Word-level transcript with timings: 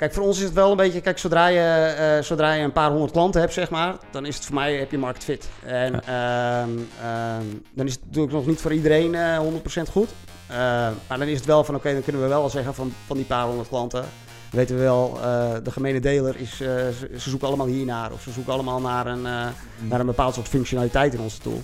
Kijk, 0.00 0.14
voor 0.14 0.22
ons 0.22 0.38
is 0.38 0.44
het 0.44 0.52
wel 0.52 0.70
een 0.70 0.76
beetje, 0.76 1.00
kijk, 1.00 1.18
zodra 1.18 1.46
je, 1.46 1.60
eh, 1.60 2.22
zodra 2.22 2.52
je 2.52 2.62
een 2.62 2.72
paar 2.72 2.90
honderd 2.90 3.12
klanten 3.12 3.40
hebt, 3.40 3.52
zeg 3.52 3.70
maar, 3.70 3.96
dan 4.10 4.26
is 4.26 4.34
het 4.34 4.44
voor 4.44 4.54
mij, 4.54 4.74
heb 4.74 4.90
je 4.90 4.98
market 4.98 5.24
fit. 5.24 5.48
En 5.64 6.04
ehm, 6.04 6.70
ehm, 7.02 7.44
dan 7.74 7.86
is 7.86 7.92
het 7.92 8.04
natuurlijk 8.04 8.32
nog 8.32 8.46
niet 8.46 8.60
voor 8.60 8.72
iedereen 8.72 9.14
eh 9.14 9.38
100% 9.38 9.88
goed. 9.88 10.08
Eh, 10.46 10.56
maar 11.08 11.18
dan 11.18 11.22
is 11.22 11.36
het 11.36 11.46
wel 11.46 11.64
van, 11.64 11.74
oké, 11.74 11.92
dan 11.92 12.02
kunnen 12.02 12.22
we 12.22 12.28
wel 12.28 12.42
al 12.42 12.50
zeggen 12.50 12.74
van, 12.74 12.92
van 13.06 13.16
die 13.16 13.26
paar 13.26 13.46
honderd 13.46 13.68
klanten, 13.68 14.04
weten 14.50 14.76
we 14.76 14.82
wel, 14.82 15.18
eh, 15.22 15.54
de 15.62 15.70
gemene 15.70 16.00
deler 16.00 16.36
is, 16.36 16.52
eh, 16.52 16.58
ze, 16.58 17.08
ze 17.18 17.30
zoeken 17.30 17.48
allemaal 17.48 17.66
hiernaar. 17.66 18.12
Of 18.12 18.22
ze 18.22 18.30
zoeken 18.30 18.52
allemaal 18.52 18.80
naar 18.80 19.06
een, 19.06 19.26
eh, 19.26 19.46
naar 19.78 20.00
een 20.00 20.06
bepaald 20.06 20.34
soort 20.34 20.48
functionaliteit 20.48 21.14
in 21.14 21.20
onze 21.20 21.38
tool. 21.38 21.62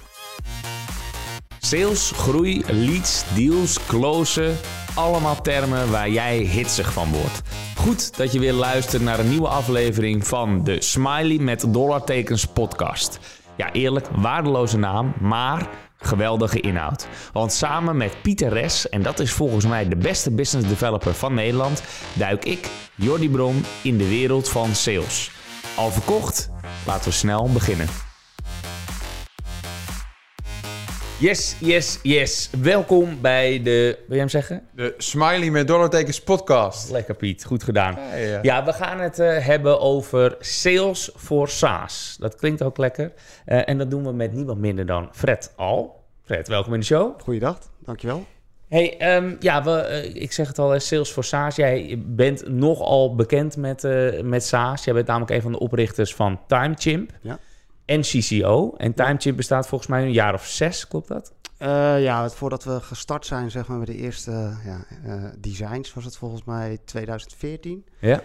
Sales, 1.72 2.12
groei, 2.14 2.62
leads, 2.66 3.24
deals, 3.34 3.86
closen. 3.86 4.56
Allemaal 4.94 5.40
termen 5.40 5.90
waar 5.90 6.10
jij 6.10 6.36
hitsig 6.36 6.92
van 6.92 7.10
wordt. 7.10 7.42
Goed 7.76 8.16
dat 8.16 8.32
je 8.32 8.38
weer 8.38 8.52
luistert 8.52 9.02
naar 9.02 9.18
een 9.18 9.28
nieuwe 9.28 9.48
aflevering 9.48 10.26
van 10.26 10.64
de 10.64 10.82
Smiley 10.82 11.38
met 11.38 11.64
dollartekens 11.68 12.44
podcast. 12.44 13.18
Ja, 13.56 13.72
eerlijk, 13.72 14.08
waardeloze 14.16 14.78
naam, 14.78 15.14
maar 15.20 15.68
geweldige 15.96 16.60
inhoud. 16.60 17.06
Want 17.32 17.52
samen 17.52 17.96
met 17.96 18.22
Pieter 18.22 18.52
Res, 18.52 18.88
en 18.88 19.02
dat 19.02 19.20
is 19.20 19.32
volgens 19.32 19.66
mij 19.66 19.88
de 19.88 19.96
beste 19.96 20.30
business 20.30 20.68
developer 20.68 21.14
van 21.14 21.34
Nederland, 21.34 21.82
duik 22.12 22.44
ik, 22.44 22.68
Jordi 22.94 23.30
Bron, 23.30 23.64
in 23.82 23.96
de 23.96 24.08
wereld 24.08 24.48
van 24.48 24.74
sales. 24.74 25.30
Al 25.76 25.90
verkocht? 25.90 26.50
Laten 26.86 27.04
we 27.04 27.14
snel 27.14 27.50
beginnen. 27.52 28.11
Yes, 31.22 31.56
yes, 31.60 31.98
yes. 32.02 32.50
Welkom 32.62 33.20
bij 33.20 33.62
de. 33.62 33.98
Wil 34.06 34.14
je 34.14 34.18
hem 34.18 34.28
zeggen? 34.28 34.62
De 34.74 34.94
Smiley 34.98 35.50
met 35.50 35.66
dollartekens 35.66 36.20
podcast. 36.22 36.90
Lekker 36.90 37.14
Piet, 37.14 37.44
goed 37.44 37.62
gedaan. 37.62 37.94
Ja, 37.94 38.14
ja. 38.16 38.38
Ja, 38.42 38.64
we 38.64 38.72
gaan 38.72 39.00
het 39.00 39.18
eh, 39.18 39.38
hebben 39.38 39.80
over 39.80 40.36
sales 40.40 41.10
voor 41.14 41.48
SaaS. 41.48 42.16
Dat 42.18 42.36
klinkt 42.36 42.62
ook 42.62 42.78
lekker. 42.78 43.12
Eh, 43.44 43.68
en 43.68 43.78
dat 43.78 43.90
doen 43.90 44.04
we 44.04 44.12
met 44.12 44.32
niemand 44.32 44.58
minder 44.58 44.86
dan 44.86 45.08
Fred 45.12 45.52
Al. 45.56 46.04
Fred, 46.24 46.48
welkom 46.48 46.74
in 46.74 46.80
de 46.80 46.86
show. 46.86 47.20
Goeiedag, 47.20 47.58
dankjewel. 47.84 48.24
Hey, 48.68 48.98
ehm, 48.98 49.34
ja, 49.40 49.62
we, 49.62 49.70
eh, 49.70 50.22
ik 50.22 50.32
zeg 50.32 50.48
het 50.48 50.58
al, 50.58 50.80
sales 50.80 51.12
voor 51.12 51.24
SaaS. 51.24 51.56
Jij 51.56 52.02
bent 52.06 52.48
nogal 52.48 53.14
bekend 53.14 53.56
met, 53.56 53.84
eh, 53.84 54.20
met 54.20 54.44
SaaS. 54.44 54.84
Jij 54.84 54.94
bent 54.94 55.06
namelijk 55.06 55.30
een 55.30 55.42
van 55.42 55.52
de 55.52 55.58
oprichters 55.58 56.14
van 56.14 56.40
TimeChimp 56.46 57.10
Ja. 57.20 57.38
En 57.92 58.00
CCO. 58.00 58.74
En 58.76 58.94
TimeChimp 58.94 59.36
bestaat 59.36 59.66
volgens 59.68 59.90
mij 59.90 60.02
een 60.02 60.12
jaar 60.12 60.34
of 60.34 60.46
zes, 60.46 60.88
klopt 60.88 61.08
dat? 61.08 61.32
Eh, 61.58 62.02
ja, 62.02 62.28
voordat 62.30 62.64
we 62.64 62.80
gestart 62.80 63.26
zijn, 63.26 63.50
zeg 63.50 63.66
maar, 63.68 63.78
met 63.78 63.86
de 63.86 63.96
eerste 63.96 64.30
ja, 64.64 64.84
eh, 65.04 65.24
designs, 65.38 65.94
was 65.94 66.04
het 66.04 66.16
volgens 66.16 66.44
mij 66.44 66.78
2014. 66.84 67.84
Ja. 67.98 68.22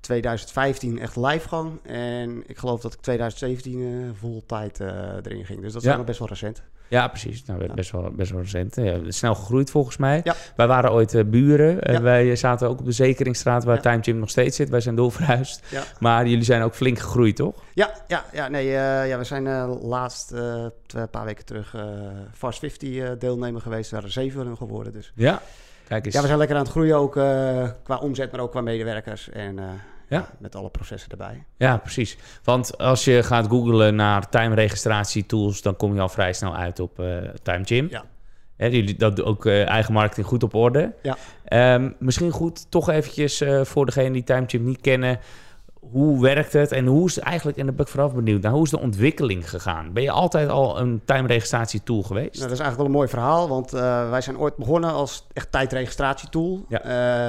2015 0.00 0.98
echt 0.98 1.16
livegang. 1.16 1.80
En 1.86 2.42
ik 2.46 2.58
geloof 2.58 2.80
dat 2.80 2.92
ik 2.94 3.00
2017 3.00 3.80
eh 3.82 4.18
vol 4.20 4.42
tijd 4.46 4.80
eh, 4.80 4.88
erin 5.22 5.44
ging. 5.44 5.60
Dus 5.60 5.72
dat 5.72 5.82
is 5.82 5.88
Ja. 5.88 5.96
nog 5.96 6.06
best 6.06 6.18
wel 6.18 6.28
recent. 6.28 6.62
Ja, 6.92 7.08
precies. 7.08 7.44
Nou, 7.44 7.74
best, 7.74 7.90
wel, 7.90 8.10
best 8.16 8.30
wel 8.30 8.40
recent. 8.40 8.76
Ja, 8.76 8.98
snel 9.08 9.34
gegroeid 9.34 9.70
volgens 9.70 9.96
mij. 9.96 10.20
Ja. 10.24 10.34
Wij 10.56 10.66
waren 10.66 10.92
ooit 10.92 11.14
eh, 11.14 11.24
buren. 11.24 11.82
en 11.82 11.92
Ja. 11.92 12.02
wij 12.02 12.36
zaten 12.36 12.68
ook 12.68 12.78
op 12.78 12.84
de 12.84 12.92
Zekeringstraat 12.92 13.64
waar 13.64 13.74
Ja. 13.76 13.80
Time 13.80 14.02
Gym 14.02 14.18
nog 14.18 14.30
steeds 14.30 14.56
zit. 14.56 14.68
Wij 14.68 14.80
zijn 14.80 14.94
doorverhuisd. 14.94 15.66
Ja, 15.70 15.82
Maar 15.98 16.26
jullie 16.26 16.44
zijn 16.44 16.62
ook 16.62 16.74
flink 16.74 16.98
gegroeid, 16.98 17.36
toch? 17.36 17.54
ja, 17.74 17.90
ja, 18.08 18.24
ja 18.32 18.48
nee, 18.48 18.66
eh, 18.66 19.08
ja 19.08 19.18
we 19.18 19.24
zijn 19.24 19.46
eh, 19.46 19.70
laatst, 19.82 20.32
eh, 20.32 20.66
twee- 20.86 21.02
een 21.02 21.10
paar 21.10 21.24
weken 21.24 21.44
terug, 21.44 21.74
eh 21.74 21.82
Fast 22.34 22.58
50 22.58 22.96
eh, 22.96 23.10
deelnemer 23.18 23.60
geweest. 23.60 23.90
We 23.90 23.96
waren 23.96 24.12
zeven 24.12 24.36
van 24.38 24.46
hem 24.46 24.56
geworden. 24.56 24.92
Dus 24.92 25.12
Ja. 25.14 25.40
Kijk 25.88 26.04
eens. 26.04 26.14
ja, 26.14 26.20
we 26.20 26.26
zijn 26.26 26.38
lekker 26.38 26.56
aan 26.56 26.62
het 26.62 26.70
groeien, 26.70 26.96
ook 26.96 27.16
eh, 27.16 27.68
qua 27.84 27.96
omzet, 27.98 28.32
maar 28.32 28.40
ook 28.40 28.50
qua 28.50 28.60
medewerkers. 28.60 29.30
En 29.30 29.58
eh, 29.58 29.64
Ja. 30.12 30.18
ja, 30.18 30.28
met 30.38 30.56
alle 30.56 30.70
processen 30.70 31.10
erbij. 31.10 31.44
Ja, 31.56 31.76
precies. 31.76 32.16
Want 32.44 32.78
als 32.78 33.04
je 33.04 33.22
gaat 33.22 33.46
googlen 33.46 33.94
naar 33.94 34.28
time-registratietools, 34.28 35.62
dan 35.62 35.76
kom 35.76 35.94
je 35.94 36.00
al 36.00 36.08
vrij 36.08 36.32
snel 36.32 36.56
uit 36.56 36.80
op 36.80 37.00
eh 37.00 37.16
Time 37.42 37.64
Gym. 37.64 37.86
Ja. 37.90 38.04
Hè, 38.56 38.66
jullie 38.66 38.94
dat 38.94 39.22
ook 39.22 39.46
eh, 39.46 39.66
eigen 39.68 39.92
marketing 39.92 40.26
goed 40.26 40.42
op 40.42 40.54
orde. 40.54 40.92
Ja. 41.02 41.16
Ehm, 41.44 41.90
misschien 41.98 42.30
goed 42.30 42.70
toch 42.70 42.90
eventjes 42.90 43.40
eh, 43.40 43.64
voor 43.64 43.86
degenen 43.86 44.12
die 44.12 44.24
Time 44.24 44.44
Gym 44.46 44.64
niet 44.64 44.80
kennen. 44.80 45.18
Hoe 45.90 46.20
werkt 46.22 46.52
het 46.52 46.72
en 46.72 46.86
hoe 46.86 47.06
is 47.08 47.18
eigenlijk, 47.18 47.58
en 47.58 47.66
daar 47.66 47.74
ben 47.74 47.84
ik 47.86 47.90
vooraf 47.90 48.14
benieuwd 48.14 48.42
naar, 48.42 48.52
hoe 48.52 48.64
is 48.64 48.70
de 48.70 48.78
ontwikkeling 48.78 49.50
gegaan? 49.50 49.92
Ben 49.92 50.02
je 50.02 50.10
altijd 50.10 50.48
al 50.48 50.78
een 50.80 51.00
time-registratietool 51.04 52.02
geweest? 52.02 52.34
Nou, 52.38 52.48
dat 52.48 52.58
is 52.58 52.64
eigenlijk 52.64 52.76
wel 52.76 52.86
een 52.86 52.92
mooi 52.92 53.08
verhaal, 53.08 53.48
want 53.48 53.72
eh, 53.72 54.10
wij 54.10 54.20
zijn 54.20 54.38
ooit 54.38 54.56
begonnen 54.56 54.92
als 54.92 55.26
echt 55.32 55.52
tijdregistratietool 55.52 56.64
Ja. 56.68 56.80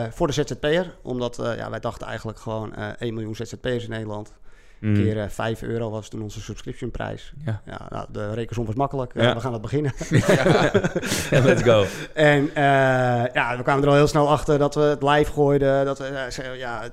eh, 0.06 0.12
voor 0.12 0.28
de 0.28 0.34
ZZP'er. 0.34 0.96
Omdat 1.02 1.40
eh, 1.40 1.58
ja, 1.58 1.70
wij 1.70 1.80
dachten 1.80 2.08
eigenlijk 2.08 2.40
gewoon 2.40 2.76
eh 2.76 2.88
1 3.00 3.14
miljoen 3.14 3.36
ZZP'ers 3.36 3.84
in 3.84 3.90
Nederland. 3.90 4.34
Mm. 4.80 4.94
Keer 4.94 5.20
eh, 5.22 5.30
5 5.30 5.62
euro 5.62 5.90
was 5.90 6.10
toen 6.10 6.22
onze 6.22 6.42
subscriptionprijs. 6.42 7.34
Ja. 7.46 7.62
Ja, 7.66 7.82
nou, 7.90 8.06
de 8.12 8.34
rekensom 8.34 8.66
was 8.66 8.76
makkelijk. 8.76 9.14
Ja. 9.16 9.34
we 9.34 9.40
gaan 9.40 9.52
dat 9.52 9.62
beginnen. 9.62 9.94
Let's 11.48 11.62
go. 11.64 11.86
en 12.14 12.50
ja, 13.34 13.58
we 13.58 13.64
kwamen 13.64 13.84
er 13.84 13.90
al 13.90 13.96
heel 13.96 14.08
snel 14.08 14.30
achter 14.30 14.58
dat 14.58 14.76
we 14.76 14.82
het 14.82 15.04
live 15.04 15.32
gooiden. 15.32 15.86
Dat 15.86 15.98
we 15.98 16.28
ja, 16.58 16.84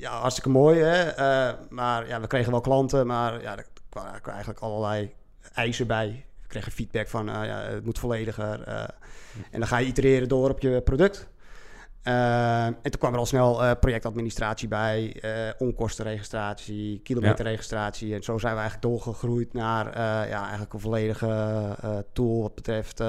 ja, 0.00 0.20
hartstikke 0.20 0.48
mooi. 0.48 0.80
Hè? 0.80 1.02
Eh, 1.02 1.54
maar 1.68 2.08
ja, 2.08 2.20
we 2.20 2.26
kregen 2.26 2.50
wel 2.50 2.60
klanten, 2.60 3.06
maar 3.06 3.42
ja, 3.42 3.56
er 3.56 3.66
kwamen 3.88 4.20
eigenlijk 4.24 4.60
allerlei 4.60 5.14
eisen 5.54 5.86
bij. 5.86 6.24
We 6.42 6.46
kregen 6.48 6.72
feedback 6.72 7.08
van, 7.08 7.28
eh, 7.28 7.44
ja, 7.46 7.60
het 7.60 7.84
moet 7.84 7.98
vollediger. 7.98 8.62
eh, 8.62 8.80
en 9.50 9.58
dan 9.58 9.66
ga 9.66 9.78
je 9.78 9.86
itereren 9.86 10.28
door 10.28 10.50
op 10.50 10.60
je 10.60 10.80
product. 10.80 11.28
Eh, 12.02 12.64
en 12.64 12.80
toen 12.82 12.98
kwam 12.98 13.12
er 13.12 13.18
al 13.18 13.26
snel 13.26 13.64
eh, 13.64 13.70
projectadministratie 13.80 14.68
bij, 14.68 15.16
eh, 15.20 15.30
onkostenregistratie, 15.58 17.00
kilometerregistratie. 17.02 18.14
En 18.14 18.22
zo 18.22 18.38
zijn 18.38 18.54
we 18.54 18.60
eigenlijk 18.60 18.90
doorgegroeid 18.92 19.52
naar 19.52 19.98
ja, 20.28 20.40
eigenlijk 20.40 20.72
een 20.72 20.80
volledige 20.80 21.76
tool 22.12 22.42
wat 22.42 22.54
betreft 22.54 23.02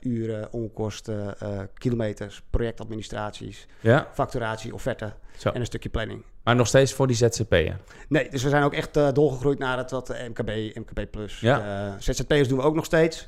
uren, 0.00 0.52
onkosten, 0.52 1.34
kilometers, 1.74 2.42
projectadministraties, 2.50 3.66
Ja, 3.80 4.08
facturatie, 4.12 4.74
offerte 4.74 5.12
zo. 5.36 5.48
en 5.48 5.60
een 5.60 5.66
stukje 5.66 5.88
planning. 5.88 6.22
Maar 6.42 6.56
nog 6.56 6.66
steeds 6.66 6.92
voor 6.92 7.06
die 7.06 7.16
ZZP'er. 7.16 7.76
Nee, 8.08 8.28
dus 8.30 8.42
we 8.42 8.48
zijn 8.48 8.62
ook 8.62 8.74
echt 8.74 9.14
doorgegroeid 9.14 9.58
naar 9.58 9.78
het 9.78 9.90
wat 9.90 10.08
MKB, 10.28 10.76
MKB+. 10.76 11.10
Plus. 11.10 11.40
Ja. 11.40 11.96
ZZP'ers 11.98 12.48
doen 12.48 12.58
we 12.58 12.64
ook 12.64 12.74
nog 12.74 12.84
steeds. 12.84 13.26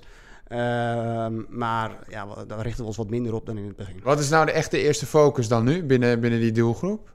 Ehm, 0.51 1.43
maar 1.49 1.99
ja, 2.09 2.27
daar 2.47 2.63
richten 2.63 2.81
we 2.81 2.87
ons 2.87 2.97
wat 2.97 3.11
minder 3.11 3.35
op 3.35 3.47
dan 3.47 3.59
in 3.59 3.67
het 3.67 3.77
begin. 3.77 4.01
Wat 4.03 4.19
is 4.21 4.29
nou 4.29 4.47
de 4.47 4.53
echte 4.53 4.79
eerste 4.79 5.07
focus 5.07 5.49
dan 5.49 5.65
nu 5.65 5.85
binnen, 5.85 6.21
binnen 6.21 6.41
die 6.41 6.53
doelgroep? 6.53 7.13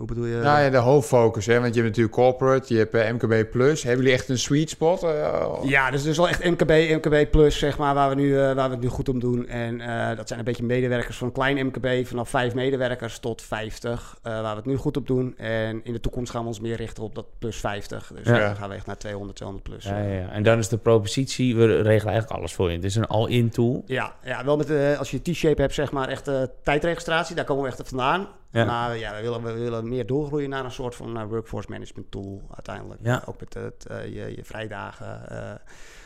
Hoe 0.00 0.08
bedoel 0.08 0.24
je? 0.26 0.36
nou 0.36 0.60
ja, 0.62 0.70
de 0.70 0.76
hoofdfocus, 0.76 1.46
hè? 1.46 1.60
want 1.60 1.74
je 1.74 1.80
hebt 1.82 1.96
natuurlijk 1.96 2.14
corporate, 2.14 2.72
je 2.74 2.78
hebt 2.78 2.94
eh, 2.94 3.12
MKB+. 3.12 3.50
Plus. 3.50 3.82
Hebben 3.82 4.00
jullie 4.04 4.18
echt 4.18 4.28
een 4.28 4.38
sweet 4.38 4.70
spot? 4.70 5.02
Eh, 5.02 5.46
Ja, 5.62 5.90
dus 5.90 6.00
het 6.00 6.10
is 6.10 6.16
wel 6.16 6.28
echt 6.28 6.44
MKB, 6.44 6.70
MKB 6.70 7.30
plus, 7.30 7.58
zeg 7.58 7.78
maar, 7.78 7.94
waar 7.94 8.08
we, 8.08 8.14
nu, 8.14 8.38
eh, 8.38 8.54
waar 8.54 8.68
we 8.68 8.74
het 8.74 8.80
nu 8.80 8.88
goed 8.88 9.08
om 9.08 9.18
doen. 9.20 9.48
En 9.48 9.80
eh, 9.80 10.16
dat 10.16 10.26
zijn 10.28 10.38
een 10.38 10.44
beetje 10.44 10.64
medewerkers 10.64 11.16
van 11.16 11.32
klein 11.32 11.66
MKB, 11.66 12.06
vanaf 12.06 12.28
vijf 12.28 12.54
medewerkers 12.54 13.18
tot 13.18 13.42
50, 13.42 14.16
eh, 14.22 14.32
waar 14.32 14.50
we 14.50 14.56
het 14.56 14.66
nu 14.66 14.76
goed 14.76 14.96
op 14.96 15.06
doen. 15.06 15.34
En 15.38 15.80
in 15.84 15.92
de 15.92 16.00
toekomst 16.00 16.30
gaan 16.32 16.42
we 16.42 16.48
ons 16.48 16.60
meer 16.60 16.76
richten 16.76 17.02
op 17.02 17.14
dat 17.14 17.26
plus 17.38 17.56
50. 17.56 18.12
Dus 18.14 18.26
Ja. 18.26 18.38
dan 18.38 18.56
gaan 18.56 18.68
we 18.68 18.74
echt 18.74 18.86
naar 18.86 18.98
200, 18.98 19.36
200 19.36 19.68
plus. 19.68 19.84
Ja, 19.84 19.98
ja, 19.98 20.12
ja. 20.20 20.28
En 20.30 20.42
dan 20.42 20.58
is 20.58 20.68
de 20.68 20.78
propositie, 20.78 21.56
we 21.56 21.66
regelen 21.66 22.12
eigenlijk 22.12 22.30
alles 22.30 22.52
voor 22.54 22.68
je. 22.70 22.74
Het 22.76 22.84
is 22.84 22.94
een 22.96 23.06
all-in 23.06 23.50
tool. 23.50 23.82
Ja, 23.86 24.14
ja 24.24 24.44
wel 24.44 24.56
met, 24.56 24.70
eh, 24.70 24.98
als 24.98 25.10
je 25.10 25.22
T-shape 25.22 25.60
hebt, 25.60 25.74
zeg 25.74 25.92
maar, 25.92 26.08
echt 26.08 26.28
eh, 26.28 26.42
tijdregistratie, 26.62 27.36
daar 27.36 27.44
komen 27.44 27.62
we 27.62 27.68
echt 27.68 27.88
vandaan. 27.88 28.28
Ja. 28.50 28.64
Maar 28.64 28.96
ja, 28.96 29.14
we 29.14 29.20
willen, 29.20 29.42
we 29.42 29.52
willen 29.52 29.88
meer 29.88 30.06
doorgroeien 30.06 30.50
naar 30.50 30.64
een 30.64 30.70
soort 30.70 30.94
van 30.94 31.18
eh, 31.18 31.24
workforce 31.24 31.70
management 31.70 32.10
tool 32.10 32.42
uiteindelijk. 32.50 33.00
Ja. 33.02 33.22
Ook 33.26 33.40
met 33.40 33.54
het, 33.54 33.86
eh, 33.86 34.04
je, 34.04 34.36
je 34.36 34.44
vrijdagen. 34.44 35.60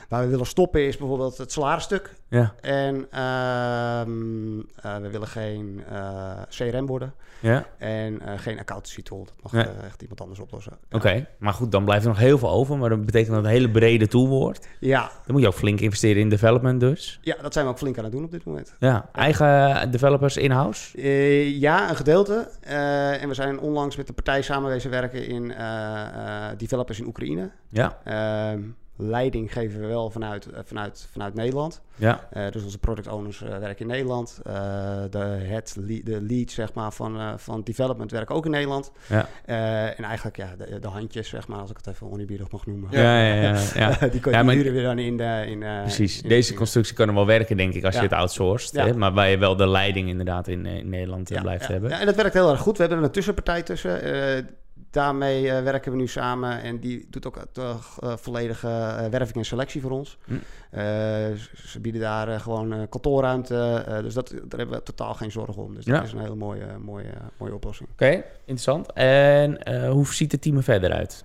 Waar 0.08 0.22
we 0.24 0.28
willen 0.28 0.46
stoppen 0.46 0.86
is 0.86 0.96
bijvoorbeeld 0.96 1.38
het 1.38 1.52
salarisstuk. 1.52 2.14
Ja. 2.28 2.54
En 2.60 3.06
ehm, 3.10 4.58
eh, 4.76 4.96
we 5.02 5.08
willen 5.10 5.26
geen 5.28 5.82
eh, 5.90 6.30
CRM 6.48 6.86
worden 6.86 7.14
Ja. 7.40 7.66
en 7.78 8.20
eh, 8.20 8.32
geen 8.38 8.58
accountancy 8.58 9.02
tool. 9.02 9.24
Dat 9.24 9.52
mag 9.52 9.66
echt 9.84 10.02
iemand 10.02 10.20
anders 10.20 10.40
oplossen. 10.40 10.72
Ja. 10.88 10.96
Oké, 10.96 11.26
maar 11.38 11.52
goed, 11.52 11.72
dan 11.72 11.84
blijft 11.84 12.04
er 12.04 12.10
nog 12.10 12.18
heel 12.18 12.38
veel 12.38 12.50
over. 12.50 12.78
Maar 12.78 12.88
dat 12.88 13.04
betekent 13.06 13.28
dat 13.30 13.36
het 13.36 13.46
een 13.46 13.50
hele 13.58 13.70
brede 13.70 14.06
tool 14.08 14.28
wordt. 14.28 14.68
Ja, 14.80 15.00
Dan 15.00 15.32
moet 15.34 15.40
je 15.40 15.46
ook 15.48 15.54
flink 15.54 15.80
investeren 15.80 16.22
in 16.22 16.28
development 16.28 16.80
dus. 16.80 17.18
ja, 17.22 17.36
dat 17.42 17.52
zijn 17.52 17.64
we 17.64 17.70
ook 17.70 17.78
flink 17.78 17.98
aan 17.98 18.04
het 18.04 18.12
doen 18.12 18.24
op 18.24 18.30
dit 18.30 18.44
moment. 18.44 18.74
Ja, 18.78 19.08
eigen 19.12 19.90
developers 19.90 20.36
in-house. 20.36 21.00
Ja, 21.58 21.88
een 21.90 21.96
gedeelte. 21.96 22.48
En 23.20 23.28
we 23.28 23.34
zijn 23.34 23.58
onlangs 23.58 23.96
met 23.96 24.06
de 24.06 24.12
partij 24.12 24.42
samenwezen 24.42 24.90
werken 24.90 25.26
in 25.26 25.52
developers 26.56 27.00
in 27.00 27.06
Oekraïne. 27.06 27.50
Ja, 27.68 27.98
Ehm, 28.04 28.60
leiding 28.96 29.52
geven 29.52 29.80
we 29.80 29.86
wel 29.86 30.10
vanuit, 30.10 30.46
eh, 30.46 30.60
vanuit, 30.64 31.08
vanuit 31.12 31.34
Nederland. 31.34 31.80
Ja, 31.96 32.28
Eh, 32.30 32.50
dus 32.50 32.64
onze 32.64 32.78
product 32.78 33.08
owners 33.08 33.42
eh, 33.42 33.48
werken 33.58 33.78
in 33.80 33.86
Nederland. 33.86 34.40
De, 35.10 35.18
head, 35.42 35.76
le- 35.80 36.00
de 36.04 36.22
lead 36.22 36.50
zeg 36.50 36.72
maar, 36.72 36.92
van, 36.92 37.38
van 37.38 37.62
development 37.62 38.10
werken 38.10 38.34
ook 38.34 38.44
in 38.44 38.50
Nederland. 38.50 38.92
ja. 39.08 39.28
En 39.96 40.04
eigenlijk 40.04 40.36
ja, 40.36 40.54
de, 40.58 40.78
de 40.78 40.88
handjes, 40.88 41.28
zeg 41.28 41.48
maar, 41.48 41.58
als 41.58 41.70
ik 41.70 41.76
het 41.76 41.86
even 41.86 42.10
oneerbiedig 42.10 42.50
mag 42.50 42.66
noemen. 42.66 42.88
Ja, 42.92 43.24
ja, 43.26 43.34
ja. 43.34 43.58
ja. 44.00 44.08
die 44.08 44.20
kun 44.20 44.32
Ja, 44.32 44.38
je 44.38 44.44
maar- 44.44 44.56
weer 44.56 44.82
dan 44.82 44.98
in 44.98 45.16
de... 45.16 45.44
In, 45.46 45.58
Precies. 45.58 46.22
in- 46.22 46.28
Deze 46.28 46.54
constructie 46.54 46.94
kan 46.94 47.08
er 47.08 47.14
wel 47.14 47.26
werken, 47.26 47.56
denk 47.56 47.74
ik, 47.74 47.84
als 47.84 47.94
je 47.94 48.00
het 48.00 48.12
outsourced. 48.12 48.72
Ja. 48.74 48.86
Hè? 48.86 48.94
Maar 48.94 49.12
waar 49.12 49.28
je 49.28 49.38
wel 49.38 49.56
de 49.56 49.68
leiding 49.68 50.08
inderdaad 50.08 50.48
in, 50.48 50.66
in 50.66 50.88
Nederland 50.88 51.32
blijft 51.42 51.66
hebben. 51.66 51.90
Ja, 51.90 52.00
en 52.00 52.06
dat 52.06 52.14
werkt 52.14 52.34
heel 52.34 52.50
erg 52.50 52.60
goed. 52.60 52.72
We 52.76 52.80
hebben 52.80 52.98
er 52.98 53.04
een 53.04 53.10
tussenpartij 53.10 53.62
tussen. 53.62 54.00
Daarmee 54.94 55.50
eh, 55.50 55.62
werken 55.62 55.92
we 55.92 55.98
nu 55.98 56.08
samen. 56.08 56.62
En 56.62 56.78
die 56.78 57.06
doet 57.10 57.26
ook 57.26 57.36
eh, 57.54 57.76
volledige 58.16 58.68
werving 59.10 59.36
en 59.36 59.44
selectie 59.44 59.80
voor 59.80 59.90
ons. 59.90 60.18
Eh, 60.70 60.82
ze, 61.54 61.80
bieden 61.80 62.00
daar 62.00 62.40
gewoon 62.40 62.88
kantoorruimte. 62.88 63.84
dus 64.02 64.14
dat, 64.14 64.28
daar 64.30 64.58
hebben 64.58 64.78
we 64.78 64.82
totaal 64.82 65.14
geen 65.14 65.30
zorgen 65.30 65.62
om. 65.62 65.74
Dus 65.74 65.84
Ja. 65.84 65.94
dat 65.94 66.04
is 66.04 66.12
een 66.12 66.18
hele 66.18 66.34
mooie, 66.34 66.66
mooie, 66.80 67.12
mooie 67.36 67.54
oplossing. 67.54 67.88
Oké, 67.92 68.24
interessant. 68.38 68.92
En 68.92 69.68
hoe 69.88 70.06
ziet 70.06 70.32
het 70.32 70.42
team 70.42 70.56
er 70.56 70.62
verder 70.62 70.92
uit? 70.92 71.24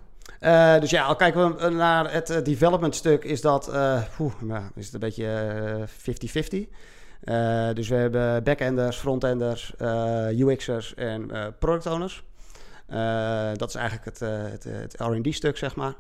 Dus 0.81 0.89
ja, 0.89 1.04
al 1.04 1.15
kijken 1.15 1.57
we 1.57 1.69
naar 1.69 2.13
het 2.13 2.42
development 2.45 2.95
stuk, 2.95 3.24
is 3.24 3.42
dat 3.42 3.72
poeh, 4.18 4.42
nou, 4.42 4.63
is 4.75 4.86
het 4.86 4.94
een 4.94 5.00
beetje 5.00 5.25
eh, 5.25 6.65
50-50. 6.65 6.69
Eh, 7.19 7.69
dus 7.74 7.88
we 7.88 7.95
hebben 7.95 8.44
backenders, 8.44 8.98
frontenders, 8.98 9.74
UX'ers 10.31 10.95
en 10.95 11.31
product 11.60 11.86
owners. 11.86 12.24
Eh, 12.89 13.50
dat 13.56 13.69
is 13.69 13.75
eigenlijk 13.75 14.06
het, 14.06 14.21
eh, 14.21 14.30
het, 14.41 14.63
het 14.63 14.95
R&D 14.97 15.33
stuk, 15.33 15.57
zeg 15.57 15.75
maar. 15.75 15.94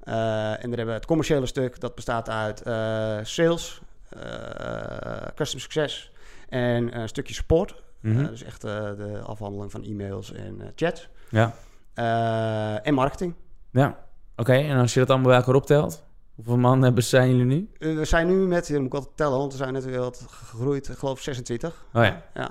Eh, 0.00 0.50
en 0.50 0.60
dan 0.60 0.68
hebben 0.70 0.86
we 0.86 0.92
het 0.92 1.06
commerciële 1.06 1.46
stuk, 1.46 1.80
dat 1.80 1.94
bestaat 1.94 2.28
uit 2.28 2.62
eh, 2.62 3.18
sales, 3.22 3.80
eh 4.08 5.26
custom 5.34 5.60
success 5.60 6.12
en 6.48 6.98
een 7.00 7.08
stukje 7.08 7.34
support. 7.34 7.82
Mhm. 8.00 8.20
Eh, 8.20 8.28
dus 8.28 8.42
echt 8.42 8.64
eh, 8.64 8.72
de 8.96 9.20
afhandeling 9.26 9.70
van 9.70 9.82
e-mails 9.84 10.32
en 10.32 10.60
eh, 10.60 10.66
chats. 10.74 11.08
Ja. 11.30 11.54
Eh, 11.94 12.86
en 12.86 12.94
marketing. 12.94 13.34
Ja, 13.70 13.98
oké. 14.36 14.52
En 14.52 14.78
als 14.78 14.94
je 14.94 15.00
dat 15.00 15.10
allemaal 15.10 15.28
bij 15.28 15.36
elkaar 15.36 15.54
optelt, 15.54 16.04
hoeveel 16.34 16.56
man 16.58 16.82
hebben 16.82 17.02
zijn 17.04 17.28
jullie 17.30 17.44
nu? 17.44 17.70
Eh, 17.78 17.94
We 17.96 18.04
zijn 18.04 18.26
nu 18.26 18.34
met, 18.46 18.68
moet 18.68 18.86
ik 18.86 18.94
altijd 18.94 19.16
tellen, 19.16 19.38
want 19.38 19.52
we 19.52 19.58
zijn 19.58 19.72
net 19.72 19.84
weer 19.84 19.98
wat 19.98 20.24
gegroeid, 20.28 20.88
ik 20.88 20.98
geloof 20.98 21.20
26. 21.20 21.84
Oh 21.92 22.04
ja. 22.04 22.22
Ja, 22.34 22.50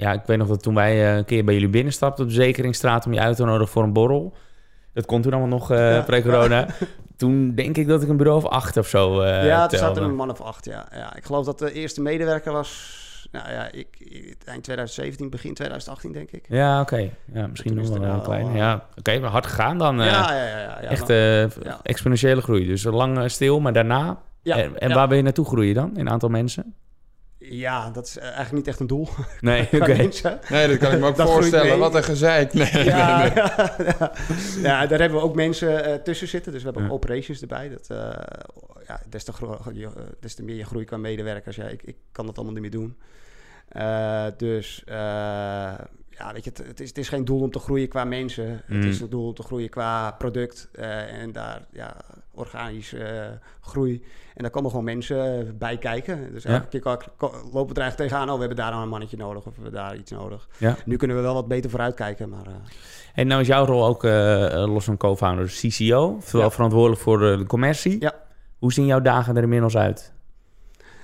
Ja, 0.00 0.12
ik 0.12 0.22
weet 0.26 0.38
nog 0.38 0.48
dat 0.48 0.62
toen 0.62 0.74
wij 0.74 0.92
eh, 1.10 1.16
een 1.16 1.24
keer 1.24 1.44
bij 1.44 1.54
jullie 1.54 1.68
binnenstapten 1.68 2.24
op 2.24 2.30
de 2.30 2.36
Zekeringstraat 2.36 3.06
om 3.06 3.12
je 3.12 3.20
uit 3.20 3.36
te 3.36 3.44
nodigen 3.44 3.68
voor 3.72 3.82
een 3.82 3.92
borrel. 3.92 4.34
Dat 4.92 5.06
kon 5.06 5.22
toen 5.22 5.32
allemaal 5.32 5.58
nog 5.58 5.68
Ja. 5.68 6.02
pre-corona. 6.02 6.66
Toen 7.16 7.54
denk 7.54 7.76
ik 7.76 7.88
dat 7.88 8.02
ik 8.02 8.08
een 8.08 8.16
bureau 8.16 8.38
of 8.38 8.44
acht 8.50 8.76
of 8.76 8.88
zo 8.88 9.20
eh 9.20 9.44
ja 9.46 9.62
er 9.62 9.68
telde. 9.68 9.76
zaten 9.86 10.02
een 10.02 10.14
man 10.14 10.30
of 10.30 10.40
acht, 10.40 10.64
ja. 10.64 10.86
ja. 10.92 11.16
Ik 11.16 11.24
geloof 11.24 11.44
dat 11.44 11.58
de 11.58 11.72
eerste 11.72 12.00
medewerker 12.02 12.52
was, 12.52 13.28
nou 13.32 13.50
ja, 13.52 13.72
ik, 13.72 13.86
eind 14.44 14.62
2017, 14.64 15.30
begin 15.30 15.54
2018 15.54 16.12
denk 16.12 16.30
ik. 16.30 16.44
Ja, 16.48 16.80
oké. 16.80 17.10
Ja, 17.32 17.46
misschien 17.46 17.70
Toen 17.74 17.80
nog 17.80 17.90
is 17.90 17.90
wel 17.98 18.02
er 18.02 18.08
een 18.08 18.12
nou 18.12 18.24
klein. 18.24 18.46
al, 18.46 18.54
Ja, 18.56 18.84
oké, 18.98 19.18
maar 19.18 19.30
hard 19.30 19.46
gegaan 19.46 19.78
dan. 19.78 19.96
ja, 19.96 20.04
ja, 20.34 20.46
ja. 20.46 20.58
ja, 20.58 20.80
echt 20.82 21.10
exponentiële 21.82 22.40
groei. 22.42 22.66
Dus 22.66 22.82
lang 22.84 23.30
stil, 23.30 23.60
maar 23.60 23.72
daarna. 23.72 24.18
ja, 24.42 24.56
en 24.56 24.78
en 24.78 24.94
waar 24.94 25.08
ben 25.08 25.16
je 25.16 25.22
naartoe 25.22 25.44
groeien 25.46 25.74
dan? 25.74 25.96
In 25.96 26.10
aantal 26.10 26.28
mensen? 26.28 26.74
Ja, 27.38 27.90
dat 27.90 28.06
is 28.06 28.16
eh, 28.18 28.24
eigenlijk 28.24 28.52
niet 28.54 28.66
echt 28.66 28.80
een 28.80 28.86
doel. 28.86 29.08
Nee, 29.40 29.68
oké. 29.72 30.08
Nee, 30.50 30.68
dat 30.68 30.76
kan 30.78 30.92
ik 30.92 30.98
me 31.00 31.06
ook 31.06 31.16
voorstellen. 31.32 31.78
Wat 31.78 31.94
een 31.94 32.04
gezeik. 32.04 32.52
Nee, 32.52 32.70
nee, 32.72 32.84
Ja, 32.84 33.18
nee. 33.18 33.34
ja, 33.34 33.74
ja. 33.98 34.12
Ja, 34.62 34.86
daar 34.86 34.98
hebben 35.00 35.18
we 35.18 35.24
ook 35.24 35.34
mensen 35.34 35.84
eh, 35.84 35.94
tussen 35.94 36.28
zitten. 36.28 36.52
Dus 36.52 36.62
we 36.62 36.68
hebben 36.70 36.86
ook 36.86 36.92
operations 36.92 37.40
erbij. 37.40 37.68
Dat, 37.68 37.86
eh, 37.90 37.96
ja, 38.86 39.00
des, 39.08 39.24
te 39.24 39.32
je- 39.72 39.88
des 40.20 40.34
te 40.34 40.42
meer 40.42 40.56
je 40.56 40.64
groeit 40.64 40.86
qua 40.86 40.96
medewerkers. 40.96 41.56
Ja, 41.56 41.64
ik, 41.64 41.82
ik 41.82 41.96
kan 42.12 42.26
dat 42.26 42.36
allemaal 42.36 42.54
niet 42.54 42.62
meer 42.62 42.80
doen. 42.80 42.96
Eh, 43.68 44.26
dus 44.36 44.82
eh, 44.86 45.72
ja, 46.18 46.32
weet 46.32 46.44
je, 46.44 46.50
het, 46.50 46.66
het, 46.66 46.80
is, 46.80 46.88
het 46.88 46.98
is 46.98 47.08
geen 47.08 47.24
doel 47.24 47.40
om 47.40 47.50
te 47.50 47.58
groeien 47.58 47.88
qua 47.88 48.04
mensen. 48.04 48.62
Mm. 48.66 48.76
Het 48.76 48.84
is 48.84 49.00
een 49.00 49.10
doel 49.10 49.26
om 49.26 49.34
te 49.34 49.42
groeien 49.42 49.68
qua 49.68 50.10
product. 50.10 50.68
eh, 50.72 51.20
en 51.22 51.32
daar 51.32 51.66
ja, 51.72 51.96
organisch 52.34 52.92
eh, 52.92 53.26
groei. 53.60 54.04
En 54.34 54.42
daar 54.42 54.50
komen 54.52 54.70
gewoon 54.70 54.84
mensen 54.84 55.54
bij 55.58 55.78
kijken. 55.78 56.32
Dus 56.32 56.42
Ja. 56.42 56.50
elke 56.50 56.66
keer 56.68 56.82
lopen 56.84 57.08
we 57.52 57.58
er 57.74 57.80
eigenlijk 57.80 57.96
tegenaan. 57.96 58.28
Oh, 58.28 58.32
we 58.34 58.38
hebben 58.40 58.56
daar 58.56 58.70
nou 58.70 58.82
een 58.82 58.88
mannetje 58.88 59.16
nodig. 59.16 59.46
Of 59.46 59.56
we 59.56 59.62
hebben 59.62 59.80
daar 59.80 59.96
iets 59.96 60.10
nodig. 60.10 60.48
Ja. 60.58 60.76
Nu 60.84 60.96
kunnen 60.96 61.16
we 61.16 61.22
wel 61.22 61.34
wat 61.34 61.48
beter 61.48 61.70
vooruitkijken. 61.70 62.28
Maar 62.28 62.46
eh, 62.46 62.52
En 63.14 63.26
nou 63.26 63.40
is 63.40 63.46
jouw 63.46 63.64
rol 63.64 63.86
ook 63.86 64.04
eh, 64.04 64.64
los 64.66 64.84
van 64.84 64.96
co-founder 64.96 65.46
CCO, 65.46 66.16
vooral 66.20 66.50
verantwoordelijk 66.50 67.00
voor 67.00 67.18
de, 67.18 67.36
de 67.36 67.46
commercie. 67.46 68.00
Ja. 68.00 68.14
Hoe 68.58 68.72
zien 68.72 68.86
jouw 68.86 69.00
dagen 69.00 69.36
er 69.36 69.42
inmiddels 69.42 69.76
uit? 69.76 70.12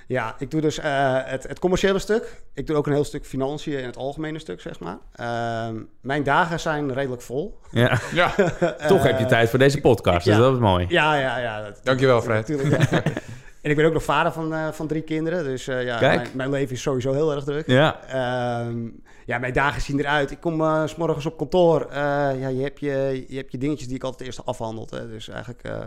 Ja, 0.07 0.35
ik 0.37 0.51
doe 0.51 0.61
dus 0.61 0.79
eh, 0.79 1.17
het, 1.23 1.43
het 1.43 1.59
commerciële 1.59 1.99
stuk. 1.99 2.41
Ik 2.53 2.67
doe 2.67 2.75
ook 2.75 2.87
een 2.87 2.93
heel 2.93 3.03
stuk 3.03 3.25
financiën 3.25 3.77
en 3.77 3.85
het 3.85 3.97
algemene 3.97 4.39
stuk, 4.39 4.61
zeg 4.61 4.79
maar. 4.79 4.97
Ehm, 5.15 5.75
mijn 6.01 6.23
dagen 6.23 6.59
zijn 6.59 6.93
redelijk 6.93 7.21
vol. 7.21 7.59
Ja, 7.71 7.99
Ja, 8.13 8.33
toch 8.87 9.03
heb 9.03 9.19
je 9.19 9.25
tijd 9.25 9.49
voor 9.49 9.59
deze 9.59 9.81
podcast, 9.81 10.25
dus 10.25 10.35
ja. 10.35 10.41
dat 10.41 10.53
is 10.53 10.59
mooi. 10.59 10.85
Ja, 10.89 11.15
ja, 11.15 11.37
ja. 11.37 11.61
Dat, 11.61 11.79
dankjewel 11.83 12.21
Fred. 12.21 12.47
natuurlijk. 12.47 12.89
ja. 12.91 13.03
en 13.61 13.69
ik 13.69 13.75
ben 13.75 13.85
ook 13.85 13.93
nog 13.93 14.03
vader 14.03 14.31
van, 14.31 14.53
eh, 14.53 14.67
van 14.71 14.87
drie 14.87 15.01
kinderen. 15.01 15.43
Dus 15.43 15.67
eh, 15.67 15.83
ja, 15.83 15.97
Kijk. 15.97 16.17
mijn, 16.17 16.31
mijn 16.33 16.49
leven 16.49 16.75
is 16.75 16.81
sowieso 16.81 17.13
heel 17.13 17.33
erg 17.33 17.43
druk. 17.43 17.67
Ja, 17.67 17.99
Ehm, 18.07 18.87
ja, 19.25 19.37
mijn 19.37 19.53
dagen 19.53 19.81
zien 19.81 19.99
eruit. 19.99 20.31
Ik 20.31 20.39
kom 20.39 20.61
eh, 20.61 20.87
s 20.87 20.95
morgens 20.95 21.25
op 21.25 21.37
kantoor. 21.37 21.81
Eh, 21.81 21.95
ja, 22.39 22.47
je, 22.47 22.61
hebt 22.61 22.79
je, 22.79 23.25
je 23.27 23.35
hebt 23.35 23.51
je 23.51 23.57
dingetjes 23.57 23.87
die 23.87 23.95
ik 23.95 24.03
altijd 24.03 24.21
eerst 24.27 24.45
afhandel. 24.45 24.87
Hè. 24.89 25.09
Dus 25.09 25.27
eigenlijk 25.27 25.63
eh, 25.63 25.81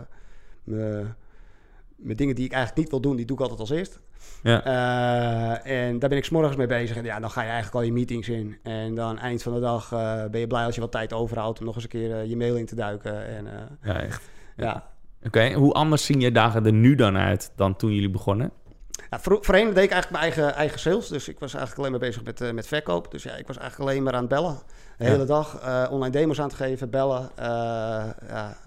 mijn 1.95 2.17
dingen 2.17 2.35
die 2.35 2.45
ik 2.45 2.51
eigenlijk 2.51 2.81
niet 2.81 2.89
wil 2.89 3.01
doen, 3.01 3.15
die 3.15 3.25
doe 3.25 3.35
ik 3.35 3.41
altijd 3.41 3.59
als 3.59 3.69
eerst. 3.69 3.99
Ja. 4.43 4.63
Eh, 5.63 5.87
en 5.87 5.99
daar 5.99 6.09
ben 6.09 6.17
ik 6.17 6.25
's 6.25 6.29
morgens 6.29 6.55
mee 6.55 6.67
bezig. 6.67 6.97
En 6.97 7.03
ja, 7.03 7.19
dan 7.19 7.31
ga 7.31 7.41
je 7.41 7.47
eigenlijk 7.47 7.75
al 7.75 7.81
je 7.81 7.91
meetings 7.93 8.29
in. 8.29 8.57
En 8.63 8.95
dan 8.95 9.17
eind 9.19 9.43
van 9.43 9.53
de 9.53 9.59
dag 9.59 9.91
eh, 9.91 10.23
ben 10.31 10.39
je 10.39 10.47
blij 10.47 10.65
als 10.65 10.75
je 10.75 10.81
wat 10.81 10.91
tijd 10.91 11.13
overhoudt 11.13 11.59
om 11.59 11.65
nog 11.65 11.75
eens 11.75 11.83
een 11.83 11.89
keer 11.89 12.15
eh, 12.19 12.25
je 12.25 12.37
mail 12.37 12.55
in 12.55 12.65
te 12.65 12.75
duiken. 12.75 13.27
En 13.27 13.47
ja 13.83 14.01
echt. 14.01 14.29
ja. 14.55 14.87
Oké, 15.25 15.53
hoe 15.53 15.73
anders 15.73 16.05
zien 16.05 16.19
je 16.19 16.31
dagen 16.31 16.65
er 16.65 16.73
nu 16.73 16.95
dan 16.95 17.17
uit 17.17 17.51
dan 17.55 17.75
toen 17.75 17.93
jullie 17.93 18.09
begonnen? 18.09 18.51
Ja, 19.09 19.19
voor, 19.19 19.37
voorheen 19.41 19.73
deed 19.73 19.83
ik 19.83 19.91
eigenlijk 19.91 20.09
mijn 20.11 20.23
eigen, 20.23 20.53
eigen 20.55 20.79
sales. 20.79 21.07
Dus 21.07 21.27
ik 21.27 21.39
was 21.39 21.53
eigenlijk 21.53 21.79
alleen 21.79 21.99
maar 21.99 22.09
bezig 22.09 22.23
met, 22.23 22.53
met 22.53 22.67
verkoop. 22.67 23.11
Dus 23.11 23.23
ja, 23.23 23.35
ik 23.35 23.47
was 23.47 23.57
eigenlijk 23.57 23.89
alleen 23.89 24.03
maar 24.03 24.13
aan 24.13 24.19
het 24.19 24.29
bellen. 24.29 24.57
De 24.97 25.03
Ja. 25.03 25.09
hele 25.09 25.25
dag 25.25 25.61
online 25.91 26.11
demos 26.11 26.39
aan 26.39 26.47
het 26.47 26.55
geven, 26.55 26.89
bellen. 26.89 27.29
ja, 27.37 28.57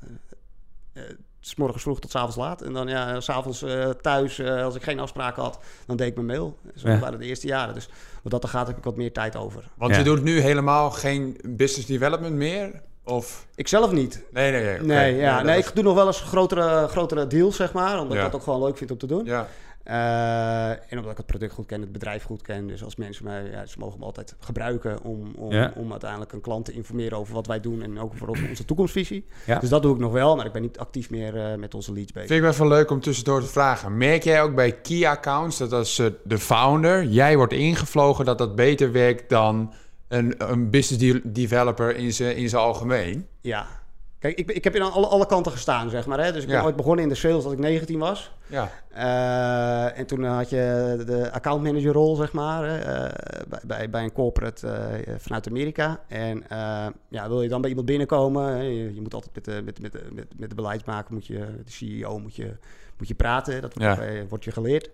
eh, 0.92 1.02
s 1.44 1.54
morgens 1.54 1.82
vroeg 1.82 2.00
tot 2.00 2.10
s 2.10 2.14
avonds 2.14 2.36
laat. 2.36 2.62
En 2.62 2.72
dan 2.72 2.88
ja, 2.88 3.20
s'avonds 3.20 3.64
avonds 3.64 3.96
thuis, 4.00 4.38
eh, 4.38 4.62
als 4.64 4.74
ik 4.74 4.82
geen 4.82 4.98
afspraken 5.00 5.42
had, 5.42 5.58
dan 5.86 5.96
deed 5.96 6.06
ik 6.08 6.14
mijn 6.14 6.26
mail. 6.26 6.58
Dus 6.72 6.82
dat 6.82 6.92
Ja. 6.92 6.98
waren 6.98 7.18
de 7.18 7.24
eerste 7.26 7.46
jaren. 7.46 7.74
Dus 7.74 7.88
wat 8.22 8.32
dat 8.32 8.42
er 8.42 8.48
gaat, 8.48 8.66
heb 8.66 8.76
ik 8.76 8.84
wat 8.84 8.96
meer 8.96 9.12
tijd 9.12 9.36
over. 9.36 9.68
Want 9.76 9.92
Ja. 9.92 9.98
je 9.98 10.04
doet 10.04 10.22
nu 10.22 10.40
helemaal 10.40 10.90
geen 10.90 11.38
business 11.48 11.86
development 11.86 12.34
meer? 12.34 12.82
Of... 13.04 13.46
Ik 13.54 13.68
zelf 13.68 13.92
niet. 13.92 14.22
Nee, 14.30 14.50
nee, 14.52 14.62
nee. 14.64 14.80
Nee, 14.80 15.16
ja, 15.16 15.42
nee, 15.42 15.56
was- 15.56 15.68
ik 15.68 15.74
doe 15.74 15.84
nog 15.84 15.94
wel 15.94 16.06
eens 16.06 16.20
grotere, 16.20 16.86
grotere 16.88 17.26
deals, 17.26 17.56
zeg 17.56 17.72
maar. 17.72 18.00
Omdat 18.00 18.16
Ja. 18.16 18.24
ik 18.24 18.30
dat 18.30 18.40
ook 18.40 18.46
gewoon 18.46 18.62
leuk 18.62 18.76
vind 18.76 18.90
om 18.90 18.98
te 18.98 19.06
doen. 19.06 19.24
Ja, 19.24 19.48
Eh, 19.84 20.68
en 20.70 20.96
omdat 20.98 21.10
ik 21.10 21.16
het 21.16 21.26
product 21.26 21.52
goed 21.52 21.66
ken, 21.66 21.80
het 21.80 21.92
bedrijf 21.92 22.22
goed 22.24 22.42
ken. 22.42 22.66
Dus 22.66 22.84
als 22.84 22.96
mensen 22.96 23.24
mij, 23.24 23.42
ja, 23.50 23.66
ze 23.66 23.78
mogen 23.78 23.98
me 23.98 24.04
altijd 24.04 24.34
gebruiken 24.40 25.02
om, 25.02 25.32
om, 25.36 25.52
Ja. 25.52 25.72
om 25.76 25.90
uiteindelijk 25.90 26.32
een 26.32 26.40
klant 26.40 26.64
te 26.64 26.72
informeren 26.72 27.18
over 27.18 27.34
wat 27.34 27.46
wij 27.46 27.60
doen 27.60 27.82
en 27.82 28.00
ook 28.00 28.12
voor 28.16 28.28
onze- 28.28 28.46
onze 28.48 28.64
toekomstvisie. 28.64 29.26
Ja. 29.46 29.58
Dus 29.58 29.68
dat 29.68 29.82
doe 29.82 29.94
ik 29.94 30.00
nog 30.00 30.12
wel, 30.12 30.36
maar 30.36 30.46
ik 30.46 30.52
ben 30.52 30.62
niet 30.62 30.78
actief 30.78 31.10
meer 31.10 31.36
eh, 31.36 31.54
met 31.58 31.74
onze 31.74 31.92
leads 31.92 32.12
bezig. 32.12 32.28
Vind 32.28 32.38
ik 32.40 32.46
wel 32.46 32.54
even 32.54 32.68
leuk 32.78 32.90
om 32.90 33.00
tussendoor 33.00 33.40
te 33.40 33.46
vragen. 33.46 33.96
Merk 33.96 34.22
jij 34.24 34.42
ook 34.42 34.54
bij 34.54 34.72
key 34.72 35.06
accounts 35.06 35.58
dat 35.58 35.72
als 35.72 35.98
eh, 35.98 36.06
de 36.24 36.38
founder, 36.38 37.04
jij 37.04 37.36
wordt 37.36 37.52
ingevlogen, 37.52 38.24
dat 38.24 38.38
dat 38.38 38.54
beter 38.56 38.92
werkt 38.92 39.28
dan 39.28 39.72
een, 40.12 40.34
een 40.50 40.70
business 40.70 41.04
de- 41.04 41.32
developer 41.32 41.96
in 41.96 42.12
zijn 42.12 42.36
in 42.36 42.48
zijn 42.48 42.62
algemeen? 42.62 43.26
Ja. 43.40 43.66
Kijk, 44.18 44.38
ik, 44.38 44.50
ik 44.50 44.64
heb 44.64 44.74
in 44.74 44.82
alle, 44.82 45.06
alle 45.06 45.26
kanten 45.26 45.52
gestaan, 45.52 45.90
zeg 45.90 46.06
maar. 46.06 46.24
Hè? 46.24 46.32
Dus 46.32 46.42
ik 46.42 46.48
ben 46.48 46.56
Ja. 46.56 46.62
ooit 46.64 46.76
begonnen 46.76 47.02
in 47.02 47.08
de 47.08 47.14
sales 47.14 47.44
als 47.44 47.52
ik 47.52 47.58
19 47.58 47.98
was. 47.98 48.32
Ja, 48.46 48.70
Eh, 48.88 49.98
en 49.98 50.06
toen 50.06 50.24
had 50.24 50.50
je 50.50 51.02
de 51.06 51.32
accountmanager 51.32 51.92
rol, 51.92 52.16
zeg 52.16 52.32
maar, 52.32 52.64
eh, 52.64 53.10
bij, 53.48 53.60
bij, 53.66 53.90
bij 53.90 54.02
een 54.02 54.12
corporate 54.12 54.68
eh, 54.68 55.14
vanuit 55.18 55.48
Amerika. 55.48 56.00
En 56.08 56.48
eh, 56.48 56.86
ja, 57.08 57.28
wil 57.28 57.42
je 57.42 57.48
dan 57.48 57.60
bij 57.60 57.68
iemand 57.70 57.86
binnenkomen, 57.88 58.64
je, 58.64 58.94
je 58.94 59.00
moet 59.00 59.14
altijd 59.14 59.34
met 59.34 59.44
de, 59.44 59.62
met, 59.64 59.80
met, 59.80 59.92
met, 60.14 60.26
met 60.36 60.48
de 60.48 60.54
beleidsmaker, 60.54 61.12
moet 61.14 61.26
je, 61.26 61.38
de 61.38 61.70
CEO, 61.72 62.18
moet 62.18 62.36
je, 62.36 62.50
moet 62.98 63.08
je 63.08 63.14
praten. 63.14 63.60
Dat 63.62 63.74
wordt, 63.74 63.96
Ja. 63.98 64.04
eh, 64.06 64.22
wordt 64.28 64.44
je 64.44 64.52
geleerd. 64.52 64.90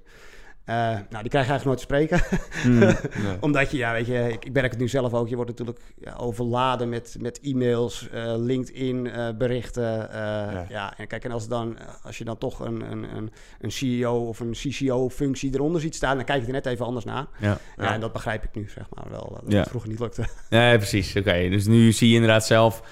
Eh, 0.68 0.74
nou, 0.76 1.22
die 1.22 1.30
krijg 1.30 1.46
je 1.46 1.52
eigenlijk 1.52 1.64
nooit 1.64 1.78
te 1.78 1.84
spreken. 1.84 2.20
nee. 2.80 3.36
Omdat 3.40 3.70
je, 3.70 3.76
ja, 3.76 3.92
weet 3.92 4.06
je, 4.06 4.32
ik, 4.32 4.44
ik 4.44 4.52
merk 4.52 4.70
het 4.70 4.80
nu 4.80 4.88
zelf 4.88 5.14
ook. 5.14 5.28
Je 5.28 5.34
wordt 5.34 5.50
natuurlijk 5.50 5.80
ja, 6.00 6.14
overladen 6.14 6.88
met, 6.88 7.16
met 7.20 7.40
e-mails, 7.40 8.08
eh, 8.10 8.34
LinkedIn 8.36 9.10
eh, 9.10 9.28
berichten. 9.38 9.82
Ja. 9.82 10.66
ja. 10.68 10.94
en 10.96 11.06
kijk, 11.06 11.24
en 11.24 11.30
als, 11.30 11.48
dan, 11.48 11.76
als 12.02 12.18
je 12.18 12.24
dan 12.24 12.38
toch 12.38 12.60
een, 12.60 12.90
een, 12.90 13.16
een, 13.16 13.30
een 13.60 13.70
CEO 13.70 14.26
of 14.26 14.40
een 14.40 14.52
CCO-functie 14.52 15.54
eronder 15.54 15.80
ziet 15.80 15.94
staan, 15.94 16.16
dan 16.16 16.24
kijk 16.24 16.40
je 16.40 16.46
er 16.46 16.52
net 16.52 16.66
even 16.66 16.86
anders 16.86 17.04
naar. 17.04 17.26
Ja, 17.38 17.58
Ja, 17.76 17.92
en 17.92 18.00
dat 18.00 18.12
begrijp 18.12 18.44
ik 18.44 18.54
nu, 18.54 18.68
zeg 18.68 18.84
maar 18.94 19.10
wel. 19.10 19.40
Dat 19.44 19.52
het 19.52 19.68
vroeger 19.68 19.90
niet 19.90 20.00
lukte. 20.00 20.24
ja 20.50 20.76
precies. 20.76 21.16
Oké, 21.16 21.48
dus 21.48 21.66
nu 21.66 21.92
zie 21.92 22.08
je 22.08 22.14
inderdaad 22.14 22.46
zelf 22.46 22.82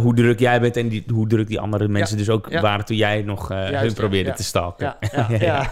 hoe 0.00 0.14
druk 0.14 0.38
jij 0.38 0.60
bent 0.60 0.76
en 0.76 0.88
die, 0.88 1.04
hoe 1.12 1.26
druk 1.26 1.48
die 1.48 1.60
andere 1.60 1.88
mensen 1.88 2.16
dus 2.16 2.30
ook 2.30 2.60
waren 2.60 2.84
toen 2.84 2.96
jij 2.96 3.22
nog 3.22 3.48
Juist, 3.48 3.80
hun 3.80 3.94
probeerde 3.94 4.32
te 4.32 4.44
stalken. 4.44 4.96
Ja. 5.38 5.70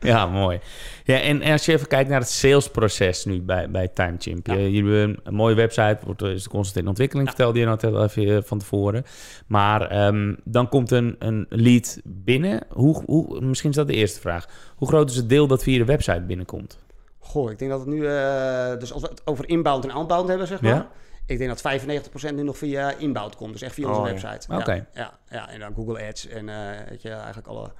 Ja, 0.00 0.26
mooi. 0.42 0.60
Ja, 1.04 1.20
en, 1.20 1.42
als 1.42 1.64
je 1.64 1.72
even 1.72 1.86
kijkt 1.88 2.10
naar 2.10 2.20
het 2.20 2.28
salesproces 2.30 3.24
nu 3.24 3.40
bij, 3.42 3.70
bij 3.70 3.88
TimeChimp. 3.88 4.46
Ja. 4.46 4.54
Je, 4.54 4.70
jullie 4.72 4.94
hebben 4.94 5.20
een 5.22 5.34
mooie 5.34 5.54
website, 5.54 5.98
wordt, 6.04 6.22
is 6.22 6.48
constant 6.48 6.76
in 6.78 6.88
ontwikkeling, 6.88 7.28
Ja. 7.28 7.34
vertelde 7.34 7.58
je 7.58 7.66
net 7.66 7.84
al 7.84 8.02
even 8.04 8.36
eh, 8.36 8.42
van 8.42 8.58
tevoren. 8.58 9.04
Maar 9.46 9.90
ehm, 9.90 10.34
dan 10.44 10.68
komt 10.68 10.90
een, 10.90 11.16
een 11.18 11.46
lead 11.48 12.00
binnen. 12.04 12.60
Hoe, 12.68 13.02
hoe, 13.06 13.40
misschien 13.40 13.70
is 13.70 13.76
dat 13.76 13.86
de 13.86 13.94
eerste 13.94 14.20
vraag. 14.20 14.46
Hoe 14.76 14.88
groot 14.88 15.10
is 15.10 15.16
het 15.16 15.28
deel 15.28 15.46
dat 15.46 15.62
via 15.62 15.78
de 15.78 15.84
website 15.84 16.20
binnenkomt? 16.22 16.78
Goh, 17.18 17.50
ik 17.50 17.58
denk 17.58 17.70
dat 17.70 17.80
het 17.80 17.88
nu, 17.88 18.06
eh, 18.06 18.78
dus 18.78 18.92
als 18.92 19.02
we 19.02 19.08
het 19.08 19.22
over 19.24 19.48
inbound 19.48 19.84
en 19.84 19.90
outbound 19.90 20.28
hebben, 20.28 20.46
zeg 20.46 20.60
maar. 20.60 20.74
Ja. 20.74 20.90
Ik 21.26 21.38
denk 21.38 21.50
dat 21.50 21.60
95% 21.60 22.34
nu 22.34 22.42
nog 22.42 22.58
via 22.58 22.92
inbound 22.98 23.36
komt, 23.36 23.52
dus 23.52 23.62
echt 23.62 23.74
via 23.74 23.88
onze 23.88 24.00
Oh, 24.00 24.06
website. 24.06 24.54
Oké. 24.54 24.72
Ja, 24.72 24.86
ja, 24.94 25.12
ja, 25.30 25.48
en 25.48 25.60
dan 25.60 25.74
Google 25.74 26.06
Ads 26.08 26.28
en 26.28 26.48
eh, 26.48 26.56
weet 26.88 27.02
je, 27.02 27.10
eigenlijk 27.10 27.46
alle... 27.46 27.72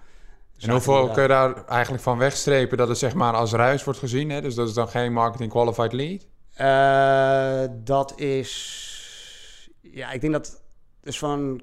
En 0.62 0.70
hoeveel 0.70 1.10
kun 1.10 1.22
je 1.22 1.28
daar 1.28 1.64
eigenlijk 1.64 2.02
van 2.02 2.18
wegstrepen 2.18 2.76
dat 2.78 2.88
het 2.88 2.98
zeg 2.98 3.14
maar 3.14 3.32
als 3.34 3.52
ruis 3.52 3.84
wordt 3.84 3.98
gezien? 3.98 4.30
Hè? 4.30 4.40
Dus 4.40 4.54
dat 4.54 4.68
is 4.68 4.74
dan 4.74 4.88
geen 4.88 5.12
marketing 5.12 5.50
qualified 5.50 5.92
lead? 5.92 6.26
Eh, 6.52 7.74
dat 7.84 8.18
is... 8.20 9.70
Ja, 9.80 10.10
ik 10.12 10.20
denk 10.20 10.32
dat... 10.32 10.62
Dus 11.00 11.18
van... 11.18 11.62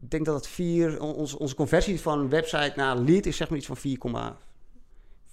Ik 0.00 0.10
denk 0.10 0.24
dat 0.24 0.34
het 0.34 0.46
vier... 0.46 1.00
Onze, 1.00 1.38
onze 1.38 1.54
conversie 1.54 2.00
van 2.00 2.28
website 2.28 2.72
naar 2.76 2.96
lead 2.96 3.26
is 3.26 3.36
zeg 3.36 3.48
maar 3.48 3.58
iets 3.58 3.66
van 3.66 3.76
4,4 3.76 4.44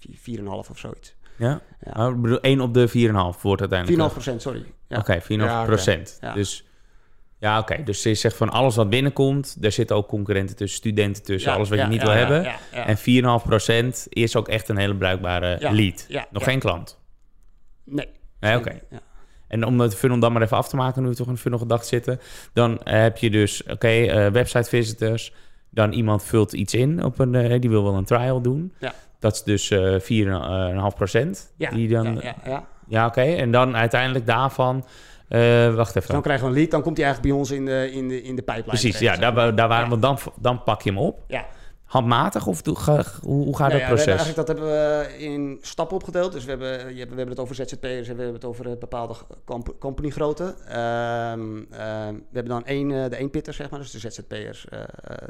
4,5 0.08 0.44
of 0.46 0.78
zoiets. 0.78 1.12
4,5 1.12 1.16
Ja? 1.36 1.60
Ja. 1.80 2.06
Oh, 2.06 2.14
ik 2.14 2.20
bedoel, 2.20 2.40
1 2.40 2.60
op 2.60 2.74
de 2.74 2.88
4,5 2.88 3.40
wordt 3.40 3.60
uiteindelijk. 3.60 4.12
procent, 4.12 4.42
sorry. 4.42 4.64
Ja. 4.88 4.98
Oké, 4.98 5.22
4,5 5.22 5.26
Ja, 5.28 5.64
procent. 5.64 6.18
Ja. 6.20 6.32
Dus 6.32 6.64
ja, 7.44 7.58
oké. 7.58 7.82
Dus 7.82 8.02
je 8.02 8.14
zegt 8.14 8.36
van 8.36 8.50
alles 8.50 8.76
wat 8.76 8.90
binnenkomt, 8.90 9.62
daar 9.62 9.72
zitten 9.72 9.96
ook 9.96 10.08
concurrenten 10.08 10.56
tussen, 10.56 10.78
studenten 10.78 11.22
tussen, 11.22 11.50
Ja, 11.50 11.56
alles 11.56 11.68
wat 11.68 11.78
ja, 11.78 11.84
je 11.84 11.90
niet 11.90 12.00
ja, 12.00 12.06
wil 12.06 12.16
hebben. 12.16 12.46
En 12.70 12.98
4,5 13.40 13.46
procent 13.46 14.06
is 14.08 14.36
ook 14.36 14.48
echt 14.48 14.68
een 14.68 14.76
hele 14.76 14.94
bruikbare 14.94 15.56
lead. 15.60 16.04
ja, 16.08 16.26
Nog 16.30 16.44
geen 16.44 16.58
klant. 16.58 16.98
Nee. 17.84 18.08
Nee, 18.40 18.56
oké. 18.56 18.80
Ja. 18.90 19.00
En 19.48 19.64
om 19.64 19.80
het 19.80 19.96
funnel 19.96 20.18
dan 20.18 20.32
maar 20.32 20.42
even 20.42 20.56
af 20.56 20.68
te 20.68 20.76
maken, 20.76 21.02
nu 21.02 21.08
we 21.08 21.14
toch 21.14 21.26
de 21.26 21.36
funnel 21.36 21.58
gedacht 21.58 21.86
zitten, 21.86 22.20
dan 22.52 22.80
heb 22.84 23.16
je 23.16 23.30
dus, 23.30 23.62
oké, 23.62 23.88
eh, 23.88 24.26
website 24.26 24.68
visitors, 24.68 25.32
dan 25.70 25.92
iemand 25.92 26.24
vult 26.24 26.52
iets 26.52 26.74
in 26.74 27.04
op 27.04 27.18
een, 27.18 27.34
eh, 27.34 27.60
die 27.60 27.70
wil 27.70 27.82
wel 27.82 27.94
een 27.94 28.04
trial 28.04 28.40
doen. 28.40 28.72
Ja. 28.80 28.94
Dat 29.18 29.34
is 29.34 29.42
dus 29.42 29.70
eh 29.70 30.00
4,5 30.00 30.94
procent. 30.94 31.52
Ja, 31.56 31.70
die 31.70 31.88
dan, 31.88 32.20
ja, 32.22 32.34
ja. 32.44 32.66
Ja, 32.88 33.06
oké. 33.06 33.22
En 33.22 33.50
dan 33.50 33.76
uiteindelijk 33.76 34.26
daarvan... 34.26 34.84
eh, 35.28 35.74
wacht 35.74 35.88
even. 35.88 36.00
Dus 36.00 36.06
dan 36.10 36.22
krijgen 36.22 36.44
we 36.44 36.50
een 36.52 36.58
lead, 36.58 36.70
dan 36.70 36.82
komt 36.82 36.96
hij 36.96 37.06
eigenlijk 37.06 37.34
bij 37.34 37.42
ons 37.42 37.50
in 37.50 37.64
de, 37.64 37.90
in 37.92 38.08
de, 38.08 38.22
in 38.22 38.36
de 38.36 38.42
pipeline. 38.42 38.68
Precies, 38.68 38.96
terecht, 38.98 39.18
ja, 39.20 39.30
daar, 39.32 39.54
daar 39.54 39.68
waren 39.68 39.88
Ja. 39.88 39.94
we 39.94 40.00
dan, 40.00 40.18
dan 40.40 40.62
pak 40.62 40.82
je 40.82 40.90
hem 40.90 40.98
op. 40.98 41.22
Ja. 41.26 41.46
Handmatig 41.84 42.46
of 42.46 42.64
hoe, 42.64 43.44
hoe 43.44 43.56
gaat 43.56 43.68
Nou 43.68 43.70
dat 43.70 43.80
ja, 43.80 43.86
proces? 43.86 44.06
eigenlijk, 44.06 44.36
dat 44.36 44.48
hebben 44.48 44.66
we 44.66 45.14
in 45.18 45.58
stappen 45.62 45.96
opgedeeld. 45.96 46.32
Dus 46.32 46.44
we 46.44 46.50
hebben, 46.50 46.68
je 46.68 46.98
hebt- 46.98 47.10
we 47.10 47.16
hebben 47.16 47.28
het 47.28 47.38
over 47.38 47.54
ZZP'ers 47.54 48.08
en 48.08 48.16
we 48.16 48.22
hebben 48.22 48.34
het 48.34 48.44
over 48.44 48.78
bepaalde 48.78 49.14
comp-. 49.44 49.74
Ehm, 50.68 51.62
ehm, 51.70 52.14
we 52.14 52.32
hebben 52.32 52.52
dan 52.52 52.64
één, 52.64 52.90
eh, 53.04 53.10
de 53.10 53.16
eenpitter, 53.16 53.54
zeg 53.54 53.70
maar, 53.70 53.80
dus 53.80 53.90
de 53.90 53.98
ZZP'ers. 53.98 54.66
eh, 54.68 54.80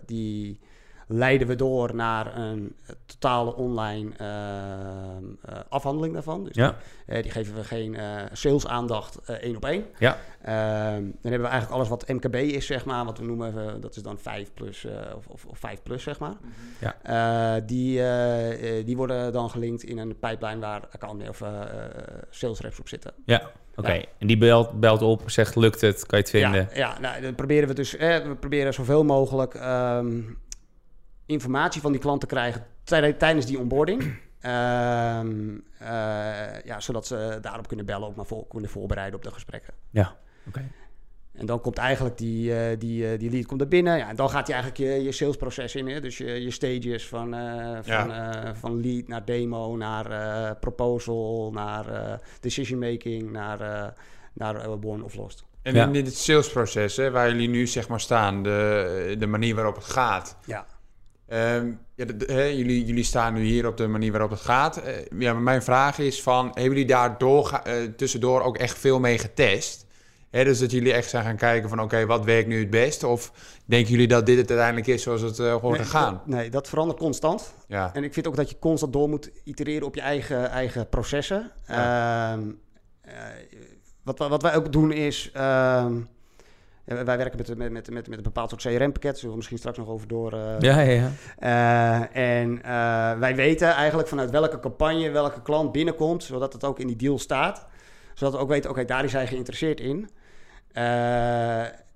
die 0.06 0.58
leiden 1.06 1.46
we 1.46 1.54
door 1.54 1.94
naar 1.94 2.37
een 2.37 2.76
eh, 2.87 2.94
totale 3.06 3.54
online 3.54 4.11
ehm, 4.16 5.25
eh, 5.42 5.58
afhandeling 5.68 6.14
daarvan. 6.14 6.44
Dus 6.44 6.54
Ja, 6.54 6.76
Eh, 7.06 7.23
die 7.23 7.30
geven 7.30 7.54
we 7.54 7.64
geen 7.64 7.94
eh 7.96 8.23
sales-aandacht 8.32 9.18
eh, 9.25 9.34
één 9.37 9.56
op 9.56 9.64
één. 9.64 9.84
ja, 9.99 10.18
Ehm, 10.42 11.02
dan 11.02 11.30
hebben 11.32 11.40
we 11.40 11.46
eigenlijk 11.46 11.70
alles 11.70 11.88
wat 11.88 12.08
MKB 12.08 12.34
is, 12.34 12.66
zeg 12.66 12.84
maar. 12.84 13.04
Wat 13.04 13.18
we 13.18 13.25
noemen, 13.25 13.58
eh, 13.68 13.73
dat 13.80 13.96
is 13.96 14.02
dan 14.02 14.18
5 14.18 14.54
plus 14.54 14.84
eh, 14.84 14.92
of, 15.16 15.26
of, 15.26 15.44
of 15.44 15.58
5 15.58 15.82
plus, 15.82 16.02
zeg 16.02 16.18
maar. 16.18 16.34
Ja. 16.80 16.96
Eh, 17.56 17.62
die, 17.66 17.99
eh, 18.00 18.78
eh, 18.78 18.87
die 18.87 18.96
worden 18.96 19.32
dan 19.32 19.50
gelinkt 19.50 19.82
in 19.82 19.99
een 19.99 20.18
pipeline 20.18 20.61
waar 20.61 20.82
account 20.92 21.28
of 21.28 21.40
eh, 21.40 21.61
eh, 21.62 21.68
sales 22.30 22.61
reps 22.61 22.80
op 22.80 22.88
zitten. 22.88 23.12
ja. 23.25 23.50
Oké, 23.76 23.92
Ja. 23.92 24.04
en 24.18 24.26
die 24.26 24.38
belt, 24.38 24.80
belt 24.80 25.02
op, 25.02 25.30
zegt 25.30 25.56
lukt 25.56 25.80
het, 25.80 26.06
kan 26.06 26.18
je 26.18 26.25
het 26.25 26.30
vinden? 26.34 26.68
Ja, 26.73 26.76
ja 26.92 26.99
nou, 27.00 27.20
dan 27.23 27.34
proberen 27.34 27.68
we 27.68 27.75
dus, 27.75 27.96
eh, 27.96 28.18
we 28.18 28.34
proberen 28.37 28.75
zoveel 28.75 29.04
mogelijk 29.04 29.54
ehm, 29.54 30.20
informatie 31.26 31.81
van 31.81 31.93
die 31.93 32.00
klant 32.00 32.21
te 32.21 32.26
krijgen 32.26 32.66
tij- 32.85 33.12
tijdens 33.12 33.47
die 33.47 33.59
onboarding. 33.59 34.02
Ehm, 34.45 35.54
eh, 35.78 35.88
ja, 36.64 36.81
zodat 36.81 37.07
ze 37.07 37.38
daarop 37.40 37.69
kunnen 37.69 37.87
bellen, 37.87 38.09
ook 38.09 38.16
maar 38.16 38.26
voor, 38.26 38.47
kunnen 38.49 38.71
voorbereiden 38.71 39.16
op 39.19 39.25
de 39.25 39.31
gesprekken. 39.31 39.75
Ja, 39.90 40.16
oké. 40.49 40.62
En 41.33 41.47
dan 41.47 41.61
komt 41.61 41.78
eigenlijk 41.78 42.19
die, 42.19 42.57
eh, 42.59 42.78
die, 42.78 43.11
eh, 43.12 43.19
die 43.19 43.31
lead 43.31 43.47
komt 43.47 43.61
er 43.61 43.69
binnen. 43.69 43.97
Ja, 43.99 44.09
en 44.09 44.16
dan 44.16 44.31
gaat 44.31 44.47
hij 44.47 44.57
eigenlijk 44.57 44.90
je, 44.93 45.02
je 45.04 45.12
salesproces 45.12 45.75
in. 45.75 45.87
Hè? 45.88 46.00
Dus 46.00 46.19
je, 46.19 46.43
je 46.43 46.50
stages 46.50 47.09
van, 47.09 47.35
eh, 47.35 47.78
van, 47.83 48.12
eh, 48.12 48.50
van 48.54 48.81
lead 48.81 49.09
naar 49.09 49.25
demo, 49.25 49.76
naar 49.76 50.11
eh, 50.11 50.50
proposal, 50.61 51.50
naar 51.52 51.88
eh, 51.88 52.19
decision 52.40 52.78
making, 52.78 53.31
naar, 53.31 53.61
eh 53.61 53.88
naar 54.33 54.78
won 54.81 55.02
of 55.04 55.14
lost. 55.14 55.45
En 55.62 55.75
Ja. 55.75 55.85
in 55.87 55.93
dit 55.93 56.16
salesproces, 56.16 56.97
hè, 56.97 57.11
waar 57.11 57.28
jullie 57.31 57.49
nu 57.49 57.66
zeg 57.66 57.88
maar 57.88 58.00
staan, 58.00 58.43
de, 58.43 59.16
de 59.19 59.26
manier 59.26 59.54
waarop 59.54 59.75
het 59.75 59.85
gaat. 59.85 60.37
Ja. 60.47 60.66
Ehm, 61.28 61.71
ja, 61.95 62.04
de- 62.04 62.16
de- 62.16 62.33
hè, 62.33 62.43
jullie, 62.45 62.85
jullie 62.85 63.04
staan 63.04 63.35
nu 63.35 63.43
hier 63.43 63.66
op 63.66 63.76
de 63.76 63.87
manier 63.87 64.11
waarop 64.11 64.31
het 64.31 64.40
gaat. 64.40 64.76
Eh, 64.76 64.95
ja, 65.19 65.33
maar 65.33 65.43
mijn 65.43 65.62
vraag 65.62 65.99
is 65.99 66.23
van, 66.23 66.45
hebben 66.47 66.62
jullie 66.64 66.85
daar 66.87 67.16
eh, 67.19 67.75
tussendoor 67.97 68.43
ook 68.43 68.57
echt 68.59 68.78
veel 68.78 69.00
mee 69.00 69.19
getest? 69.19 69.83
Dus 70.31 70.59
dat 70.59 70.71
jullie 70.71 70.93
echt 70.93 71.11
zijn 71.11 71.25
gaan 71.25 71.37
kijken 71.37 71.69
van, 71.69 71.81
oké, 71.81 72.07
wat 72.07 72.25
werkt 72.25 72.49
nu 72.49 72.59
het 72.59 72.71
best? 72.71 73.04
Of 73.04 73.33
denken 73.64 73.90
jullie 73.90 74.07
dat 74.09 74.26
dit 74.26 74.37
het 74.38 74.49
uiteindelijk 74.49 74.87
is 74.87 75.02
zoals 75.02 75.21
het 75.21 75.38
eh, 75.38 75.54
hoort 75.54 75.75
te 75.76 75.81
Nee, 75.83 75.90
gaan? 75.90 76.12
dat- 76.12 76.26
nee, 76.26 76.50
dat 76.50 76.69
verandert 76.69 76.99
constant. 76.99 77.54
Ja, 77.69 77.90
En 77.95 78.04
ik 78.04 78.12
vind 78.12 78.26
ook 78.26 78.37
dat 78.37 78.50
je 78.50 78.59
constant 78.59 78.93
door 78.93 79.09
moet 79.09 79.31
itereren 79.45 79.87
op 79.87 79.95
je 79.95 80.00
eigen, 80.00 80.50
eigen 80.50 80.88
processen. 80.88 81.50
Ehm, 81.66 82.40
eh, 83.00 83.12
wat, 84.02 84.19
wij- 84.19 84.28
wat 84.28 84.43
wij 84.43 84.57
ook 84.57 84.73
doen 84.73 84.93
is... 84.93 85.31
ehm, 85.33 85.95
wij 86.84 87.04
werken 87.04 87.38
met, 87.38 87.58
met, 87.58 87.72
met, 87.72 88.08
met, 88.08 88.08
een 88.08 88.22
bepaald 88.22 88.50
soort 88.50 88.62
CRM-pakket. 88.62 89.14
Zullen 89.14 89.30
we 89.30 89.36
misschien 89.36 89.58
straks 89.58 89.78
nog 89.78 89.88
over 89.88 90.08
door... 90.08 90.32
eh, 90.32 90.58
Ja, 90.58 90.80
ja, 90.80 90.90
ja. 90.90 91.10
Eh, 91.38 92.40
en 92.40 92.62
eh, 92.62 93.18
wij 93.18 93.34
weten 93.34 93.68
eigenlijk 93.68 94.08
vanuit 94.08 94.30
welke 94.30 94.60
campagne 94.60 95.10
welke 95.10 95.42
klant 95.42 95.72
binnenkomt, 95.72 96.24
zodat 96.24 96.52
het 96.52 96.64
ook 96.64 96.78
in 96.78 96.86
die 96.86 96.96
deal 96.96 97.18
staat. 97.18 97.66
Zodat 98.14 98.32
we 98.34 98.38
ook 98.38 98.48
weten, 98.48 98.70
oké, 98.70 98.84
daar 98.84 99.04
is 99.04 99.12
hij 99.12 99.26
geïnteresseerd 99.26 99.80
in. 99.80 100.10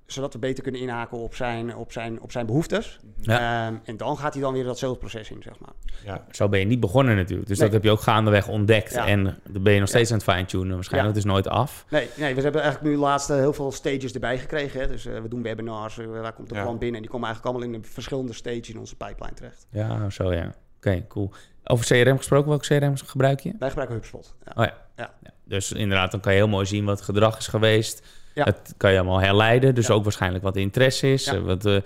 Zodat 0.08 0.32
we 0.32 0.38
beter 0.38 0.62
kunnen 0.62 0.80
inhaken 0.80 1.18
op 1.18 1.34
zijn, 1.34 1.76
op 1.76 1.92
zijn, 1.92 2.20
op 2.20 2.32
zijn 2.32 2.46
behoeftes. 2.46 2.98
Ja. 3.20 3.66
Ehm, 3.66 3.76
en 3.84 3.96
dan 3.96 4.16
gaat 4.18 4.32
hij 4.32 4.42
dan 4.42 4.52
weer 4.52 4.64
dat 4.64 4.78
salesproces 4.78 5.30
in, 5.30 5.42
zeg 5.42 5.58
maar. 5.60 5.72
ja. 6.04 6.24
Zo 6.30 6.48
ben 6.48 6.58
je 6.60 6.66
niet 6.66 6.80
begonnen 6.80 7.16
natuurlijk. 7.16 7.48
Dus 7.48 7.58
Nee. 7.58 7.66
dat 7.66 7.76
heb 7.76 7.84
je 7.84 7.90
ook 7.90 8.00
gaandeweg 8.00 8.48
ontdekt. 8.48 8.92
Ja. 8.92 9.06
En 9.06 9.24
dan 9.48 9.62
ben 9.62 9.72
je 9.72 9.80
nog 9.80 9.88
steeds 9.88 10.10
aan 10.10 10.16
het 10.18 10.26
fine-tunen. 10.30 10.74
Waarschijnlijk 10.74 11.16
is 11.16 11.24
nooit 11.24 11.48
af. 11.48 11.84
Nee, 11.90 12.08
nee, 12.16 12.34
we 12.34 12.40
hebben 12.40 12.62
eigenlijk 12.62 12.94
nu 12.94 13.00
laatst 13.00 13.30
eh, 13.30 13.36
heel 13.36 13.52
veel 13.52 13.72
stages 13.72 14.12
erbij 14.12 14.38
gekregen. 14.38 14.80
Hè. 14.80 14.86
Dus 14.88 15.06
eh, 15.06 15.20
we 15.20 15.28
doen 15.28 15.42
webinars, 15.42 15.98
eh, 15.98 16.06
waar 16.06 16.32
komt 16.32 16.48
de 16.48 16.54
Ja. 16.54 16.62
klant 16.62 16.78
binnen. 16.78 16.96
En 16.96 17.02
die 17.02 17.10
komen 17.10 17.26
eigenlijk 17.28 17.56
allemaal 17.56 17.74
in 17.74 17.82
de 17.82 17.88
verschillende 17.88 18.32
stages 18.32 18.68
in 18.70 18.78
onze 18.78 18.96
pipeline 18.96 19.34
terecht. 19.34 19.66
Ja, 19.70 20.10
zo 20.10 20.32
ja. 20.32 20.54
Oké, 20.76 21.04
cool. 21.08 21.30
Over 21.64 21.84
CRM 21.86 22.16
gesproken, 22.16 22.48
welk 22.48 22.62
CRM 22.62 22.96
gebruik 22.96 23.40
je? 23.40 23.52
Wij 23.58 23.68
gebruiken 23.68 23.96
HubSpot. 23.96 24.34
Ja. 24.44 24.52
Oh 24.62 24.64
ja. 24.64 24.74
Ja. 24.96 25.10
Ja, 25.22 25.30
Dus 25.44 25.72
inderdaad, 25.72 26.10
dan 26.10 26.20
kan 26.20 26.32
je 26.32 26.38
heel 26.38 26.48
mooi 26.48 26.66
zien 26.66 26.84
wat 26.84 26.96
het 26.96 27.04
gedrag 27.04 27.38
is 27.38 27.46
geweest. 27.46 28.06
Ja. 28.38 28.44
Dat 28.44 28.74
kan 28.76 28.92
je 28.92 28.98
allemaal 28.98 29.20
herleiden. 29.20 29.74
Dus 29.74 29.86
Ja. 29.86 29.94
ook 29.94 30.02
waarschijnlijk 30.02 30.44
wat 30.44 30.54
de 30.54 30.60
interesse 30.60 31.12
is. 31.12 31.24
Ja. 31.24 31.40
Wat, 31.40 31.64
eh, 31.66 31.76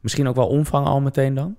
misschien 0.00 0.28
ook 0.28 0.36
wel 0.36 0.46
omvang 0.46 0.86
al 0.86 1.00
meteen 1.00 1.34
dan? 1.34 1.56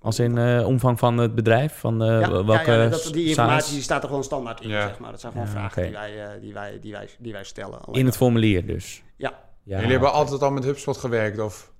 Als 0.00 0.18
in 0.18 0.38
eh, 0.38 0.66
omvang 0.66 0.98
van 0.98 1.18
het 1.18 1.34
bedrijf? 1.34 1.78
Van 1.78 2.02
eh, 2.02 2.20
Ja, 2.20 2.44
welke 2.44 2.70
ja, 2.70 2.82
ja, 2.82 2.88
dat, 2.88 3.08
die 3.12 3.28
informatie 3.28 3.72
die 3.74 3.82
staat 3.82 4.02
er 4.02 4.08
gewoon 4.08 4.24
standaard 4.24 4.60
in, 4.60 4.68
Ja. 4.68 4.86
zeg 4.88 4.98
maar. 4.98 5.10
Dat 5.10 5.20
zijn 5.20 5.32
gewoon 5.32 5.46
Ja, 5.46 5.52
vragen 5.52 5.82
die, 5.82 5.92
wij, 5.92 6.38
die, 6.40 6.52
wij, 6.52 6.78
die, 6.80 6.92
wij, 6.92 7.08
die 7.18 7.32
wij 7.32 7.44
stellen. 7.44 7.80
Alleen 7.80 8.00
In 8.00 8.06
het 8.06 8.16
formulier 8.16 8.66
dus? 8.66 9.02
Ja. 9.16 9.32
Ja. 9.62 9.76
Jullie 9.76 9.90
hebben 9.92 10.12
altijd 10.12 10.42
al 10.42 10.50
met 10.50 10.64
HubSpot 10.64 10.96
gewerkt, 10.96 11.38
of? 11.40 11.72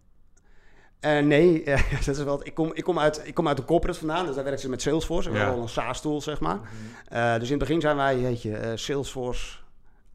Eh, 1.00 1.18
nee, 1.18 1.64
dat 2.06 2.16
is 2.16 2.22
wel, 2.22 2.40
ik, 2.46 2.54
kom, 2.54 2.70
ik, 2.74 2.84
kom 2.84 2.98
uit, 2.98 3.20
ik 3.24 3.34
kom 3.34 3.48
uit 3.48 3.56
de 3.56 3.64
corporate 3.64 3.98
vandaan, 3.98 4.26
dus 4.26 4.34
daar 4.34 4.44
werken 4.44 4.62
ze 4.62 4.68
met 4.68 4.82
Salesforce. 4.82 5.28
We 5.28 5.34
Ja. 5.34 5.40
hebben 5.40 5.54
wel 5.58 5.64
een 5.68 5.72
SaaS-tool, 5.72 6.20
zeg 6.20 6.40
maar. 6.40 6.58
Eh, 7.08 7.32
dus 7.34 7.44
in 7.50 7.50
het 7.50 7.58
begin 7.58 7.80
zijn 7.80 7.96
wij, 7.96 8.18
weet 8.20 8.42
je, 8.42 8.56
eh, 8.56 8.70
Salesforce 8.74 9.56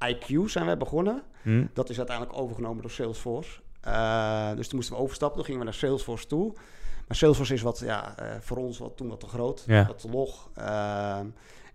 IQ 0.10 0.46
zijn 0.46 0.66
wij 0.66 0.78
begonnen. 0.78 1.24
Hm? 1.42 1.66
Dat 1.74 1.90
is 1.90 1.98
uiteindelijk 1.98 2.38
overgenomen 2.38 2.82
door 2.82 2.92
Salesforce. 2.92 3.60
Eh, 3.82 4.54
dus 4.56 4.68
toen 4.68 4.76
moesten 4.78 4.96
we 4.96 5.02
overstappen, 5.02 5.36
toen 5.38 5.46
gingen 5.46 5.60
we 5.60 5.66
naar 5.66 5.74
Salesforce 5.80 6.28
toe. 6.28 6.54
Maar 7.08 7.18
Salesforce 7.18 7.54
is 7.54 7.62
wat, 7.62 7.80
ja, 7.80 8.18
eh, 8.18 8.36
voor 8.40 8.58
ons 8.58 8.78
wat, 8.78 8.98
toen 8.98 9.08
wat 9.08 9.20
te 9.20 9.28
groot, 9.28 9.64
Ja. 9.68 9.86
wat 9.86 10.00
te 10.00 10.10
log. 10.10 10.50
Ehm, 10.56 11.26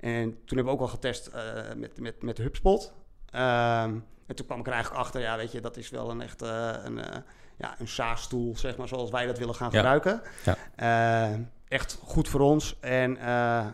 en 0.00 0.24
toen 0.44 0.56
hebben 0.56 0.64
we 0.64 0.70
ook 0.70 0.80
al 0.80 0.86
getest 0.88 1.26
eh, 1.26 1.42
met, 1.76 2.00
met, 2.00 2.22
met 2.22 2.38
HubSpot. 2.38 2.92
Ehm, 3.30 3.94
en 4.26 4.34
toen 4.36 4.46
kwam 4.46 4.58
ik 4.60 4.66
er 4.66 4.72
eigenlijk 4.72 5.02
achter, 5.02 5.20
ja, 5.20 5.36
weet 5.36 5.52
je, 5.52 5.60
dat 5.60 5.76
is 5.76 5.90
wel 5.90 6.10
een 6.10 6.20
echt 6.20 6.42
eh, 6.42 6.70
een, 6.84 6.98
eh, 7.04 7.16
ja, 7.56 7.74
een 7.78 7.88
SaaS-tool, 7.88 8.56
zeg 8.56 8.76
maar, 8.76 8.88
zoals 8.88 9.10
wij 9.10 9.26
dat 9.26 9.38
willen 9.38 9.54
gaan 9.54 9.70
Ja. 9.70 9.76
gebruiken. 9.76 10.22
Ja. 10.44 10.56
Echt 11.68 11.98
goed 12.04 12.28
voor 12.28 12.40
ons 12.40 12.76
en 12.80 13.16
eh, 13.16 13.24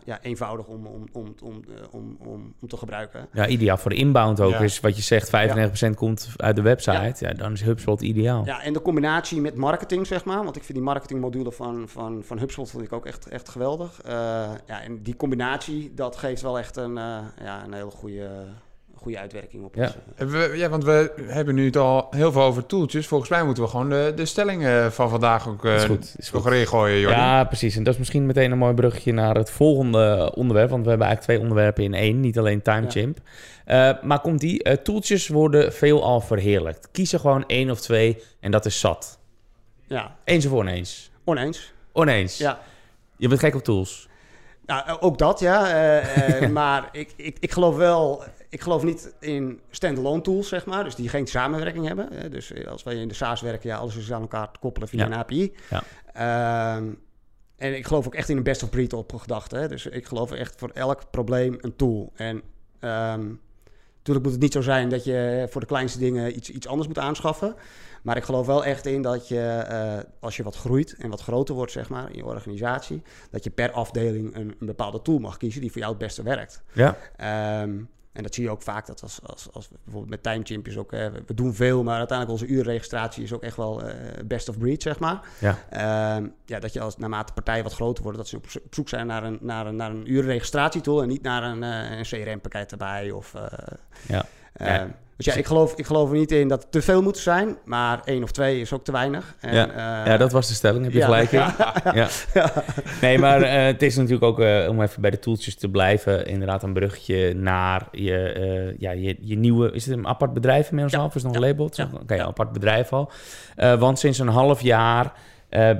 ja, 0.04 0.18
eenvoudig 0.22 0.66
om, 0.66 0.86
om, 0.86 1.04
om, 1.12 1.34
om, 1.42 1.64
eh, 1.68 1.74
om, 1.90 2.16
om, 2.18 2.54
om 2.60 2.68
te 2.68 2.76
gebruiken. 2.76 3.28
Ja, 3.32 3.46
ideaal 3.46 3.76
voor 3.76 3.90
de 3.90 3.96
inbound 3.96 4.40
ook. 4.40 4.50
Ja. 4.50 4.58
is 4.58 4.80
wat 4.80 4.96
je 4.96 5.02
zegt, 5.02 5.30
95% 5.90 5.94
komt 5.94 6.28
uit 6.36 6.56
de 6.56 6.62
website. 6.62 7.26
Ja. 7.26 7.32
dan 7.32 7.52
is 7.52 7.62
HubSpot 7.62 8.00
ideaal. 8.00 8.44
Ja, 8.44 8.62
en 8.62 8.72
de 8.72 8.82
combinatie 8.82 9.40
met 9.40 9.54
marketing, 9.54 10.06
zeg 10.06 10.24
maar. 10.24 10.44
Want 10.44 10.56
ik 10.56 10.62
vind 10.62 10.78
die 10.78 10.86
marketingmodule 10.86 11.52
van, 11.52 11.88
van, 11.88 12.22
van 12.24 12.38
HubSpot 12.38 12.70
vond 12.70 12.84
ik 12.84 12.92
ook 12.92 13.06
echt, 13.06 13.28
echt 13.28 13.48
geweldig. 13.48 14.00
Eh, 14.02 14.12
ja, 14.66 14.82
en 14.82 15.02
die 15.02 15.16
combinatie, 15.16 15.92
dat 15.94 16.16
geeft 16.16 16.42
wel 16.42 16.58
echt 16.58 16.76
een, 16.76 16.94
ja, 16.94 17.64
een 17.64 17.72
hele 17.72 17.90
goede, 17.90 18.28
goede 19.04 19.18
uitwerking 19.18 19.64
op 19.64 19.74
Ja. 19.74 19.82
ons. 19.82 19.90
eh. 19.94 20.00
Hebben 20.14 20.50
we- 20.50 20.56
ja, 20.56 20.68
want 20.68 20.84
we 20.84 21.12
hebben 21.26 21.54
nu 21.54 21.64
het 21.64 21.76
al 21.76 22.06
heel 22.10 22.32
veel 22.32 22.42
over 22.42 22.66
toeltjes. 22.66 23.06
Volgens 23.06 23.30
mij 23.30 23.44
moeten 23.44 23.62
we 23.62 23.68
gewoon 23.68 23.88
de, 23.90 24.12
de 24.16 24.24
stellingen 24.24 24.92
van 24.92 25.08
vandaag 25.10 25.48
ook 25.48 25.64
eh 25.64 25.74
Is 25.74 25.84
goed, 25.84 26.14
is 26.18 26.30
nog 26.30 26.42
goed. 26.42 26.52
erin 26.52 26.66
gooien, 26.66 26.98
Jordi. 26.98 27.16
Ja, 27.16 27.44
precies. 27.44 27.76
En 27.76 27.82
dat 27.82 27.92
is 27.92 27.98
misschien 27.98 28.26
meteen 28.26 28.50
een 28.52 28.58
mooi 28.58 28.74
bruggetje 28.74 29.12
naar 29.12 29.34
het 29.34 29.50
volgende 29.50 30.32
onderwerp. 30.34 30.70
Want 30.70 30.82
we 30.84 30.88
hebben 30.88 31.06
eigenlijk 31.06 31.38
twee 31.38 31.50
onderwerpen 31.50 31.84
in 31.84 31.94
één. 31.94 32.20
Niet 32.20 32.38
alleen 32.38 32.62
TimeChimp. 32.62 33.18
Eh, 33.64 33.90
maar 34.02 34.20
komt 34.20 34.40
die? 34.40 34.62
eh, 34.62 34.76
toeltjes 34.76 35.28
worden 35.28 35.72
veelal 35.72 36.20
verheerlijkt. 36.20 36.88
Kies 36.92 37.12
er 37.12 37.20
gewoon 37.20 37.44
één 37.46 37.70
of 37.70 37.80
twee 37.80 38.22
en 38.40 38.50
dat 38.50 38.64
is 38.66 38.80
zat. 38.80 39.18
Ja, 39.86 40.16
Eens 40.24 40.46
of 40.46 40.52
oneens? 40.52 41.10
oneens. 41.24 41.72
Oneens. 41.92 42.38
Ja. 42.38 42.58
Je 43.16 43.28
bent 43.28 43.40
gek 43.40 43.54
op 43.54 43.62
tools. 43.64 44.08
Nou, 44.66 44.86
eh, 44.86 44.94
ook 45.00 45.18
dat, 45.18 45.40
ja. 45.40 45.68
Eh, 45.70 46.42
eh, 46.42 46.50
maar 46.60 46.88
ik, 46.92 47.12
ik, 47.16 47.36
ik 47.40 47.52
geloof 47.52 47.76
wel... 47.76 48.24
Ik 48.54 48.60
geloof 48.60 48.82
niet 48.82 49.14
in 49.20 49.60
standalone 49.70 50.20
tools, 50.22 50.48
zeg 50.48 50.66
maar. 50.66 50.84
Dus 50.84 50.94
die 50.94 51.08
geen 51.08 51.26
samenwerking 51.26 51.86
hebben. 51.86 52.10
Eh, 52.10 52.30
dus 52.30 52.52
eh, 52.52 52.66
als 52.66 52.82
wij 52.82 52.94
in 52.94 53.08
de 53.08 53.14
SaaS 53.14 53.40
werken, 53.40 53.68
ja, 53.68 53.76
alles 53.76 53.96
is 53.96 54.12
aan 54.12 54.20
elkaar 54.20 54.50
te 54.50 54.58
koppelen 54.58 54.88
via 54.88 54.98
Ja. 55.00 55.06
een 55.06 55.14
API. 55.14 55.52
Ja. 55.70 55.82
Ehm, 56.12 56.88
en 57.56 57.76
ik 57.76 57.86
geloof 57.86 58.06
ook 58.06 58.14
echt 58.14 58.28
in 58.28 58.36
een 58.36 58.42
best 58.42 58.62
of 58.62 58.70
breed 58.70 58.92
op 58.92 59.12
gedachte. 59.14 59.56
Hè. 59.56 59.68
Dus 59.68 59.86
ik 59.86 60.06
geloof 60.06 60.32
echt 60.32 60.54
voor 60.56 60.70
elk 60.70 61.10
probleem 61.10 61.56
een 61.60 61.76
tool. 61.76 62.12
En 62.14 62.42
ehm, 62.80 63.26
natuurlijk 63.96 64.24
moet 64.24 64.32
het 64.32 64.40
niet 64.40 64.52
zo 64.52 64.60
zijn 64.60 64.88
dat 64.88 65.04
je 65.04 65.46
voor 65.50 65.60
de 65.60 65.66
kleinste 65.66 65.98
dingen 65.98 66.36
iets, 66.36 66.50
iets 66.50 66.66
anders 66.66 66.88
moet 66.88 66.98
aanschaffen. 66.98 67.54
Maar 68.02 68.16
ik 68.16 68.24
geloof 68.24 68.46
wel 68.46 68.64
echt 68.64 68.86
in 68.86 69.02
dat 69.02 69.28
je, 69.28 69.40
eh, 69.68 69.98
als 70.20 70.36
je 70.36 70.42
wat 70.42 70.56
groeit 70.56 70.94
en 70.98 71.10
wat 71.10 71.20
groter 71.20 71.54
wordt, 71.54 71.72
zeg 71.72 71.88
maar, 71.88 72.10
in 72.10 72.16
je 72.16 72.24
organisatie, 72.24 73.02
dat 73.30 73.44
je 73.44 73.50
per 73.50 73.72
afdeling 73.72 74.34
een, 74.36 74.54
een 74.60 74.66
bepaalde 74.66 75.02
tool 75.02 75.18
mag 75.18 75.36
kiezen 75.36 75.60
die 75.60 75.70
voor 75.70 75.80
jou 75.80 75.92
het 75.92 76.02
beste 76.02 76.22
werkt. 76.22 76.62
Ja. 76.72 76.96
Ehm, 77.16 77.82
en 78.14 78.22
dat 78.22 78.34
zie 78.34 78.44
je 78.44 78.50
ook 78.50 78.62
vaak, 78.62 78.86
dat 78.86 79.02
als, 79.02 79.18
als, 79.22 79.48
als 79.52 79.68
we 79.68 79.74
bijvoorbeeld 79.84 80.10
met 80.10 80.22
TimeChimp 80.32 80.66
is 80.68 80.76
ook, 80.76 80.92
eh, 80.92 81.06
we- 81.26 81.34
doen 81.34 81.54
veel, 81.54 81.82
maar 81.82 81.98
uiteindelijk 81.98 82.40
onze 82.40 82.52
uurregistratie 82.54 83.22
is 83.22 83.32
ook 83.32 83.42
echt 83.42 83.56
wel 83.56 83.82
eh, 83.82 83.94
best 84.24 84.48
of 84.48 84.58
breed, 84.58 84.82
zeg 84.82 84.98
maar. 84.98 85.20
Ja. 85.40 85.58
Ehm, 85.70 86.28
ja, 86.44 86.58
dat 86.58 86.72
je 86.72 86.80
als 86.80 86.96
naarmate 86.96 87.32
partijen 87.32 87.62
wat 87.64 87.74
groter 87.74 88.02
worden, 88.02 88.20
dat 88.20 88.30
ze 88.30 88.36
op, 88.36 88.48
zo- 88.50 88.60
op 88.64 88.74
zoek 88.74 88.88
zijn 88.88 89.06
naar 89.06 89.24
een, 89.24 89.38
naar 89.40 89.66
een, 89.66 89.76
naar 89.76 89.90
een 89.90 90.12
uurregistratietool 90.12 91.02
en 91.02 91.08
niet 91.08 91.22
naar 91.22 91.42
een, 91.42 91.62
eh, 91.62 91.98
een 91.98 92.04
CRM-pakket 92.04 92.72
erbij. 92.72 93.10
Of, 93.10 93.34
eh, 93.34 93.42
Ja. 94.08 94.24
ehm, 94.52 94.70
Ja. 94.72 94.94
Dus 95.16 95.26
ja, 95.26 95.34
ik 95.34 95.46
geloof, 95.46 95.74
ik 95.76 95.86
geloof 95.86 96.10
er 96.10 96.16
niet 96.16 96.32
in 96.32 96.48
dat 96.48 96.62
het 96.62 96.72
te 96.72 96.82
veel 96.82 97.02
moet 97.02 97.18
zijn, 97.18 97.56
maar 97.64 98.00
één 98.04 98.22
of 98.22 98.30
twee 98.30 98.60
is 98.60 98.72
ook 98.72 98.84
te 98.84 98.92
weinig. 98.92 99.34
En, 99.40 99.54
Ja. 99.54 99.68
eh, 99.68 100.06
ja, 100.06 100.16
dat 100.16 100.32
was 100.32 100.48
de 100.48 100.54
stelling. 100.54 100.84
Heb 100.84 100.92
je 100.92 100.98
ja. 100.98 101.04
gelijk 101.04 101.32
in. 101.32 101.42
Ja. 102.00 102.08
Nee, 103.00 103.18
maar 103.18 103.42
eh, 103.42 103.64
het 103.64 103.82
is 103.82 103.96
natuurlijk 103.96 104.24
ook, 104.24 104.40
eh, 104.40 104.66
om 104.68 104.82
even 104.82 105.00
bij 105.00 105.10
de 105.10 105.18
tooltjes 105.18 105.56
te 105.56 105.68
blijven, 105.68 106.26
inderdaad 106.26 106.62
een 106.62 106.72
bruggetje 106.72 107.34
naar 107.34 107.88
je, 107.92 108.74
ja, 108.78 108.90
je, 108.90 109.16
je 109.20 109.36
nieuwe... 109.36 109.72
Is 109.72 109.86
het 109.86 109.96
een 109.96 110.06
apart 110.06 110.32
bedrijf 110.32 110.68
inmiddels 110.70 110.96
al? 111.00 111.06
Of 111.06 111.14
is 111.14 111.22
het 111.22 111.32
nog 111.32 111.42
labeled? 111.42 111.76
Ja. 111.76 111.88
Oké, 112.02 112.14
Ja. 112.14 112.24
apart 112.24 112.52
bedrijf 112.52 112.92
al. 112.92 113.10
Want 113.56 113.98
sinds 113.98 114.18
een 114.18 114.28
half 114.28 114.60
jaar 114.60 115.12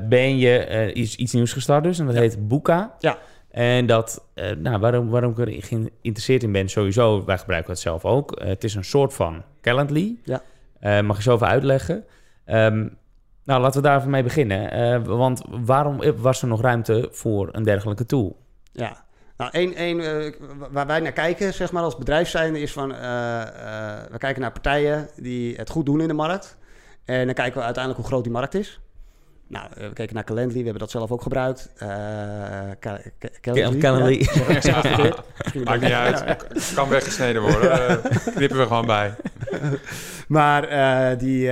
ben 0.08 0.38
je 0.38 0.58
eh, 0.58 1.02
iets, 1.16 1.32
nieuws 1.32 1.52
gestart 1.52 1.84
dus. 1.84 1.98
En 1.98 2.06
dat 2.06 2.14
heet 2.14 2.48
Boeka. 2.48 2.94
Ja. 2.98 3.18
En 3.54 3.86
dat, 3.86 4.24
eh, 4.34 4.50
nou, 4.50 4.78
waarom, 4.78 5.10
waarom 5.10 5.30
ik 5.30 5.38
er 5.38 5.62
geïnteresseerd 5.62 6.42
in 6.42 6.52
ben, 6.52 6.68
sowieso, 6.68 7.24
wij 7.24 7.38
gebruiken 7.38 7.70
het 7.70 7.80
zelf 7.80 8.04
ook. 8.04 8.32
Eh, 8.32 8.48
het 8.48 8.64
is 8.64 8.74
een 8.74 8.84
soort 8.84 9.14
van 9.14 9.42
Calendly. 9.60 10.18
Ja. 10.24 10.42
Eh, 10.80 11.00
mag 11.00 11.16
je 11.16 11.22
zo 11.22 11.34
even 11.34 11.46
uitleggen? 11.46 12.04
Ehm, 12.44 12.88
nou, 13.44 13.60
laten 13.60 13.82
we 13.82 13.86
daar 13.86 13.98
even 13.98 14.10
mee 14.10 14.22
beginnen. 14.22 15.04
Want 15.16 15.42
waarom 15.48 16.00
was 16.16 16.42
er 16.42 16.48
nog 16.48 16.60
ruimte 16.60 17.08
voor 17.12 17.48
een 17.52 17.62
dergelijke 17.62 18.06
tool? 18.06 18.36
Ja, 18.72 19.04
nou, 19.36 19.50
één, 19.50 19.74
één, 19.74 19.98
waar 20.70 20.86
wij 20.86 21.00
naar 21.00 21.12
kijken, 21.12 21.54
zeg 21.54 21.72
maar, 21.72 21.82
als 21.82 21.98
bedrijf 21.98 22.28
zijnde, 22.28 22.60
is 22.60 22.72
van... 22.72 22.88
we 24.10 24.18
kijken 24.18 24.40
naar 24.40 24.52
partijen 24.52 25.08
die 25.16 25.56
het 25.56 25.70
goed 25.70 25.86
doen 25.86 26.00
in 26.00 26.08
de 26.08 26.14
markt. 26.14 26.56
En 27.04 27.24
dan 27.24 27.34
kijken 27.34 27.58
we 27.58 27.64
uiteindelijk 27.64 28.02
hoe 28.02 28.10
groot 28.10 28.24
die 28.24 28.32
markt 28.32 28.54
is. 28.54 28.80
Nou, 29.46 29.66
eh, 29.76 29.88
we 29.88 29.92
keken 29.92 30.14
naar 30.14 30.24
Calendly, 30.24 30.58
we 30.58 30.62
hebben 30.62 30.78
dat 30.80 30.90
zelf 30.90 31.10
ook 31.10 31.22
gebruikt. 31.22 31.70
Eh, 31.76 31.88
Ca- 32.80 33.00
Ca- 33.40 33.52
Calendly. 33.78 34.28
Ja, 34.62 34.82
Maakt 35.64 35.80
niet 35.80 35.90
uit. 35.92 36.72
Kan 36.74 36.88
weggesneden 36.88 37.42
worden. 37.42 37.88
Eh, 37.88 37.96
knippen 38.34 38.58
we 38.58 38.66
gewoon 38.66 38.86
bij. 38.86 39.14
Maar 40.28 40.64
eh, 40.64 41.18
die, 41.18 41.50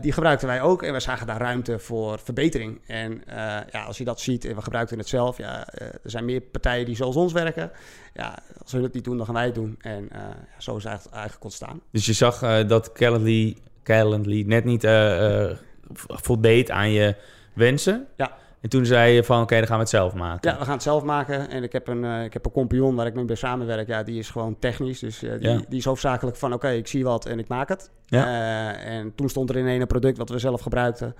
die 0.00 0.12
gebruikten 0.12 0.48
wij 0.48 0.60
ook 0.62 0.82
en 0.82 0.92
we 0.92 1.00
zagen 1.00 1.26
daar 1.26 1.40
ruimte 1.40 1.78
voor 1.78 2.18
verbetering. 2.18 2.80
En 2.86 3.22
eh, 3.26 3.36
ja, 3.70 3.82
als 3.86 3.98
je 3.98 4.04
dat 4.04 4.20
ziet 4.20 4.44
en 4.44 4.54
we 4.54 4.62
gebruikten 4.62 4.98
het 4.98 5.08
zelf, 5.08 5.38
ja, 5.38 5.66
er 5.74 6.00
zijn 6.04 6.24
meer 6.24 6.40
partijen 6.40 6.84
die 6.86 6.96
zoals 6.96 7.16
ons 7.16 7.32
werken. 7.32 7.70
Ja, 8.14 8.38
als 8.62 8.72
hun 8.72 8.82
het 8.82 8.94
niet 8.94 9.04
doen, 9.04 9.16
dan 9.16 9.26
gaan 9.26 9.34
wij 9.34 9.44
het 9.44 9.54
doen. 9.54 9.76
En 9.80 10.08
eh, 10.12 10.18
ja, 10.20 10.60
zo 10.60 10.70
is 10.76 10.82
het 10.82 10.86
eigenlijk, 10.86 11.14
eigenlijk 11.14 11.44
ontstaan. 11.44 11.80
Dus 11.90 12.06
je 12.06 12.12
zag 12.12 12.42
eh, 12.42 12.68
dat 12.68 12.92
Calendly, 12.92 13.56
Calendly 13.82 14.42
net 14.46 14.64
niet 14.64 14.84
eh, 14.84 15.40
eh, 15.50 15.56
voldeed 15.94 16.70
aan 16.70 16.90
je 16.90 17.14
wensen. 17.52 18.06
Ja. 18.16 18.36
En 18.60 18.68
toen 18.68 18.86
zei 18.86 19.12
je 19.12 19.24
van, 19.24 19.42
oké, 19.42 19.56
dan 19.56 19.66
gaan 19.66 19.76
we 19.76 19.80
het 19.82 19.90
zelf 19.90 20.14
maken. 20.14 20.50
Ja, 20.50 20.58
we 20.58 20.64
gaan 20.64 20.72
het 20.74 20.82
zelf 20.82 21.02
maken. 21.02 21.50
En 21.50 21.62
ik 21.62 21.72
heb 21.72 21.88
een, 21.88 22.04
eh, 22.04 22.24
ik 22.24 22.32
heb 22.32 22.44
een 22.44 22.52
compagnon 22.52 22.94
waar 22.94 23.06
ik 23.06 23.14
mee 23.14 23.24
bij 23.24 23.36
samenwerk. 23.36 23.88
Ja, 23.88 24.02
die 24.02 24.18
is 24.18 24.30
gewoon 24.30 24.58
technisch. 24.58 24.98
Dus 24.98 25.22
eh, 25.22 25.30
die, 25.38 25.48
Ja. 25.50 25.60
die 25.68 25.78
is 25.78 25.84
hoofdzakelijk 25.84 26.36
van, 26.36 26.52
oké, 26.52 26.68
ik 26.68 26.86
zie 26.86 27.04
wat 27.04 27.26
en 27.26 27.38
ik 27.38 27.48
maak 27.48 27.68
het. 27.68 27.90
Ja. 28.06 28.24
Eh, 28.26 28.98
en 28.98 29.14
toen 29.14 29.28
stond 29.28 29.50
er 29.50 29.56
in 29.56 29.66
een 29.80 29.86
product 29.86 30.18
wat 30.18 30.28
we 30.28 30.38
zelf 30.38 30.60
gebruikten. 30.60 31.14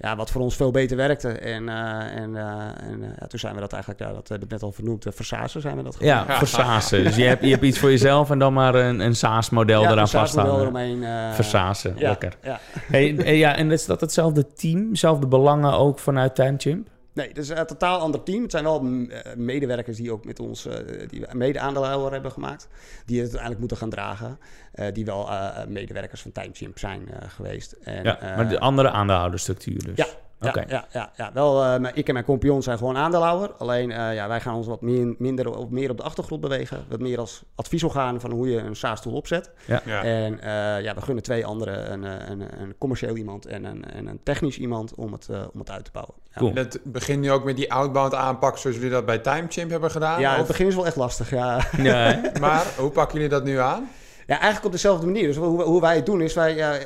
Ja, 0.00 0.16
wat 0.16 0.30
voor 0.30 0.40
ons 0.40 0.56
veel 0.56 0.70
beter 0.70 0.96
werkte. 0.96 1.28
En, 1.28 1.68
eh, 1.68 2.16
en, 2.16 2.36
eh, 2.36 2.88
en 2.88 3.02
eh, 3.02 3.08
ja, 3.20 3.26
toen 3.26 3.38
zijn 3.38 3.54
we 3.54 3.60
dat 3.60 3.72
eigenlijk, 3.72 4.02
ja, 4.02 4.12
dat 4.12 4.28
heb 4.28 4.42
ik 4.42 4.50
net 4.50 4.62
al 4.62 4.72
vernoemd, 4.72 5.06
versazen 5.08 5.60
zijn 5.60 5.76
we 5.76 5.82
dat 5.82 5.96
Ja, 6.00 6.24
voor 6.38 6.46
SaaSen. 6.46 7.02
Dus 7.08 7.16
je 7.16 7.24
hebt, 7.24 7.44
je 7.44 7.50
hebt 7.50 7.62
iets 7.62 7.78
voor 7.78 7.90
jezelf 7.90 8.30
en 8.30 8.38
dan 8.38 8.52
maar 8.52 8.74
een, 8.74 9.00
een 9.00 9.16
SaaS-model 9.16 9.82
ja, 9.82 9.90
eraan 9.90 10.08
vasthouden. 10.08 10.60
eromheen. 10.60 11.04
eh, 11.04 11.32
Versazen, 11.32 11.94
ja, 11.96 12.08
lekker. 12.08 12.32
Ja. 12.42 12.60
Hey, 12.90 13.36
ja, 13.36 13.56
en 13.56 13.70
is 13.70 13.86
dat 13.86 14.00
hetzelfde 14.00 14.52
team, 14.52 14.90
dezelfde 14.90 15.26
belangen 15.26 15.72
ook 15.72 15.98
vanuit 15.98 16.34
TimeChimp? 16.34 16.88
Nee, 17.18 17.28
het 17.28 17.38
is 17.38 17.48
een 17.48 17.66
totaal 17.66 18.00
ander 18.00 18.22
team. 18.22 18.42
Het 18.42 18.50
zijn 18.50 18.64
wel 18.64 18.80
mm, 18.80 19.10
eh, 19.10 19.34
medewerkers 19.36 19.96
die 19.96 20.12
ook 20.12 20.24
met 20.24 20.40
ons, 20.40 20.66
eh, 20.66 21.08
die 21.08 21.26
mede-aandeelhouder 21.34 22.12
hebben 22.12 22.32
gemaakt. 22.32 22.68
Die 23.04 23.14
het 23.16 23.22
uiteindelijk 23.22 23.60
moeten 23.60 23.76
gaan 23.76 23.90
dragen. 23.90 24.38
eh, 24.72 24.86
die 24.92 25.04
wel 25.04 25.28
medewerkers 25.68 26.20
van 26.20 26.32
TimeChimp 26.32 26.78
zijn 26.78 27.08
eh, 27.08 27.28
geweest. 27.30 27.72
En, 27.72 28.04
Ja, 28.04 28.18
maar 28.36 28.48
de 28.48 28.60
andere 28.60 28.90
aandeelhouderstructuur 28.90 29.84
dus. 29.84 29.96
Ja, 29.96 30.06
ja, 30.40 30.48
Oké. 30.48 30.64
ja, 30.68 30.86
ja, 30.92 31.12
ja. 31.16 31.30
wel, 31.32 31.64
eh, 31.64 31.90
ik 31.94 32.06
en 32.06 32.12
mijn 32.12 32.24
compagnon 32.24 32.62
zijn 32.62 32.78
gewoon 32.78 32.96
aandeelhouder. 32.96 33.52
Alleen, 33.58 33.90
eh, 33.90 34.14
ja, 34.14 34.28
wij 34.28 34.40
gaan 34.40 34.54
ons 34.54 34.66
wat 34.66 34.80
meer, 34.80 35.14
minder 35.18 35.56
of 35.56 35.68
meer 35.68 35.90
op 35.90 35.96
de 35.96 36.02
achtergrond 36.02 36.40
bewegen. 36.40 36.84
Wat 36.88 37.00
meer 37.00 37.18
als 37.18 37.42
adviesorgaan 37.54 38.20
van 38.20 38.30
hoe 38.30 38.48
je 38.50 38.58
een 38.58 38.76
SaaS-tool 38.76 39.12
opzet. 39.12 39.50
Ja. 39.66 40.02
En 40.02 40.40
eh, 40.40 40.82
ja, 40.82 40.94
we 40.94 41.00
gunnen 41.00 41.22
twee 41.24 41.46
anderen, 41.46 41.92
een, 41.92 42.02
een, 42.30 42.40
een 42.60 42.74
commercieel 42.78 43.16
iemand 43.16 43.46
en 43.46 43.64
een, 43.64 43.84
en 43.84 44.06
een 44.06 44.20
technisch 44.22 44.58
iemand, 44.58 44.94
om 44.94 45.12
het, 45.12 45.28
om 45.52 45.58
het 45.58 45.70
uit 45.70 45.84
te 45.84 45.90
bouwen. 45.92 46.14
Ja, 46.24 46.40
Cool. 46.40 46.52
Dat 46.54 46.78
begint 46.84 47.20
nu 47.20 47.30
ook 47.30 47.44
met 47.44 47.56
die 47.56 47.72
outbound 47.72 48.14
aanpak 48.14 48.58
zoals 48.58 48.76
jullie 48.76 48.90
dat 48.92 49.06
bij 49.06 49.18
TimeChimp 49.18 49.70
hebben 49.70 49.90
gedaan? 49.90 50.20
ja 50.20 50.30
het 50.32 50.40
Of- 50.40 50.46
begin 50.46 50.66
is 50.66 50.74
wel 50.74 50.86
echt 50.86 50.96
lastig, 50.96 51.30
ja. 51.30 51.58
Hè? 51.76 52.20
Maar 52.40 52.66
hoe 52.76 52.90
pakken 52.90 53.14
jullie 53.14 53.30
dat 53.30 53.44
nu 53.44 53.58
aan? 53.58 53.88
Ja, 54.26 54.34
eigenlijk 54.34 54.64
op 54.64 54.72
dezelfde 54.72 55.06
manier. 55.06 55.26
Dus 55.26 55.36
hoe, 55.36 55.62
hoe 55.62 55.80
wij 55.80 55.96
het 55.96 56.06
doen 56.06 56.20
is, 56.20 56.34
wij, 56.34 56.54
ja, 56.54 56.78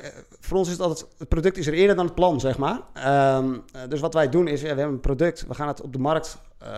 voor 0.52 0.60
ons 0.60 0.70
is 0.70 0.76
het 0.78 0.86
altijd, 0.86 1.06
het 1.18 1.28
product 1.28 1.56
is 1.56 1.66
er 1.66 1.72
eerder 1.72 1.96
dan 1.96 2.04
het 2.04 2.14
plan, 2.14 2.40
zeg 2.40 2.58
maar. 2.58 2.80
Ehm, 2.92 3.54
eh, 3.72 3.80
dus 3.88 4.00
wat 4.00 4.14
wij 4.14 4.28
doen 4.28 4.48
is, 4.48 4.60
ja, 4.60 4.68
we 4.68 4.74
hebben 4.74 4.94
een 4.94 5.00
product, 5.00 5.46
we 5.48 5.54
gaan 5.54 5.68
het 5.68 5.80
op 5.80 5.92
de 5.92 5.98
markt, 5.98 6.38
eh, 6.58 6.68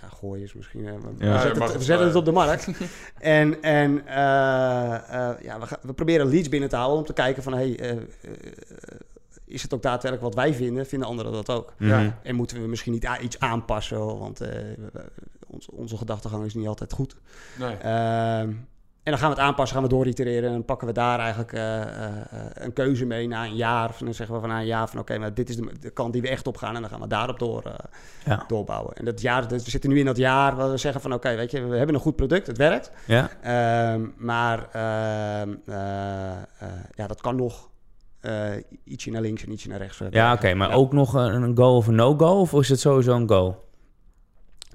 ja, 0.00 0.08
gooien 0.20 0.42
is 0.44 0.54
misschien, 0.54 0.86
eh, 0.86 0.92
we, 0.94 1.24
Ja, 1.26 1.40
zetten, 1.40 1.62
het, 1.62 1.72
we 1.76 1.82
zetten 1.82 2.06
het 2.06 2.16
op 2.16 2.24
de 2.24 2.32
markt. 2.32 2.68
en 3.18 3.62
en 3.62 4.06
eh, 4.06 4.94
eh, 4.94 5.40
ja, 5.42 5.58
we, 5.60 5.66
gaan- 5.66 5.78
we 5.82 5.92
proberen 5.92 6.26
leads 6.28 6.48
binnen 6.48 6.68
te 6.68 6.76
houden 6.76 6.98
om 6.98 7.04
te 7.04 7.12
kijken 7.12 7.42
van, 7.42 7.52
hey, 7.54 7.98
is 9.44 9.62
het 9.62 9.74
ook 9.74 9.82
daadwerkelijk 9.82 10.22
wat 10.22 10.34
wij 10.44 10.54
vinden? 10.54 10.86
Vinden 10.86 11.08
anderen 11.08 11.32
dat 11.32 11.50
ook? 11.50 11.72
Mhm. 11.76 11.88
Ja. 11.90 12.18
En 12.22 12.34
moeten 12.34 12.60
we 12.62 12.66
misschien 12.68 12.92
niet 12.92 13.08
iets 13.22 13.38
aanpassen, 13.38 14.18
want 14.18 14.40
eh, 14.40 14.50
onze, 15.46 15.70
onze 15.72 15.96
gedachtegang 15.96 16.44
is 16.44 16.54
niet 16.54 16.66
altijd 16.66 16.92
goed. 16.92 17.16
Nee. 17.58 17.76
En 19.08 19.14
dan 19.14 19.22
gaan 19.22 19.32
we 19.32 19.36
het 19.36 19.44
aanpassen, 19.48 19.76
gaan 19.78 19.86
we 19.88 19.94
dooritereren 19.94 20.44
en 20.48 20.52
dan 20.52 20.64
pakken 20.64 20.86
we 20.86 20.92
daar 20.92 21.18
eigenlijk 21.18 21.52
eh, 21.52 21.80
eh, 21.82 22.10
een 22.54 22.72
keuze 22.72 23.04
mee 23.06 23.28
na 23.28 23.44
een 23.44 23.54
jaar. 23.56 23.88
Of 23.88 23.98
dan 23.98 24.14
zeggen 24.14 24.34
we 24.34 24.40
van 24.40 24.48
na 24.50 24.58
een 24.60 24.66
jaar 24.66 24.88
van 24.88 24.98
oké, 24.98 25.18
maar 25.18 25.34
dit 25.34 25.48
is 25.48 25.56
de, 25.56 25.72
de 25.80 25.90
kant 25.90 26.12
die 26.12 26.22
we 26.22 26.28
echt 26.28 26.46
op 26.46 26.56
gaan 26.56 26.74
en 26.74 26.80
dan 26.80 26.90
gaan 26.90 27.00
we 27.00 27.06
daarop 27.06 27.38
door, 27.38 27.62
Ja. 28.24 28.44
doorbouwen. 28.48 28.94
En 28.94 29.04
dat 29.04 29.20
jaar, 29.20 29.48
dus 29.48 29.64
we 29.64 29.70
zitten 29.70 29.90
nu 29.90 29.98
in 29.98 30.04
dat 30.04 30.16
jaar 30.16 30.56
waar 30.56 30.70
we 30.70 30.76
zeggen 30.76 31.00
van 31.00 31.12
oké, 31.12 31.36
weet 31.36 31.50
je, 31.50 31.66
we 31.66 31.76
hebben 31.76 31.94
een 31.94 32.00
goed 32.00 32.16
product, 32.16 32.46
het 32.46 32.56
werkt. 32.56 32.90
Ja. 33.06 33.28
Ehm, 33.42 34.06
maar 34.16 34.68
ehm, 34.72 35.54
eh, 35.66 36.30
eh, 36.30 36.38
ja, 36.94 37.06
dat 37.06 37.20
kan 37.20 37.36
nog 37.36 37.68
ietsje 38.84 39.10
naar 39.10 39.22
links 39.22 39.44
en 39.44 39.52
ietsje 39.52 39.68
naar 39.68 39.78
rechts. 39.78 40.00
Ja, 40.10 40.32
oké, 40.32 40.54
maar 40.54 40.68
Ja. 40.68 40.74
ook 40.74 40.92
nog 40.92 41.14
een, 41.14 41.42
een 41.42 41.56
go 41.56 41.76
of 41.76 41.86
een 41.86 41.94
no-go? 41.94 42.40
Of 42.40 42.52
is 42.52 42.68
het 42.68 42.80
sowieso 42.80 43.14
een 43.14 43.28
go? 43.28 43.62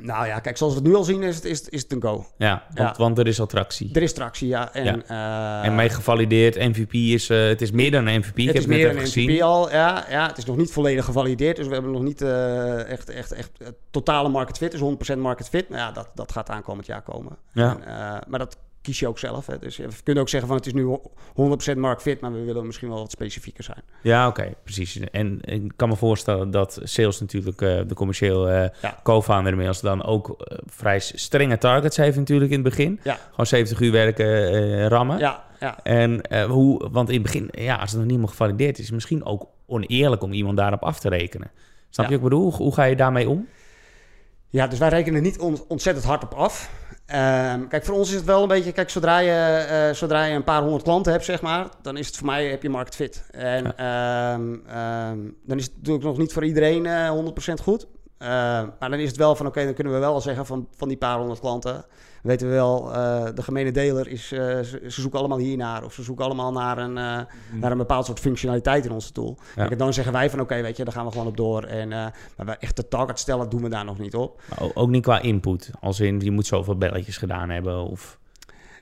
Nou 0.05 0.27
ja, 0.27 0.39
kijk, 0.39 0.57
zoals 0.57 0.73
we 0.73 0.79
het 0.79 0.87
nu 0.87 0.95
al 0.95 1.03
zien 1.03 1.23
is 1.23 1.35
het, 1.35 1.45
is, 1.45 1.69
is 1.69 1.81
het 1.81 1.91
een 1.91 2.01
go. 2.01 2.25
Ja, 2.37 2.63
want, 2.73 2.97
Ja. 2.97 3.03
want 3.03 3.17
er 3.17 3.27
is 3.27 3.39
attractie. 3.41 3.89
Er 3.93 4.01
is 4.01 4.13
tractie, 4.13 4.47
ja. 4.47 4.73
En, 4.73 4.83
Ja. 5.07 5.61
eh, 5.61 5.67
en 5.67 5.75
mee 5.75 5.89
gevalideerd, 5.89 6.55
MVP 6.55 6.93
is... 6.93 7.29
eh, 7.29 7.47
het 7.47 7.61
is 7.61 7.71
meer 7.71 7.91
dan 7.91 8.07
een 8.07 8.19
MVP, 8.19 8.37
ik 8.37 8.45
het 8.45 8.53
heb 8.53 8.55
is 8.63 8.65
net 8.65 8.77
meer 8.77 8.89
een. 8.89 9.27
MVP 9.27 9.41
al, 9.41 9.71
ja, 9.71 10.05
ja. 10.09 10.27
Het 10.27 10.37
is 10.37 10.45
nog 10.45 10.57
niet 10.57 10.71
volledig 10.71 11.05
gevalideerd, 11.05 11.55
dus 11.55 11.67
we 11.67 11.73
hebben 11.73 11.91
nog 11.91 12.01
niet 12.01 12.21
eh, 12.21 12.89
echt, 12.89 13.09
echt, 13.09 13.31
echt 13.31 13.51
totale 13.91 14.29
market 14.29 14.57
fit. 14.57 14.71
Dus 14.71 14.81
100% 15.15 15.17
market 15.17 15.49
fit. 15.49 15.69
Nou 15.69 15.81
ja, 15.81 15.91
dat, 15.91 16.09
dat 16.15 16.31
gaat 16.31 16.49
aankomend 16.49 16.85
jaar 16.85 17.01
komen. 17.01 17.37
Ja. 17.53 17.77
En, 17.85 18.23
maar 18.27 18.39
dat 18.39 18.57
kies 18.83 18.99
je 18.99 19.07
ook 19.07 19.19
zelf. 19.19 19.45
Hè. 19.47 19.59
Dus 19.59 19.77
we 19.77 19.87
kunnen 20.03 20.23
ook 20.23 20.29
zeggen 20.29 20.47
van 20.49 20.57
het 20.57 20.65
is 20.65 20.73
nu 20.73 20.97
100% 21.73 21.77
market 21.77 22.01
fit, 22.01 22.19
maar 22.21 22.33
we 22.33 22.43
willen 22.43 22.65
misschien 22.65 22.89
wel 22.89 22.97
wat 22.97 23.11
specifieker 23.11 23.63
zijn. 23.63 23.81
Ja, 24.01 24.27
oké, 24.27 24.53
precies. 24.63 24.99
En 24.99 25.39
ik 25.41 25.71
kan 25.75 25.89
me 25.89 25.95
voorstellen 25.95 26.51
dat 26.51 26.79
sales 26.83 27.19
natuurlijk 27.19 27.61
eh, 27.61 27.79
de 27.87 27.93
commercieel 27.95 28.49
eh, 28.49 28.69
Ja. 28.81 28.99
co-founder 29.03 29.51
inmiddels 29.51 29.81
dan 29.81 30.03
ook 30.03 30.29
eh, 30.41 30.57
vrij 30.65 30.99
strenge 30.99 31.57
targets 31.57 31.97
heeft 31.97 32.17
natuurlijk 32.17 32.51
in 32.51 32.59
het 32.59 32.69
begin. 32.69 32.99
Ja, 33.03 33.17
Gewoon 33.29 33.45
70 33.45 33.79
uur 33.79 33.91
werken, 33.91 34.87
rammen. 34.87 35.17
ja, 35.19 35.43
ja. 35.59 35.83
En 35.83 36.41
hoe, 36.49 36.89
want 36.91 37.07
in 37.09 37.13
het 37.13 37.23
begin, 37.23 37.49
ja, 37.51 37.73
als 37.75 37.81
het 37.81 37.91
nog 37.91 38.01
niet 38.01 38.09
helemaal 38.09 38.27
gevalideerd 38.31 38.73
is, 38.73 38.79
is 38.79 38.85
het 38.85 38.93
misschien 38.93 39.25
ook 39.25 39.47
oneerlijk 39.65 40.23
om 40.23 40.31
iemand 40.33 40.57
daarop 40.57 40.83
af 40.83 40.99
te 40.99 41.09
rekenen. 41.09 41.51
Snap 41.89 42.05
je 42.09 42.11
wat 42.17 42.23
ik 42.23 42.29
bedoel? 42.29 42.51
Hoe 42.53 42.73
ga 42.73 42.83
je 42.83 42.95
daarmee 42.95 43.29
om? 43.29 43.47
Ja, 44.53 44.67
dus 44.67 44.79
wij 44.79 44.89
rekenen 44.89 45.21
niet 45.21 45.39
on- 45.39 45.63
ontzettend 45.67 46.05
hard 46.05 46.23
op 46.23 46.33
af. 46.33 46.69
Ehm, 47.05 47.67
kijk, 47.67 47.85
voor 47.85 47.95
ons 47.95 48.09
is 48.09 48.15
het 48.15 48.25
wel 48.25 48.41
een 48.41 48.47
beetje... 48.47 48.71
Kijk, 48.71 48.89
zodra 48.89 49.19
je, 49.19 49.31
eh, 49.31 49.95
zodra 49.95 50.23
je 50.23 50.35
een 50.35 50.43
paar 50.43 50.61
honderd 50.61 50.83
klanten 50.83 51.11
hebt, 51.11 51.25
zeg 51.25 51.41
maar... 51.41 51.67
dan 51.81 51.97
is 51.97 52.07
het 52.07 52.17
voor 52.17 52.25
mij, 52.25 52.45
heb 52.45 52.61
je 52.61 52.69
market 52.69 52.95
fit. 52.95 53.25
En 53.31 53.77
ehm, 53.77 54.55
ehm, 54.67 55.19
dan 55.45 55.57
is 55.57 55.63
het 55.63 55.75
natuurlijk 55.77 56.03
nog 56.05 56.17
niet 56.17 56.33
voor 56.33 56.45
iedereen 56.45 56.85
eh 56.85 57.09
100% 57.09 57.61
goed. 57.61 57.87
Ehm, 58.17 58.67
maar 58.79 58.89
dan 58.89 58.99
is 58.99 59.07
het 59.07 59.17
wel 59.17 59.35
van, 59.35 59.45
oké, 59.45 59.63
dan 59.65 59.73
kunnen 59.73 59.93
we 59.93 59.99
wel 59.99 60.13
al 60.13 60.21
zeggen 60.21 60.45
van, 60.45 60.67
van 60.75 60.87
die 60.87 60.97
paar 60.97 61.17
honderd 61.17 61.39
klanten... 61.39 61.85
weten 62.23 62.47
we 62.47 62.53
wel, 62.53 62.93
eh, 62.93 63.25
de 63.35 63.43
gemene 63.43 63.71
deler 63.71 64.07
is... 64.07 64.31
eh, 64.31 64.39
ze, 64.39 64.81
ze 64.87 65.01
zoeken 65.01 65.19
allemaal 65.19 65.37
hiernaar. 65.37 65.83
Of 65.83 65.93
ze 65.93 66.03
zoeken 66.03 66.25
allemaal 66.25 66.51
naar 66.51 66.77
een, 66.77 66.97
eh, 66.97 67.19
naar 67.51 67.71
een 67.71 67.77
bepaald 67.77 68.05
soort 68.05 68.19
functionaliteit 68.19 68.85
in 68.85 68.91
onze 68.91 69.11
tool. 69.11 69.37
Ja. 69.37 69.43
Kijk, 69.55 69.71
en 69.71 69.77
dan 69.77 69.93
zeggen 69.93 70.13
wij 70.13 70.29
van, 70.29 70.39
oké, 70.39 70.61
weet 70.61 70.77
je, 70.77 70.83
daar 70.83 70.93
gaan 70.93 71.05
we 71.05 71.11
gewoon 71.11 71.27
op 71.27 71.37
door. 71.37 71.63
En, 71.63 71.89
maar 71.89 72.45
wij 72.45 72.57
echt 72.59 72.75
de 72.75 72.87
target 72.87 73.19
stellen, 73.19 73.49
doen 73.49 73.61
we 73.61 73.69
daar 73.69 73.85
nog 73.85 73.99
niet 73.99 74.15
op. 74.15 74.41
Maar 74.49 74.69
ook 74.73 74.89
niet 74.89 75.03
qua 75.03 75.19
input. 75.19 75.71
Als 75.79 75.99
in, 75.99 76.19
je 76.19 76.31
moet 76.31 76.45
zoveel 76.45 76.77
belletjes 76.77 77.17
gedaan 77.17 77.49
hebben. 77.49 77.77
Of... 77.77 78.19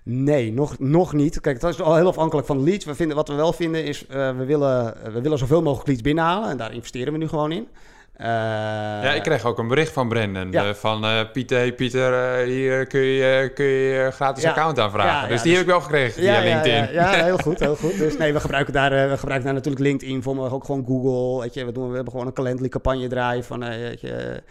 Nee, 0.03 0.53
nog, 0.53 0.79
nog 0.79 1.13
niet. 1.13 1.41
Kijk, 1.41 1.59
dat 1.59 1.73
is 1.73 1.81
al 1.81 1.95
heel 1.95 2.07
afhankelijk 2.07 2.47
van 2.47 2.63
leads. 2.63 2.85
We 2.85 2.95
vinden, 2.95 3.15
wat 3.15 3.27
we 3.27 3.33
wel 3.33 3.53
vinden 3.53 3.83
is, 3.85 4.05
we, 4.07 4.43
willen, 4.45 4.95
we 5.13 5.21
willen 5.21 5.37
zoveel 5.37 5.61
mogelijk 5.61 5.87
leads 5.87 6.01
binnenhalen. 6.01 6.49
En 6.49 6.57
daar 6.57 6.73
investeren 6.73 7.13
we 7.13 7.19
nu 7.19 7.27
gewoon 7.27 7.51
in. 7.51 7.67
Eh, 8.21 8.27
Ja, 9.03 9.13
ik 9.13 9.21
kreeg 9.23 9.45
ook 9.45 9.57
een 9.57 9.67
bericht 9.67 9.91
van 9.93 10.07
Brendan. 10.09 10.51
Ja. 10.51 10.67
eh, 10.67 10.73
van 10.73 11.03
eh, 11.05 11.19
Pieter, 11.33 11.57
hey, 11.57 11.73
Pieter, 11.73 12.37
hier 12.45 12.87
kun 12.87 12.99
je, 13.01 13.51
kun 13.53 13.65
je 13.65 14.09
gratis 14.11 14.43
Ja. 14.43 14.49
account 14.49 14.79
aanvragen. 14.79 15.11
Ja, 15.13 15.21
ja, 15.21 15.27
dus 15.27 15.41
die 15.41 15.49
dus- 15.49 15.59
heb 15.59 15.61
ik 15.67 15.71
wel 15.73 15.81
gekregen 15.81 16.21
via 16.21 16.39
LinkedIn. 16.41 16.93
Ja, 16.93 17.15
ja, 17.15 17.23
heel 17.23 17.37
goed, 17.47 17.59
heel 17.59 17.75
goed. 17.75 17.97
Dus 17.97 18.17
nee, 18.17 18.33
we 18.33 18.39
gebruiken 18.39 18.73
daar, 18.73 18.91
eh, 18.91 19.09
we 19.09 19.17
gebruiken 19.17 19.45
daar 19.45 19.53
natuurlijk 19.55 19.83
LinkedIn 19.83 20.23
voor, 20.23 20.35
maar 20.35 20.53
ook 20.53 20.63
gewoon 20.65 20.85
Google. 20.87 21.41
Weet 21.41 21.53
je, 21.53 21.65
we, 21.65 21.71
doen, 21.71 21.89
we 21.89 21.95
hebben 21.95 22.11
gewoon 22.11 22.27
een 22.27 22.33
Calendly-campagne 22.33 23.07
draaien 23.07 23.43
van, 23.43 23.63
eh, 23.63 23.77
weet 23.77 24.01
je, 24.01 24.41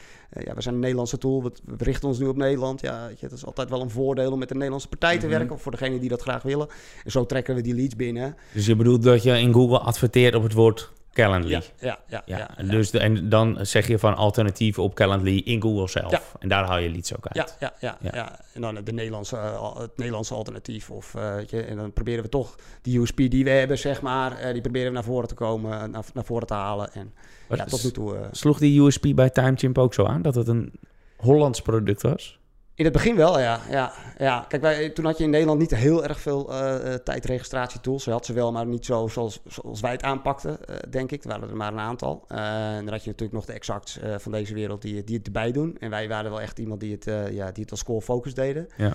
ja, 0.44 0.54
we 0.54 0.62
zijn 0.62 0.74
een 0.74 0.80
Nederlandse 0.80 1.18
tool, 1.18 1.42
we, 1.42 1.50
we 1.64 1.84
richten 1.84 2.08
ons 2.08 2.18
nu 2.18 2.26
op 2.26 2.36
Nederland. 2.36 2.80
Ja, 2.80 3.06
weet 3.08 3.20
je, 3.20 3.28
dat 3.28 3.38
is 3.38 3.46
altijd 3.46 3.70
wel 3.70 3.80
een 3.80 3.90
voordeel 3.90 4.32
om 4.32 4.38
met 4.38 4.48
een 4.50 4.56
Nederlandse 4.56 4.88
partij 4.88 5.18
te 5.18 5.26
Mhm. 5.26 5.36
werken, 5.36 5.54
of 5.54 5.62
voor 5.62 5.72
degenen 5.72 6.00
die 6.00 6.08
dat 6.08 6.22
graag 6.22 6.42
willen. 6.42 6.68
En 7.04 7.10
zo 7.10 7.26
trekken 7.26 7.54
we 7.54 7.60
die 7.60 7.74
leads 7.74 7.96
binnen. 7.96 8.36
Dus 8.52 8.66
je 8.66 8.76
bedoelt 8.76 9.02
dat 9.02 9.22
je 9.22 9.38
in 9.38 9.52
Google 9.52 9.78
adverteert 9.78 10.34
op 10.34 10.42
het 10.42 10.52
woord 10.52 10.90
Calendly. 11.12 11.50
Ja, 11.50 11.62
ja, 11.78 11.98
ja. 12.08 12.22
Ja, 12.26 12.38
ja, 12.38 12.56
en 12.56 12.68
dus 12.68 12.90
de, 12.90 12.98
en 12.98 13.28
dan 13.28 13.58
zeg 13.66 13.86
je 13.86 13.98
van 13.98 14.16
alternatief 14.16 14.78
op 14.78 14.94
Calendly 14.94 15.36
in 15.36 15.62
Google 15.62 15.88
zelf. 15.88 16.34
En 16.38 16.48
daar 16.48 16.64
haal 16.64 16.78
je 16.78 16.90
leads 16.90 17.16
ook 17.16 17.26
uit. 17.26 17.56
Ja, 17.60 17.72
ja, 17.80 17.96
ja, 18.00 18.10
Ja. 18.12 18.38
En 18.52 18.60
dan 18.60 18.84
de 18.84 18.92
Nederlandse, 18.92 19.36
eh, 19.36 19.76
het 19.78 19.96
Nederlandse 19.96 20.34
alternatief. 20.34 20.90
Of, 20.90 21.14
eh, 21.14 21.46
je, 21.46 21.62
en 21.62 21.76
dan 21.76 21.92
proberen 21.92 22.22
we 22.22 22.28
toch 22.28 22.56
die 22.82 23.00
USP 23.00 23.16
die 23.16 23.44
we 23.44 23.50
hebben, 23.50 23.78
zeg 23.78 24.02
maar, 24.02 24.38
eh, 24.38 24.52
die 24.52 24.60
proberen 24.60 24.88
we 24.88 24.94
naar 24.94 25.04
voren 25.04 25.28
te 25.28 25.34
komen, 25.34 25.90
naar, 25.90 26.04
naar 26.14 26.24
voren 26.24 26.46
te 26.46 26.54
halen. 26.54 26.92
En 26.92 27.14
Wat 27.48 27.58
ja, 27.58 27.64
tot 27.64 27.84
nu 27.84 27.90
toe. 27.90 28.28
Sloeg 28.30 28.58
die 28.58 28.80
USP 28.80 29.06
bij 29.14 29.30
TimeChimp 29.30 29.78
ook 29.78 29.94
zo 29.94 30.04
aan? 30.04 30.22
Dat 30.22 30.34
het 30.34 30.48
een 30.48 30.72
Hollands 31.16 31.60
product 31.60 32.02
was? 32.02 32.39
In 32.80 32.86
het 32.86 32.94
begin 32.94 33.16
wel, 33.16 33.40
ja. 33.40 33.60
ja, 33.70 33.92
ja. 34.18 34.44
Kijk, 34.48 34.62
wij, 34.62 34.90
toen 34.90 35.04
had 35.04 35.18
je 35.18 35.24
in 35.24 35.30
Nederland 35.30 35.58
niet 35.58 35.74
heel 35.74 36.04
erg 36.04 36.20
veel 36.20 36.52
eh, 36.52 36.94
eh, 36.94 37.00
tijdregistratietools. 37.00 38.02
Ze 38.02 38.10
had 38.10 38.26
ze 38.26 38.32
wel, 38.32 38.52
maar 38.52 38.66
niet 38.66 38.84
zo 38.84 39.08
zoals, 39.08 39.40
zoals 39.46 39.80
wij 39.80 39.90
het 39.90 40.02
aanpakten, 40.02 40.66
eh, 40.66 40.76
denk 40.90 41.12
ik. 41.12 41.22
Er 41.22 41.28
waren 41.28 41.48
er 41.48 41.56
maar 41.56 41.72
een 41.72 41.78
aantal. 41.78 42.24
En 42.28 42.84
dan 42.84 42.92
had 42.92 43.04
je 43.04 43.10
natuurlijk 43.10 43.32
nog 43.32 43.44
de 43.44 43.52
exacts 43.52 43.98
van 44.16 44.32
deze 44.32 44.54
wereld 44.54 44.82
die, 44.82 45.04
die 45.04 45.16
het 45.16 45.26
erbij 45.26 45.52
doen. 45.52 45.76
En 45.80 45.90
wij 45.90 46.08
waren 46.08 46.30
wel 46.30 46.40
echt 46.40 46.58
iemand 46.58 46.80
die 46.80 46.92
het, 46.92 47.04
ja, 47.32 47.52
die 47.52 47.62
het 47.62 47.70
als 47.70 47.84
core 47.84 48.00
focus 48.00 48.34
deden. 48.34 48.68
Ja. 48.76 48.92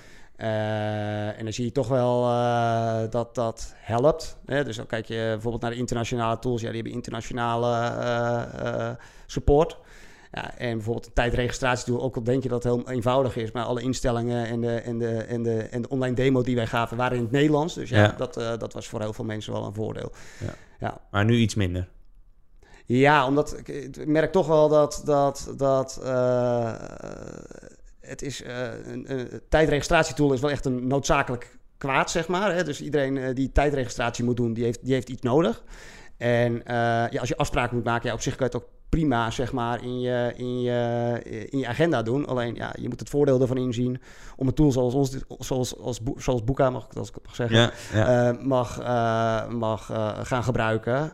En 1.32 1.44
dan 1.44 1.52
zie 1.52 1.64
je 1.64 1.72
toch 1.72 1.88
wel 1.88 2.22
dat 3.10 3.34
dat 3.34 3.74
helpt. 3.76 4.38
Hè? 4.46 4.64
Dus 4.64 4.76
dan 4.76 4.86
kijk 4.86 5.06
je 5.06 5.14
bijvoorbeeld 5.14 5.62
naar 5.62 5.70
de 5.70 5.76
internationale 5.76 6.38
tools. 6.38 6.60
Ja, 6.60 6.66
die 6.66 6.76
hebben 6.76 6.92
internationale 6.92 8.96
support. 9.26 9.78
Ja, 10.32 10.58
en 10.58 10.74
bijvoorbeeld 10.74 11.06
een 11.06 11.12
tijdregistratietool, 11.12 12.02
ook 12.02 12.16
al 12.16 12.22
denk 12.22 12.42
je 12.42 12.48
dat 12.48 12.62
het 12.62 12.72
heel 12.72 12.90
eenvoudig 12.90 13.36
is, 13.36 13.52
maar 13.52 13.64
alle 13.64 13.82
instellingen 13.82 14.46
en 14.46 14.60
de, 14.60 14.74
en 14.74 14.98
de, 14.98 15.16
en 15.16 15.42
de, 15.42 15.58
en 15.58 15.82
de 15.82 15.88
online 15.88 16.14
demo 16.14 16.42
die 16.42 16.56
wij 16.56 16.66
gaven 16.66 16.96
waren 16.96 17.16
in 17.16 17.22
het 17.22 17.32
Nederlands. 17.32 17.74
Dus 17.74 17.88
ja, 17.88 18.02
Ja. 18.02 18.14
Dat, 18.16 18.36
eh, 18.36 18.58
dat 18.58 18.72
was 18.72 18.88
voor 18.88 19.00
heel 19.00 19.12
veel 19.12 19.24
mensen 19.24 19.52
wel 19.52 19.64
een 19.64 19.74
voordeel. 19.74 20.12
Ja. 20.38 20.54
ja. 20.78 21.00
Maar 21.10 21.24
nu 21.24 21.36
iets 21.36 21.54
minder. 21.54 21.88
Ja, 22.84 23.26
omdat 23.26 23.58
ik, 23.58 23.68
ik 23.68 24.06
merk 24.06 24.32
toch 24.32 24.46
wel 24.46 24.68
dat, 24.68 25.02
dat, 25.04 25.52
dat 25.56 26.00
eh, 26.04 26.74
het 28.00 28.22
is 28.22 28.42
eh, 28.42 28.68
een, 28.84 29.12
een 29.12 29.40
tijdregistratietool 29.48 30.32
is 30.32 30.40
wel 30.40 30.50
echt 30.50 30.64
een 30.64 30.86
noodzakelijk 30.86 31.58
kwaad, 31.78 32.10
zeg 32.10 32.28
maar. 32.28 32.54
Hè? 32.54 32.64
Dus 32.64 32.80
iedereen 32.80 33.34
die 33.34 33.52
tijdregistratie 33.52 34.24
moet 34.24 34.36
doen, 34.36 34.52
die 34.52 34.64
heeft, 34.64 34.84
die 34.84 34.94
heeft 34.94 35.08
iets 35.08 35.22
nodig. 35.22 35.64
En 36.16 36.62
ja, 36.64 37.18
als 37.20 37.28
je 37.28 37.36
afspraken 37.36 37.76
moet 37.76 37.84
maken, 37.84 38.08
ja, 38.08 38.14
op 38.14 38.20
zich 38.20 38.36
kan 38.36 38.46
je 38.50 38.56
het 38.56 38.62
ook 38.62 38.75
prima 38.96 39.30
zeg 39.30 39.52
maar, 39.52 39.82
in, 39.82 40.00
je, 40.00 40.32
in, 40.36 40.60
je, 40.60 41.20
in 41.50 41.58
je 41.58 41.66
agenda 41.66 42.02
doen. 42.02 42.26
Alleen 42.26 42.54
ja, 42.54 42.74
je 42.80 42.88
moet 42.88 43.00
het 43.00 43.08
voordeel 43.08 43.40
ervan 43.40 43.56
inzien 43.56 44.00
om 44.36 44.46
een 44.46 44.54
tool 44.54 44.72
zoals 44.72 44.94
ons, 44.94 45.16
zoals, 45.38 45.78
als, 45.78 46.00
zoals 46.16 46.44
Boeka, 46.44 46.70
mag 46.70 46.84
ik, 46.90 46.96
als 46.96 47.08
ik 47.08 47.14
het 47.14 47.24
mag 47.26 47.34
zeggen, 47.34 47.56
Ja, 47.58 47.70
ja. 47.92 48.28
eh, 48.30 48.44
mag, 48.44 48.78
eh, 48.80 49.48
mag 49.48 49.90
eh, 49.90 50.18
gaan 50.22 50.42
gebruiken. 50.44 51.12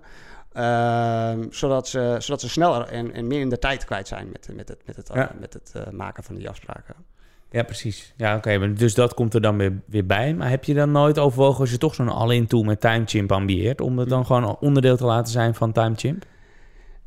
Ehm, 0.52 1.46
zodat, 1.50 1.88
ze, 1.88 2.16
zodat 2.18 2.40
ze 2.40 2.48
sneller 2.48 2.82
en, 2.86 3.12
en 3.12 3.26
meer 3.26 3.40
in 3.40 3.48
de 3.48 3.58
tijd 3.58 3.84
kwijt 3.84 4.08
zijn 4.08 4.28
met, 4.32 4.48
met 4.54 4.68
het, 4.68 4.78
met 4.86 4.96
het, 4.96 5.10
eh, 5.10 5.16
Ja. 5.16 5.30
met 5.40 5.52
het 5.52 5.72
eh, 5.74 5.92
maken 5.92 6.22
van 6.24 6.34
die 6.34 6.48
afspraken. 6.48 6.94
ja, 7.50 7.62
precies. 7.62 8.12
Ja, 8.16 8.36
oké. 8.36 8.72
dus 8.72 8.94
dat 8.94 9.14
komt 9.14 9.34
er 9.34 9.40
dan 9.40 9.56
weer, 9.56 9.72
weer 9.86 10.06
bij. 10.06 10.34
Maar 10.34 10.48
heb 10.50 10.64
je 10.64 10.74
dan 10.74 10.90
nooit 10.90 11.18
overwogen 11.18 11.60
als 11.60 11.70
je 11.70 11.78
toch 11.78 11.94
zo'n 11.94 12.08
all-in 12.08 12.46
tool 12.46 12.62
met 12.62 12.80
TimeChimp 12.80 13.32
ambieert... 13.32 13.80
om 13.80 13.98
het 13.98 14.08
dan 14.08 14.26
gewoon 14.26 14.56
onderdeel 14.60 14.96
te 14.96 15.04
laten 15.04 15.32
zijn 15.32 15.54
van 15.54 15.72
TimeChimp? 15.72 16.24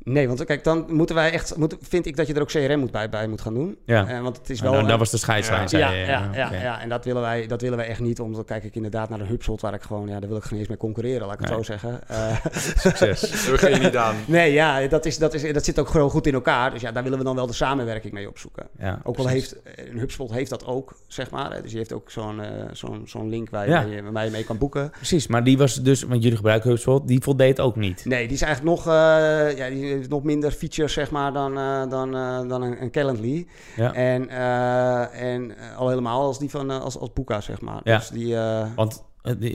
Nee, 0.06 0.28
want 0.28 0.46
kijk, 0.46 0.64
dan 0.64 0.86
moeten 0.90 1.16
wij 1.16 1.32
echt, 1.32 1.58
moet, 1.58 1.76
vind 1.82 2.06
ik 2.06 2.16
dat 2.16 2.28
je 2.28 2.34
er 2.34 2.42
ook 2.42 2.48
CRM 2.48 2.80
moet 2.80 2.92
bij, 2.92 3.10
bij 3.10 3.28
moet 3.28 3.42
gaan 3.42 3.54
doen. 3.54 3.78
Ja. 3.86 4.08
Eh, 4.08 4.22
want 4.22 4.38
het 4.38 4.50
is 4.50 4.62
wel. 4.62 4.72
dan, 4.72 4.88
dat 4.88 5.00
was 5.00 5.10
de 5.12 5.18
scheidslijn, 5.18 5.62
Ja. 5.62 5.68
zei 5.68 5.84
ja, 5.84 5.92
je. 5.92 6.06
ja, 6.06 6.30
ja, 6.34 6.62
ja, 6.62 6.82
en 6.82 6.90
dat 6.90 7.06
willen, 7.06 7.22
wij, 7.22 7.48
dat 7.48 7.62
willen 7.62 7.78
wij 7.78 7.88
echt 7.88 8.00
niet. 8.00 8.20
Omdat 8.20 8.46
kijk 8.46 8.64
ik 8.64 8.76
inderdaad 8.76 9.10
naar 9.10 9.18
de 9.18 9.26
HubSpot, 9.26 9.62
waar 9.62 9.74
ik 9.74 9.82
gewoon, 9.82 10.08
ja, 10.08 10.20
daar 10.20 10.30
wil 10.30 10.38
ik 10.38 10.44
geen 10.44 10.60
eens 10.60 10.68
mee 10.68 10.78
concurreren, 10.78 11.28
laat 11.28 11.40
ik 11.40 11.46
het 11.46 11.56
zo 11.56 11.64
zeggen. 11.64 12.08
Eh, 12.08 12.36
Succes. 12.78 13.20
Daar 13.44 13.52
begin 13.52 13.70
je 13.72 13.80
niet 13.80 13.96
aan. 13.98 14.16
nee, 14.28 14.52
ja, 14.54 14.88
dat, 14.88 15.06
is, 15.06 15.18
dat, 15.18 15.34
is, 15.34 15.54
dat 15.54 15.66
zit 15.66 15.80
ook 15.80 15.90
gewoon 15.90 16.10
goed 16.10 16.28
in 16.28 16.34
elkaar. 16.34 16.72
Dus 16.72 16.82
ja, 16.82 16.92
daar 16.92 17.04
willen 17.04 17.18
we 17.18 17.24
dan 17.24 17.36
wel 17.36 17.48
de 17.48 17.54
samenwerking 17.54 18.14
mee 18.14 18.28
opzoeken. 18.30 18.68
Ja, 18.80 19.00
Ook 19.04 19.18
al 19.18 19.24
precies. 19.24 19.56
heeft 19.74 19.90
een 19.90 20.00
HubSpot 20.00 20.32
heeft 20.32 20.50
dat 20.50 20.66
ook, 20.66 20.96
zeg 21.08 21.30
maar. 21.32 21.52
hè. 21.54 21.62
Dus 21.62 21.70
die 21.70 21.78
heeft 21.80 21.94
ook 21.94 22.12
zo'n 22.12 22.42
eh, 22.42 22.50
zo'n 22.72 23.02
zo'n 23.06 23.30
link 23.30 23.50
waar 23.50 23.66
je, 23.66 23.72
waar 23.72 23.88
je 23.88 24.12
waar 24.12 24.26
je 24.26 24.32
mee 24.32 24.44
kan 24.44 24.58
boeken. 24.58 24.90
Precies, 24.90 25.28
maar 25.28 25.44
die 25.44 25.58
was 25.58 25.84
dus... 25.84 26.04
Want 26.04 26.22
jullie 26.22 26.38
gebruiken 26.38 26.70
HubSpot, 26.70 27.08
die 27.08 27.22
voldeed 27.22 27.60
ook 27.60 27.76
niet. 27.76 28.06
Nee, 28.06 28.26
die 28.28 28.36
is 28.36 28.42
eigenlijk 28.42 28.76
nog, 28.76 28.88
eh, 28.88 29.58
ja, 29.58 29.70
die 29.70 29.95
heeft 29.98 30.10
nog 30.10 30.24
minder 30.24 30.52
features, 30.52 30.94
zeg 30.94 31.12
maar, 31.12 31.34
dan, 31.34 31.58
eh, 31.58 31.90
dan, 31.90 32.16
eh, 32.16 32.48
dan 32.48 32.62
een, 32.62 32.82
een 32.82 32.92
Calendly. 32.92 33.48
Ja. 33.76 33.94
En, 33.94 34.30
eh, 34.30 35.34
en 35.34 35.58
eh, 35.58 35.78
al 35.78 35.90
helemaal 35.90 36.22
als 36.22 36.40
die 36.40 36.50
van, 36.50 36.72
eh, 36.72 36.82
als, 36.82 36.98
als 37.00 37.14
Boeka, 37.14 37.42
zeg 37.42 37.62
maar. 37.62 37.82
Ja. 37.84 37.98
Dus 37.98 38.10
die... 38.10 38.36
eh, 38.36 38.66
Want 38.76 38.94
eh, 38.94 39.04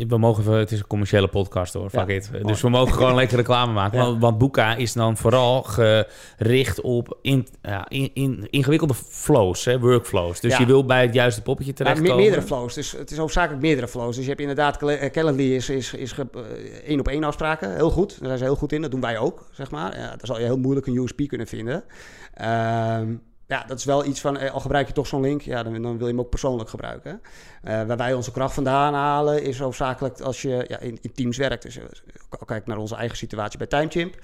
we 0.08 0.18
mogen 0.18 0.52
het 0.52 0.72
is 0.72 0.78
een 0.78 0.86
commerciële 0.86 1.28
podcast 1.28 1.72
hoor, 1.74 1.90
fuck 1.90 2.08
Ja. 2.08 2.14
it. 2.14 2.30
Dus 2.42 2.60
we 2.60 2.68
mogen 2.68 2.94
gewoon 2.94 3.14
lekker 3.14 3.36
reclame 3.36 3.72
maken. 3.72 3.98
Ja. 3.98 4.04
Want, 4.04 4.20
want 4.20 4.38
Boeka 4.38 4.74
is 4.74 4.92
dan 4.92 5.16
vooral 5.16 5.62
gericht 5.62 6.80
op 6.80 7.18
in, 7.22 7.46
ja, 7.62 7.88
in, 7.88 8.10
in, 8.14 8.46
ingewikkelde 8.50 8.94
flows, 8.94 9.64
hè, 9.64 9.80
workflows. 9.80 10.40
Dus 10.40 10.56
je 10.56 10.66
wil 10.66 10.84
bij 10.84 11.02
het 11.02 11.14
juiste 11.14 11.42
poppetje 11.42 11.72
terechtkomen. 11.72 12.10
me- 12.16 12.20
meerdere 12.20 12.42
flows. 12.42 12.74
Dus 12.74 12.92
het 12.92 13.10
is 13.10 13.16
hoofdzakelijk 13.16 13.62
meerdere 13.62 13.88
flows. 13.88 14.14
Dus 14.14 14.22
je 14.24 14.28
hebt 14.30 14.40
inderdaad, 14.40 14.82
eh, 14.82 15.10
Calendly 15.10 15.54
is, 15.54 15.68
is, 15.70 15.94
is 15.94 16.12
eh, 16.18 16.24
één 16.86 16.98
op 17.00 17.08
één 17.08 17.24
afspraken. 17.24 17.74
Heel 17.74 17.90
goed. 17.90 18.08
Daar 18.18 18.26
zijn 18.26 18.38
ze 18.38 18.44
heel 18.44 18.56
goed 18.56 18.72
in. 18.72 18.82
Dat 18.82 18.90
doen 18.90 19.00
wij 19.00 19.18
ook, 19.18 19.46
zeg 19.52 19.70
maar. 19.70 19.96
Ja, 19.98 20.08
daar 20.08 20.18
zal 20.22 20.38
je 20.38 20.44
heel 20.44 20.58
moeilijk 20.58 20.86
een 20.86 20.96
USP 20.96 21.20
kunnen 21.26 21.46
vinden. 21.46 21.84
Ehm, 22.34 23.14
ja, 23.50 23.64
dat 23.66 23.78
is 23.78 23.84
wel 23.84 24.04
iets 24.04 24.20
van, 24.20 24.38
eh, 24.38 24.52
al 24.52 24.60
gebruik 24.60 24.86
je 24.86 24.92
toch 24.92 25.06
zo'n 25.06 25.20
link, 25.20 25.42
ja, 25.42 25.62
dan, 25.62 25.82
dan 25.82 25.96
wil 25.96 26.06
je 26.06 26.12
hem 26.12 26.20
ook 26.20 26.30
persoonlijk 26.30 26.68
gebruiken. 26.68 27.20
Eh, 27.62 27.82
waar 27.82 27.96
wij 27.96 28.14
onze 28.14 28.30
kracht 28.32 28.54
vandaan 28.54 28.94
halen, 28.94 29.42
is 29.42 29.58
hoofdzakelijk 29.58 30.20
als 30.20 30.42
je 30.42 30.64
ja, 30.68 30.78
in, 30.78 30.98
in 31.00 31.12
teams 31.12 31.36
werkt. 31.36 31.62
Dus 31.62 31.76
uh, 31.76 31.84
kijk 32.46 32.66
naar 32.66 32.76
onze 32.76 32.94
eigen 32.94 33.16
situatie 33.16 33.58
bij 33.58 33.66
TimeChimp. 33.66 34.14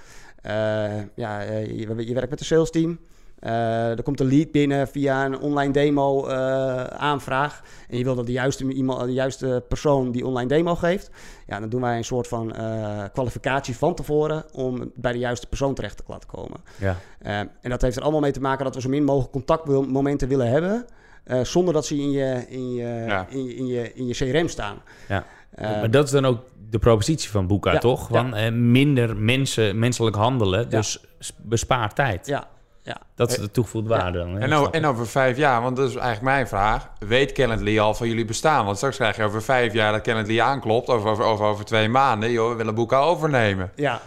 ja, 1.15 1.41
je, 1.41 1.77
je, 2.07 2.15
werkt 2.15 2.31
met 2.31 2.41
een 2.41 2.47
sales 2.47 2.71
team. 2.71 2.99
Uh, 3.41 3.91
er 3.91 4.03
komt 4.03 4.21
een 4.21 4.29
lead 4.29 4.51
binnen 4.51 4.89
via 4.89 5.25
een 5.25 5.39
online 5.39 5.73
demo 5.73 6.29
uh, 6.29 6.85
aanvraag. 6.85 7.61
En 7.89 7.99
je 7.99 8.05
wil 8.05 8.15
dat 8.15 8.27
de 8.27 8.33
juiste, 8.33 8.73
iemand, 8.73 9.01
de 9.05 9.13
juiste 9.13 9.65
persoon 9.69 10.11
die 10.11 10.27
online 10.27 10.49
demo 10.49 10.75
geeft. 10.75 11.11
Ja, 11.47 11.61
dan 11.61 11.69
doen 11.69 11.81
wij 11.81 11.97
een 11.97 12.05
soort 12.05 12.29
van 12.29 12.55
uh, 12.57 13.05
kwalificatie 13.13 13.77
van 13.77 13.95
tevoren 13.95 14.45
om 14.53 14.93
bij 14.95 15.13
de 15.13 15.19
juiste 15.19 15.47
persoon 15.47 15.75
terecht 15.75 15.97
te 15.97 16.03
laten 16.07 16.29
komen. 16.29 16.61
Ja. 16.77 16.97
en 17.61 17.71
dat 17.71 17.83
heeft 17.83 17.97
er 17.97 18.03
allemaal 18.03 18.21
mee 18.21 18.33
te 18.33 18.41
maken 18.41 18.65
dat 18.65 18.75
we 18.75 18.81
zo 18.81 18.89
min 18.89 19.05
mogelijk 19.05 19.33
contactmomenten 19.33 20.29
willen 20.29 20.49
hebben. 20.51 20.87
zonder 21.43 21.75
dat 21.75 21.87
ze 21.87 21.97
in 21.97 22.11
je, 22.11 22.45
in 22.49 22.75
je, 22.75 23.05
ja. 23.07 23.27
in 23.29 23.45
je, 23.45 23.55
in 23.55 23.67
je, 23.67 23.93
in 23.93 24.07
je 24.07 24.15
CRM 24.15 24.49
staan. 24.49 24.77
Ja. 25.09 25.25
maar 25.59 25.91
dat 25.91 26.05
is 26.05 26.11
dan 26.11 26.25
ook 26.25 26.41
de 26.71 26.79
propositie 26.79 27.31
van 27.31 27.47
Boeka, 27.47 27.73
ja, 27.73 27.79
toch? 27.79 28.09
Van 28.11 28.71
minder 28.71 29.17
mensen, 29.17 29.79
menselijk 29.79 30.17
handelen, 30.17 30.71
dus 30.71 31.05
bespaar 31.37 31.95
tijd. 31.95 32.27
Ja, 32.27 32.49
ja. 32.87 32.97
Dat 33.15 33.31
is 33.31 33.37
de 33.37 33.51
toegevoegde 33.51 33.89
waarde 33.89 34.19
dan. 34.19 34.39
En, 34.39 34.53
over, 34.53 34.73
en 34.73 34.87
over 34.87 35.07
vijf 35.07 35.37
jaar, 35.37 35.63
want 35.63 35.77
dat 35.77 35.89
is 35.89 35.95
eigenlijk 35.95 36.25
mijn 36.25 36.49
vraag. 36.49 36.89
Weet 36.99 37.33
Calendly 37.33 37.79
al 37.79 37.95
van 37.95 38.09
jullie 38.09 38.25
bestaan? 38.25 38.65
Want 38.65 38.77
straks 38.77 38.97
krijg 38.97 39.17
je 39.17 39.23
over 39.23 39.43
vijf 39.43 39.73
jaar 39.73 39.93
dat 39.93 40.03
Calendly 40.03 40.41
aanklopt. 40.41 40.89
Of 40.89 41.05
over, 41.05 41.25
over, 41.25 41.47
over 41.47 41.65
twee 41.65 41.89
maanden. 41.89 42.31
Joh, 42.31 42.51
we 42.51 42.57
willen 42.57 42.75
boeken 42.75 42.99
overnemen. 42.99 43.71
Ja. 43.75 44.01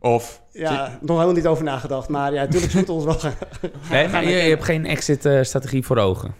Of... 0.00 0.42
Ja, 0.52 0.98
nog 1.00 1.16
helemaal 1.16 1.34
niet 1.36 1.46
over 1.46 1.64
nagedacht. 1.64 2.08
Maar 2.08 2.32
ja, 2.32 2.42
natuurlijk 2.42 2.74
moeten 2.74 2.94
ons 2.94 3.04
wel... 3.04 3.32
nee, 3.90 4.08
maar 4.12 4.24
je, 4.24 4.30
je, 4.30 4.48
hebt 4.48 4.64
geen 4.64 4.86
exit-strategie 4.86 5.84
voor 5.84 5.96
ogen? 5.96 6.34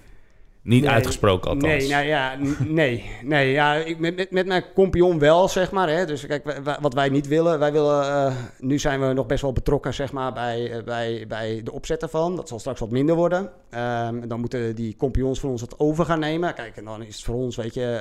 Niet 0.69 0.87
uitgesproken 0.87 1.51
althans. 1.51 1.73
Nee, 1.73 1.89
nou 1.89 2.07
ja, 2.07 2.37
nee. 2.65 3.11
nee 3.23 3.51
ja, 3.51 3.75
ik, 3.75 3.99
met, 3.99 4.31
met, 4.31 4.47
mijn 4.47 4.65
compagnon 4.75 5.19
wel, 5.19 5.49
zeg 5.49 5.71
maar. 5.71 5.89
Hè. 5.89 6.07
Dus 6.07 6.27
kijk, 6.27 6.61
wat 6.81 6.95
wij 6.95 7.09
niet 7.09 7.27
willen, 7.29 7.59
wij 7.59 7.73
willen... 7.73 8.05
Uh, 8.05 8.37
nu 8.59 8.79
zijn 8.79 9.01
we 9.01 9.13
nog 9.13 9.27
best 9.27 9.43
wel 9.43 9.53
betrokken, 9.53 9.95
zeg 9.95 10.13
maar, 10.13 10.33
bij, 10.33 10.77
uh, 10.77 10.83
bij, 10.85 11.25
bij 11.29 11.61
de 11.65 11.73
opzet 11.73 12.03
ervan. 12.03 12.37
Dat 12.37 12.49
zal 12.49 12.59
straks 12.59 12.81
wat 12.81 12.91
minder 12.91 13.15
worden. 13.15 13.51
Um, 13.75 14.29
dan 14.29 14.41
moeten 14.41 14.75
die 14.75 14.97
compagnons 14.97 15.41
van 15.41 15.51
ons 15.51 15.61
het 15.61 15.79
over 15.79 16.05
gaan 16.05 16.21
nemen. 16.21 16.55
Kijk, 16.55 16.77
en 16.77 16.85
dan 16.85 17.03
is 17.03 17.15
het 17.15 17.25
voor 17.25 17.35
ons, 17.35 17.57
weet 17.57 17.75
je, 17.75 18.01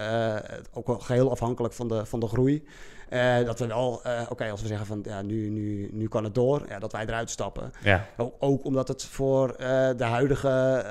uh, 0.52 0.58
ook 0.74 0.88
wel 0.88 1.00
geheel 1.00 1.32
afhankelijk 1.32 1.74
van 1.74 1.88
de, 1.88 2.06
van 2.06 2.20
de 2.20 2.28
groei. 2.28 2.64
Uh, 3.10 3.46
dat 3.46 3.60
we 3.60 3.68
wel, 3.68 4.02
uh, 4.06 4.20
oké, 4.22 4.32
okay, 4.32 4.50
als 4.50 4.62
we 4.62 4.68
zeggen 4.68 4.86
van 4.86 5.00
ja, 5.04 5.22
nu, 5.22 5.50
nu, 5.50 5.90
nu 5.92 6.08
kan 6.08 6.24
het 6.24 6.36
door, 6.36 6.66
ja, 6.70 6.80
dat 6.80 6.92
wij 6.92 7.06
eruit 7.06 7.30
stappen. 7.30 7.72
Ja. 7.84 8.06
Ook, 8.18 8.34
ook 8.40 8.66
omdat 8.66 8.88
het 8.88 9.06
voor 9.06 9.50
uh, 9.50 9.58
de 9.98 10.04
huidige 10.04 10.84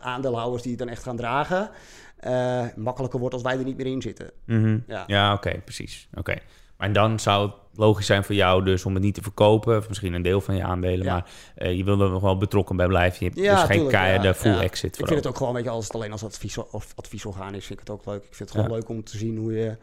aandeelhouders 0.00 0.62
die 0.62 0.70
het 0.70 0.80
dan 0.80 0.88
echt 0.88 1.02
gaan 1.02 1.16
dragen, 1.16 1.70
makkelijker 2.76 3.20
wordt 3.20 3.34
als 3.34 3.42
wij 3.42 3.58
er 3.58 3.64
niet 3.64 3.76
meer 3.76 3.86
in 3.86 4.02
zitten. 4.02 4.30
Mm 4.44 4.62
-hmm. 4.62 4.84
Ja, 4.86 5.04
ja 5.06 5.32
oké, 5.32 5.48
okay, 5.48 5.60
precies. 5.60 6.08
Oké. 6.10 6.18
Okay. 6.18 6.42
Maar 6.76 6.92
dan 6.92 7.20
zou 7.20 7.46
het 7.46 7.54
logisch 7.74 8.06
zijn 8.06 8.24
voor 8.24 8.34
jou 8.34 8.64
dus 8.64 8.84
om 8.84 8.94
het 8.94 9.02
niet 9.02 9.14
te 9.14 9.22
verkopen, 9.22 9.76
of 9.76 9.88
misschien 9.88 10.12
een 10.12 10.22
deel 10.22 10.40
van 10.40 10.56
je 10.56 10.62
aandelen, 10.62 11.04
ja. 11.04 11.12
maar 11.12 11.70
je 11.72 11.84
wil 11.84 12.00
er 12.00 12.10
nog 12.10 12.22
wel 12.22 12.36
betrokken 12.36 12.76
bij 12.76 12.86
blijven. 12.86 13.18
Je 13.18 13.24
hebt 13.24 13.38
ja, 13.38 13.54
dus 13.54 13.76
geen 13.76 13.88
keiharde 13.88 14.26
ja, 14.26 14.34
full 14.34 14.58
exit. 14.58 14.98
Ik 14.98 15.06
vind 15.06 15.18
het 15.18 15.28
ook 15.28 15.36
gewoon, 15.36 15.54
weet 15.54 15.64
je, 15.64 15.70
als 15.70 15.84
het 15.84 15.94
alleen 15.94 16.12
als 16.12 16.24
advies, 16.24 16.56
of 16.56 16.92
adviesorgaan 16.94 17.54
is, 17.54 17.66
vind 17.66 17.80
ik 17.80 17.88
het 17.88 17.96
ook 17.96 18.06
leuk. 18.06 18.24
Ik 18.24 18.34
vind 18.34 18.48
het 18.48 18.58
gewoon 18.58 18.76
leuk 18.76 18.88
om 18.88 19.04
te 19.04 19.16
zien 19.16 19.36
hoe 19.36 19.52
je 19.52 19.76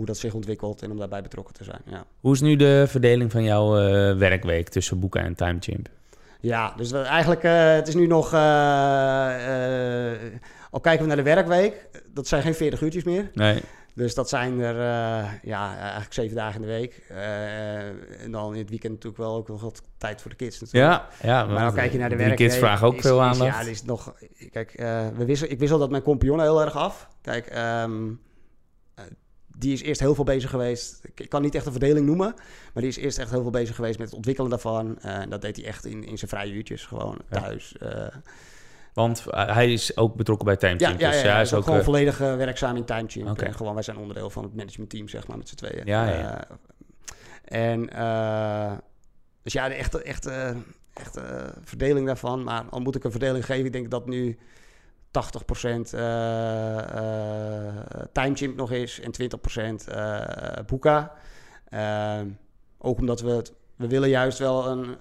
hoe 0.00 0.08
dat 0.08 0.18
zich 0.18 0.34
ontwikkelt 0.34 0.82
en 0.82 0.90
om 0.90 0.98
daarbij 0.98 1.22
betrokken 1.22 1.54
te 1.54 1.64
zijn. 1.64 1.80
Ja. 1.84 2.04
Hoe 2.20 2.32
is 2.32 2.40
nu 2.40 2.56
de 2.56 2.84
verdeling 2.88 3.30
van 3.30 3.42
jouw 3.42 3.78
uh, 3.78 4.16
werkweek 4.16 4.68
tussen 4.68 5.00
boeken 5.00 5.22
en 5.22 5.34
TimeChimp? 5.34 5.88
Ja, 6.40 6.74
dus 6.76 6.92
eigenlijk, 6.92 7.44
uh, 7.44 7.72
het 7.72 7.88
is 7.88 7.94
nu 7.94 8.06
nog, 8.06 8.32
uh, 8.34 8.40
al 10.70 10.80
kijken 10.80 11.00
we 11.00 11.06
naar 11.06 11.16
de 11.16 11.22
werkweek, 11.22 11.88
dat 12.12 12.26
zijn 12.26 12.42
geen 12.42 12.54
40 12.54 12.80
uurtjes 12.80 13.04
meer. 13.04 13.30
Nee. 13.34 13.60
Dus 13.94 14.14
dat 14.14 14.28
zijn 14.28 14.60
er 14.60 14.76
ja, 15.42 15.78
eigenlijk 15.78 16.12
zeven 16.12 16.36
dagen 16.36 16.60
in 16.60 16.66
de 16.66 16.72
week. 16.72 17.02
en 18.18 18.30
dan 18.30 18.52
in 18.52 18.58
het 18.58 18.70
weekend 18.70 18.92
natuurlijk 18.92 19.22
wel 19.22 19.34
ook 19.34 19.48
nog 19.48 19.60
wat 19.60 19.82
tijd 19.98 20.20
voor 20.20 20.30
de 20.30 20.36
kids 20.36 20.60
natuurlijk. 20.60 20.92
Ja, 20.92 21.08
ja 21.22 21.44
maar 21.44 21.64
dan 21.64 21.74
kijk 21.74 21.92
je 21.92 21.98
naar 21.98 22.08
de 22.08 22.16
werkweek. 22.16 22.38
De 22.38 22.44
kids 22.44 22.56
vragen 22.56 22.86
ook 22.86 22.94
is, 22.94 23.00
veel 23.00 23.22
aandacht. 23.22 23.60
Is, 23.60 23.64
ja, 23.64 23.70
is 23.70 23.82
nog, 23.82 24.14
kijk, 24.50 24.72
we 25.16 25.24
wissel, 25.24 25.50
ik 25.50 25.58
wissel 25.58 25.78
dat 25.78 25.90
mijn 25.90 26.02
compagnon 26.02 26.40
heel 26.40 26.60
erg 26.60 26.76
af. 26.76 27.08
Kijk, 27.22 27.52
um, 27.84 28.20
die 29.60 29.72
is 29.72 29.82
eerst 29.82 30.00
heel 30.00 30.14
veel 30.14 30.24
bezig 30.24 30.50
geweest. 30.50 31.00
Ik 31.14 31.28
kan 31.28 31.42
niet 31.42 31.54
echt 31.54 31.66
een 31.66 31.72
verdeling 31.72 32.06
noemen, 32.06 32.34
maar 32.72 32.82
die 32.82 32.88
is 32.88 32.96
eerst 32.96 33.18
echt 33.18 33.30
heel 33.30 33.42
veel 33.42 33.50
bezig 33.50 33.74
geweest 33.74 33.98
met 33.98 34.06
het 34.06 34.16
ontwikkelen 34.16 34.50
daarvan. 34.50 34.98
Uh, 35.04 35.16
en 35.16 35.30
dat 35.30 35.42
deed 35.42 35.56
hij 35.56 35.64
echt 35.64 35.84
in, 35.84 36.04
in 36.04 36.18
zijn 36.18 36.30
vrije 36.30 36.52
uurtjes, 36.52 36.86
gewoon 36.86 37.18
thuis. 37.30 37.74
Uh, 37.82 38.06
want 38.94 39.24
hij 39.30 39.72
is 39.72 39.96
ook 39.96 40.14
betrokken 40.14 40.46
bij 40.46 40.56
Time 40.56 40.78
Ja, 40.78 40.88
ja, 40.88 41.10
dus 41.10 41.22
ja, 41.22 41.32
hij 41.32 41.42
is 41.42 41.54
ook 41.54 41.64
gewoon 41.64 41.84
volledig 41.84 42.18
werkzaam 42.18 42.76
in 42.76 42.84
Time 42.84 43.30
Okay. 43.30 43.46
En 43.46 43.54
gewoon, 43.54 43.74
wij 43.74 43.82
zijn 43.82 43.96
onderdeel 43.96 44.30
van 44.30 44.42
het 44.42 44.54
managementteam, 44.54 45.08
zeg 45.08 45.26
maar, 45.26 45.38
met 45.38 45.48
z'n 45.48 45.54
tweeën. 45.54 45.82
Ja, 45.84 46.08
ja. 46.08 46.46
en 47.44 47.88
dus 49.42 49.52
ja, 49.52 49.68
de 49.68 49.74
echte, 49.74 50.02
echte, 50.02 50.54
echte 50.94 51.52
verdeling 51.64 52.06
daarvan. 52.06 52.42
Maar 52.44 52.64
al 52.70 52.80
moet 52.80 52.96
ik 52.96 53.04
een 53.04 53.10
verdeling 53.10 53.44
geven, 53.44 53.64
ik 53.64 53.72
denk 53.72 53.90
dat 53.90 54.06
nu 54.06 54.38
80% 55.10 55.94
uh, 55.94 55.94
uh, 55.94 57.68
TimeChimp 58.12 58.56
nog 58.56 58.72
is 58.72 59.00
en 59.00 59.12
20% 59.82 59.88
uh, 59.88 60.24
Boeka. 60.66 61.12
Uh, 61.70 62.20
ook 62.78 62.98
omdat 62.98 63.20
we 63.20 63.30
het, 63.30 63.52
we 63.76 63.88
willen 63.88 64.08
juist 64.08 64.38
wel 64.38 64.66
een, 64.66 64.96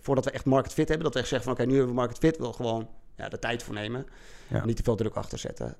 voordat 0.00 0.24
we 0.24 0.30
echt 0.30 0.44
market 0.44 0.72
fit 0.72 0.88
hebben, 0.88 1.04
dat 1.04 1.14
we 1.14 1.20
echt 1.20 1.28
zeggen 1.28 1.48
van 1.48 1.58
oké, 1.58 1.66
nu 1.66 1.76
hebben 1.76 1.94
we 1.94 2.00
market 2.00 2.18
fit, 2.18 2.38
wil 2.38 2.52
gewoon 2.52 2.88
ja, 3.16 3.28
de 3.28 3.38
tijd 3.38 3.62
voor 3.62 3.74
nemen. 3.74 4.06
Ja. 4.48 4.64
Niet 4.64 4.76
te 4.76 4.82
veel 4.82 4.96
druk 4.96 5.14
achter 5.14 5.38
zetten. 5.38 5.76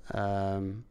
Um, 0.54 0.87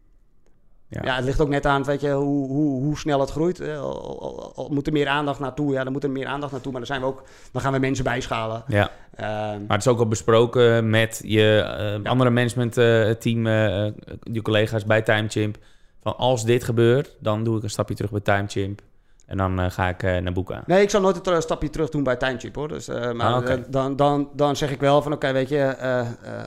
ja. 1.02 1.02
ja. 1.04 1.16
het 1.16 1.26
ligt 1.26 1.42
ook 1.42 1.50
net 1.50 1.66
aan 1.66 1.84
weet 1.84 2.02
je, 2.02 2.12
hoe, 2.12 2.48
hoe, 2.48 2.84
hoe 2.84 2.98
snel 2.98 3.20
het 3.20 3.32
groeit. 3.32 3.62
Al, 3.78 4.70
moet 4.72 4.88
er 4.88 4.94
meer 4.94 5.08
aandacht 5.08 5.40
naartoe. 5.40 5.72
Ja, 5.74 5.84
dan 5.84 5.94
moet 5.94 6.04
er 6.04 6.10
meer 6.10 6.28
aandacht 6.28 6.52
naartoe. 6.52 6.72
Maar 6.72 6.82
dan, 6.82 6.90
zijn 6.90 7.02
we 7.02 7.08
ook, 7.08 7.24
dan 7.52 7.62
gaan 7.62 7.74
we 7.74 7.80
mensen 7.80 8.04
bijschalen. 8.04 8.64
Ja. 8.68 8.84
Um, 8.84 9.66
maar 9.68 9.78
het 9.78 9.86
is 9.86 9.88
ook 9.88 10.00
al 10.00 10.08
besproken 10.08 10.90
met 10.90 11.22
je 11.26 11.64
uh, 11.80 12.04
ja. 12.04 12.10
andere 12.10 12.30
managementteam, 12.30 13.46
uh, 13.48 13.88
je 14.22 14.42
collega's 14.42 14.86
bij 14.86 15.02
TimeChimp. 15.02 15.58
Van 16.02 16.18
als 16.18 16.46
dit 16.46 16.64
gebeurt, 16.64 17.16
dan 17.20 17.44
doe 17.44 17.58
ik 17.58 17.64
een 17.64 17.70
stapje 17.70 17.96
terug 17.96 18.12
bij 18.12 18.20
TimeChimp. 18.20 18.82
En 19.26 19.38
dan 19.38 19.60
uh, 19.60 19.66
ga 19.70 19.88
ik 19.88 20.04
uh, 20.04 20.18
naar 20.18 20.34
boeken. 20.34 20.64
Nee, 20.66 20.82
ik 20.82 20.90
zal 20.90 21.02
nooit 21.02 21.28
een 21.28 21.42
stapje 21.42 21.70
terug 21.70 21.90
doen 21.90 22.04
bij 22.04 22.16
Timechip 22.16 22.56
hoor. 22.56 22.68
Dus, 22.68 22.90
uh, 22.90 23.12
maar 23.12 23.34
ah, 23.34 23.38
okay. 23.38 23.64
dan, 23.68 23.96
dan, 23.96 24.30
dan 24.34 24.56
zeg 24.56 24.72
ik 24.72 24.80
wel 24.80 25.02
van 25.02 25.14
oké, 25.14 25.28
okay, 25.28 25.34
weet 25.34 25.50
je, 25.50 25.76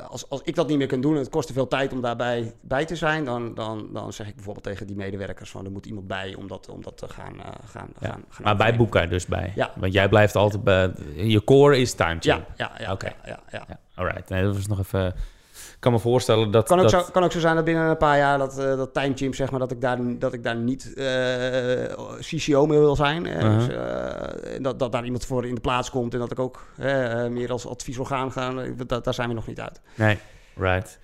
als, 0.08 0.30
als 0.30 0.40
ik 0.44 0.54
dat 0.54 0.68
niet 0.68 0.78
meer 0.78 0.86
kan 0.86 1.00
doen 1.00 1.12
en 1.12 1.18
het 1.18 1.28
kost 1.28 1.46
te 1.46 1.52
veel 1.52 1.68
tijd 1.68 1.92
om 1.92 2.00
daarbij 2.00 2.54
bij 2.60 2.84
te 2.84 2.96
zijn, 2.96 3.24
dan, 3.24 3.54
dan, 3.54 3.88
dan 3.92 4.12
zeg 4.12 4.26
ik 4.26 4.34
bijvoorbeeld 4.34 4.64
tegen 4.64 4.86
die 4.86 4.96
medewerkers 4.96 5.50
van 5.50 5.64
er 5.64 5.70
moet 5.70 5.86
iemand 5.86 6.06
bij 6.06 6.34
om 6.34 6.48
dat, 6.48 6.68
om 6.68 6.82
dat 6.82 6.96
te 6.96 7.08
gaan, 7.08 7.34
gaan, 7.64 7.88
ja. 8.00 8.08
gaan, 8.08 8.24
gaan 8.28 8.44
Maar 8.44 8.56
bij 8.56 8.76
boeken 8.76 9.10
dus 9.10 9.26
bij? 9.26 9.52
Ja. 9.54 9.70
Want 9.76 9.92
jij 9.92 10.08
blijft 10.08 10.36
altijd 10.36 10.64
bij, 10.64 10.92
je 11.14 11.44
core 11.44 11.78
is 11.78 11.92
Timechip? 11.92 12.22
Ja, 12.22 12.44
ja, 12.56 12.72
ja. 12.78 12.92
Oké. 12.92 13.06
Okay. 13.06 13.14
Ja, 13.24 13.40
ja, 13.50 13.64
ja. 13.68 13.78
Alright, 13.94 14.28
nee, 14.28 14.42
dat 14.42 14.54
was 14.54 14.66
nog 14.66 14.78
even 14.78 15.14
kan 15.78 15.92
me 15.92 15.98
voorstellen 15.98 16.50
dat... 16.50 16.66
Kan 16.66 16.80
ook, 16.80 16.90
dat... 16.90 17.04
Zo, 17.04 17.10
kan 17.12 17.24
ook 17.24 17.32
zo 17.32 17.40
zijn 17.40 17.54
dat 17.54 17.64
binnen 17.64 17.88
een 17.88 17.96
paar 17.96 18.18
jaar 18.18 18.38
dat, 18.38 18.58
uh, 18.58 18.64
dat 18.64 18.94
Time 18.94 19.16
Gym, 19.16 19.34
zeg 19.34 19.50
maar, 19.50 19.60
dat 19.60 19.70
ik 19.70 19.80
daar, 19.80 19.98
dat 20.18 20.32
ik 20.32 20.42
daar 20.42 20.56
niet 20.56 20.92
uh, 20.94 21.04
CCO 22.20 22.66
meer 22.66 22.80
wil 22.80 22.96
zijn. 22.96 23.26
Uh, 23.26 23.38
-huh. 23.38 23.58
dus, 23.58 23.68
dat, 24.60 24.78
dat 24.78 24.92
daar 24.92 25.04
iemand 25.04 25.24
voor 25.24 25.46
in 25.46 25.54
de 25.54 25.60
plaats 25.60 25.90
komt 25.90 26.12
en 26.12 26.18
dat 26.18 26.30
ik 26.30 26.38
ook 26.38 26.66
meer 27.30 27.52
als 27.52 27.66
adviesorgaan 27.66 28.32
ga. 28.32 28.52
Dat, 28.86 29.04
daar 29.04 29.14
zijn 29.14 29.28
we 29.28 29.34
nog 29.34 29.46
niet 29.46 29.60
uit. 29.60 29.80
Nee, 29.94 30.18
right. 30.56 30.98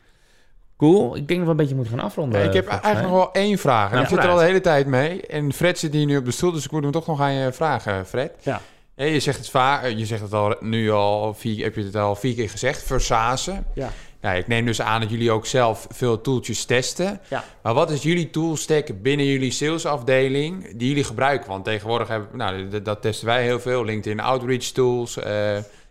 Cool. 0.77 1.17
Ik 1.17 1.29
denk 1.29 1.39
dat 1.39 1.45
we 1.45 1.51
een 1.51 1.57
beetje 1.57 1.75
moeten 1.75 1.95
gaan 1.95 2.05
afronden. 2.05 2.41
Ja, 2.41 2.47
ik 2.47 2.53
heb 2.53 2.67
eigenlijk 2.67 3.03
nog 3.03 3.11
wel 3.11 3.33
één 3.33 3.59
vraag. 3.59 3.87
En 3.87 3.91
nou, 3.91 4.03
ik 4.03 4.09
zit 4.09 4.19
er 4.19 4.31
al 4.31 4.37
de 4.37 4.43
hele 4.43 4.61
tijd 4.61 4.87
mee. 4.87 5.27
En 5.27 5.53
Fred 5.53 5.79
zit 5.79 5.93
hier 5.93 6.07
nu 6.07 6.17
op 6.17 6.25
de 6.25 6.31
stoel, 6.31 6.53
dus 6.53 6.65
ik 6.65 6.71
moet 6.71 6.83
hem 6.83 6.93
toch 6.93 7.07
nog 7.07 7.21
aan 7.21 7.33
je 7.33 7.53
vragen, 7.53 8.07
Fred. 8.07 8.33
Ja. 8.43 8.61
Ja, 8.97 9.05
je 9.05 9.21
zegt 9.21 9.39
het 9.39 9.51
vaak, 9.51 9.87
je 9.87 10.07
zegt 10.07 10.23
het 10.23 10.33
al 10.33 10.57
nu 10.61 10.91
al 10.91 11.35
vier, 11.35 11.65
heb 11.65 11.75
je 11.75 11.83
het 11.83 11.97
al 11.97 12.15
vier 12.15 12.35
keer 12.35 12.51
gezegd, 12.51 12.83
versazen. 12.83 13.67
Ja. 13.75 13.91
Ja, 14.25 14.33
ik 14.33 14.47
neem 14.47 14.67
dus 14.67 14.81
aan 14.81 15.01
dat 15.01 15.11
jullie 15.11 15.31
ook 15.31 15.47
zelf 15.47 15.87
veel 15.91 16.21
tooltjes 16.21 16.65
testen. 16.65 17.21
Ja. 17.29 17.45
Maar 17.63 17.75
wat 17.75 17.91
is 17.91 18.03
jullie 18.03 18.31
toolstack 18.31 19.03
binnen 19.03 19.27
jullie 19.27 19.51
salesafdeling 19.51 20.77
die 20.77 20.89
jullie 20.89 21.05
gebruiken? 21.05 21.49
Want 21.49 21.65
tegenwoordig 21.65 22.09
hebben 22.09 22.29
nou, 22.37 22.69
dat, 22.69 22.85
dat 22.85 23.03
testen 23.03 23.27
wij 23.27 23.43
heel 23.43 23.61
veel. 23.61 23.85
LinkedIn 23.85 24.21
outreach 24.21 24.63
tools, 24.63 25.17
uh, 25.17 25.25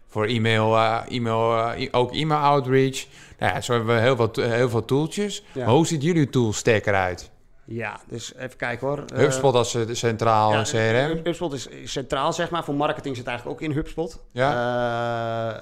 voor 0.07 0.25
e-mail, 0.25 0.75
uh, 0.75 1.01
e-mail 1.09 1.73
uh, 1.77 1.87
ook 1.91 2.13
e-mail 2.13 2.39
outreach. 2.39 3.05
Nou 3.39 3.53
ja, 3.53 3.61
zo 3.61 3.73
hebben 3.73 3.95
we 3.95 4.01
heel 4.01 4.15
veel, 4.15 4.31
heel 4.49 4.69
veel 4.69 4.85
tooltjes. 4.85 5.43
Ja. 5.51 5.65
hoe 5.65 5.87
ziet 5.87 6.03
jullie 6.03 6.29
toolstack 6.29 6.85
eruit? 6.85 7.31
Ja, 7.65 7.99
dus 8.07 8.35
even 8.35 8.57
kijken 8.57 8.87
hoor. 8.87 9.03
HubSpot 9.13 9.53
als 9.55 9.77
centraal 9.91 10.51
ja, 10.51 10.61
CRM. 10.63 11.21
HubSpot 11.23 11.53
is 11.53 11.67
centraal, 11.83 12.33
zeg 12.33 12.49
maar. 12.49 12.63
Voor 12.63 12.75
marketing 12.75 13.15
zit 13.15 13.27
eigenlijk 13.27 13.61
ook 13.61 13.69
in 13.69 13.75
HubSpot. 13.75 14.23
Ja. 14.31 14.51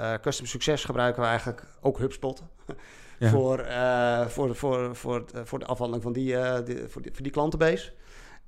Uh, 0.02 0.12
uh, 0.14 0.20
custom 0.22 0.46
succes 0.46 0.84
gebruiken 0.84 1.22
we 1.22 1.28
eigenlijk 1.28 1.64
ook 1.82 1.98
HubSpot. 2.00 2.44
Ja. 3.20 3.30
voor, 3.36 3.60
uh, 3.60 4.26
voor, 4.28 4.56
voor, 4.56 4.96
voor, 4.96 5.24
voor 5.44 5.60
de 5.60 5.66
afhandeling 5.66 6.04
van 6.04 6.14
die, 6.14 6.36
die, 6.64 6.88
voor, 6.88 7.02
die, 7.02 7.12
voor 7.14 7.24
die 7.24 7.32
klantenbase. 7.32 7.92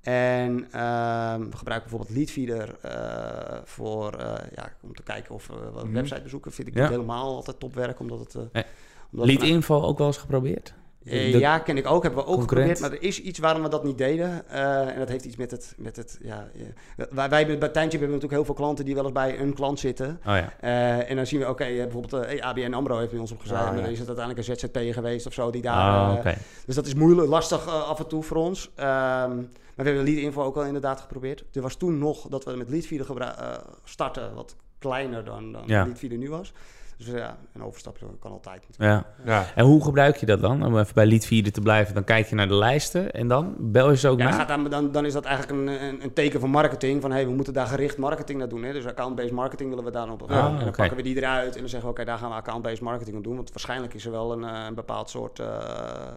En 0.01 0.67
ehm, 0.71 1.39
we 1.49 1.57
gebruiken 1.57 1.89
bijvoorbeeld 1.89 2.09
Leadfeeder 2.09 2.75
eh, 2.81 3.57
voor, 3.63 4.13
eh, 4.13 4.33
ja, 4.55 4.69
om 4.81 4.95
te 4.95 5.03
kijken 5.03 5.35
of 5.35 5.47
we 5.47 5.69
wat 5.73 5.83
Mhm. 5.83 5.93
website 5.93 6.21
bezoeken. 6.21 6.51
Vind 6.51 6.67
ik 6.67 6.73
Ja. 6.73 6.81
niet 6.81 6.89
helemaal 6.89 7.35
altijd 7.35 7.59
topwerk, 7.59 7.99
omdat 7.99 8.19
het... 8.19 8.35
eh, 8.35 8.41
Nee. 8.51 8.63
omdat 9.11 9.27
Lead 9.27 9.41
het- 9.41 9.49
info 9.49 9.81
ook 9.81 9.97
wel 9.97 10.07
eens 10.07 10.17
geprobeerd? 10.17 10.73
Eh, 11.05 11.39
ja, 11.39 11.59
ken 11.59 11.77
ik 11.77 11.87
ook. 11.87 12.03
Hebben 12.03 12.23
we 12.23 12.29
ook 12.29 12.37
concurrent? 12.37 12.69
geprobeerd. 12.69 12.91
Maar 13.01 13.01
er 13.01 13.07
is 13.07 13.21
iets 13.21 13.39
waarom 13.39 13.63
we 13.63 13.69
dat 13.69 13.83
niet 13.83 13.97
deden. 13.97 14.49
Eh, 14.49 14.87
en 14.87 14.99
dat 14.99 15.09
heeft 15.09 15.25
iets 15.25 15.35
met 15.35 15.51
het... 15.51 15.73
Met 15.77 15.95
het 15.95 16.19
ja, 16.21 16.47
ja. 16.53 17.05
Wij, 17.09 17.29
wij 17.29 17.45
bij 17.45 17.57
Tijntje 17.57 17.97
hebben 17.97 17.99
we 17.99 18.05
natuurlijk 18.05 18.31
heel 18.33 18.45
veel 18.45 18.53
klanten 18.53 18.85
die 18.85 18.95
wel 18.95 19.03
eens 19.03 19.13
bij 19.13 19.39
een 19.39 19.53
klant 19.53 19.79
zitten. 19.79 20.19
Oh 20.25 20.35
ja. 20.35 20.53
Eh, 20.59 21.09
en 21.09 21.15
dan 21.15 21.25
zien 21.25 21.39
we, 21.39 21.49
oké, 21.49 21.65
bijvoorbeeld 21.65 22.41
ABN 22.41 22.73
AMRO 22.73 22.97
heeft 22.97 23.11
bij 23.11 23.19
ons 23.19 23.31
opgezet. 23.31 23.57
Maar 23.57 23.75
ja. 23.75 23.81
dan 23.81 23.91
is 23.91 23.99
het 23.99 24.07
uiteindelijk 24.07 24.47
een 24.47 24.57
ZZP 24.57 24.93
geweest 24.93 25.27
of 25.27 25.33
zo 25.33 25.51
die 25.51 25.61
daar... 25.61 26.17
Oké. 26.17 26.35
dus 26.65 26.75
dat 26.75 26.85
is 26.85 26.93
moeilijk, 26.93 27.27
lastig 27.27 27.67
af 27.67 27.99
en 27.99 28.07
toe 28.07 28.23
voor 28.23 28.37
ons. 28.37 28.71
Ehm, 28.75 29.35
maar 29.75 29.85
we 29.85 29.91
hebben 29.91 30.13
Lead 30.13 30.23
Info 30.23 30.43
ook 30.43 30.55
al 30.55 30.65
inderdaad 30.65 31.01
geprobeerd. 31.01 31.43
Er 31.51 31.61
was 31.61 31.75
toen 31.75 31.97
nog 31.97 32.27
dat 32.27 32.43
we 32.43 32.55
met 32.55 32.69
Leadfeeder 32.69 33.05
gebru- 33.05 33.23
eh, 33.23 33.53
starten, 33.83 34.33
wat 34.33 34.55
kleiner 34.79 35.25
dan, 35.25 35.51
dan. 35.51 35.63
Leadfeeder 35.65 36.17
nu 36.17 36.29
was. 36.29 36.53
Dus 36.97 37.08
ja, 37.08 37.38
een 37.53 37.63
overstapje 37.63 38.06
kan 38.19 38.32
altijd. 38.32 38.62
natuurlijk. 38.69 39.06
Ja. 39.25 39.32
Ja. 39.32 39.45
En 39.56 39.65
hoe 39.65 39.84
gebruik 39.84 40.15
je 40.17 40.25
dat 40.25 40.41
dan? 40.41 40.65
Om 40.65 40.79
even 40.79 40.93
bij 40.93 41.06
Leadfeeder 41.06 41.51
te 41.51 41.62
blijven. 41.62 41.93
Dan 41.93 42.03
kijk 42.03 42.27
je 42.27 42.36
naar 42.36 42.47
de 42.47 42.56
lijsten 42.56 43.12
en 43.12 43.27
dan 43.27 43.56
bel 43.60 43.89
je 43.89 43.97
ze 43.97 44.08
ook 44.08 44.19
Ja, 44.19 44.29
na? 44.29 44.32
gaat 44.32 44.47
dan, 44.47 44.69
dan, 44.69 44.91
dan 44.91 45.06
is 45.06 45.13
dat 45.13 45.25
eigenlijk 45.25 45.60
een, 45.60 45.84
een, 45.88 46.03
een 46.03 46.13
teken 46.13 46.39
van 46.39 46.49
marketing. 46.49 47.01
Van 47.01 47.12
hey, 47.12 47.25
we 47.25 47.32
moeten 47.32 47.53
daar 47.53 47.67
gericht 47.67 47.97
marketing 47.97 48.39
naar 48.39 48.49
doen. 48.49 48.63
Hè? 48.63 48.73
Dus 48.73 48.86
account-based 48.86 49.32
marketing 49.32 49.69
willen 49.69 49.86
we 49.86 49.91
daar 49.91 50.12
op. 50.12 50.21
Ah, 50.32 50.45
en 50.45 50.60
dan 50.60 50.71
pakken 50.71 50.97
we 50.97 51.03
die 51.03 51.15
eruit 51.17 51.53
en 51.53 51.60
dan 51.60 51.69
zeggen 51.69 51.89
we 51.89 51.95
oké, 51.95 52.06
daar 52.06 52.17
gaan 52.17 52.29
we 52.29 52.36
account-based 52.36 52.82
marketing 52.82 53.17
op 53.17 53.23
doen. 53.23 53.36
Want 53.36 53.49
waarschijnlijk 53.51 53.93
is 53.93 54.06
er 54.06 54.12
wel 54.12 54.32
een, 54.32 54.43
eh, 54.43 54.65
een 54.67 54.75
bepaald 54.75 55.10
soort 55.10 55.39
eh, 55.39 55.47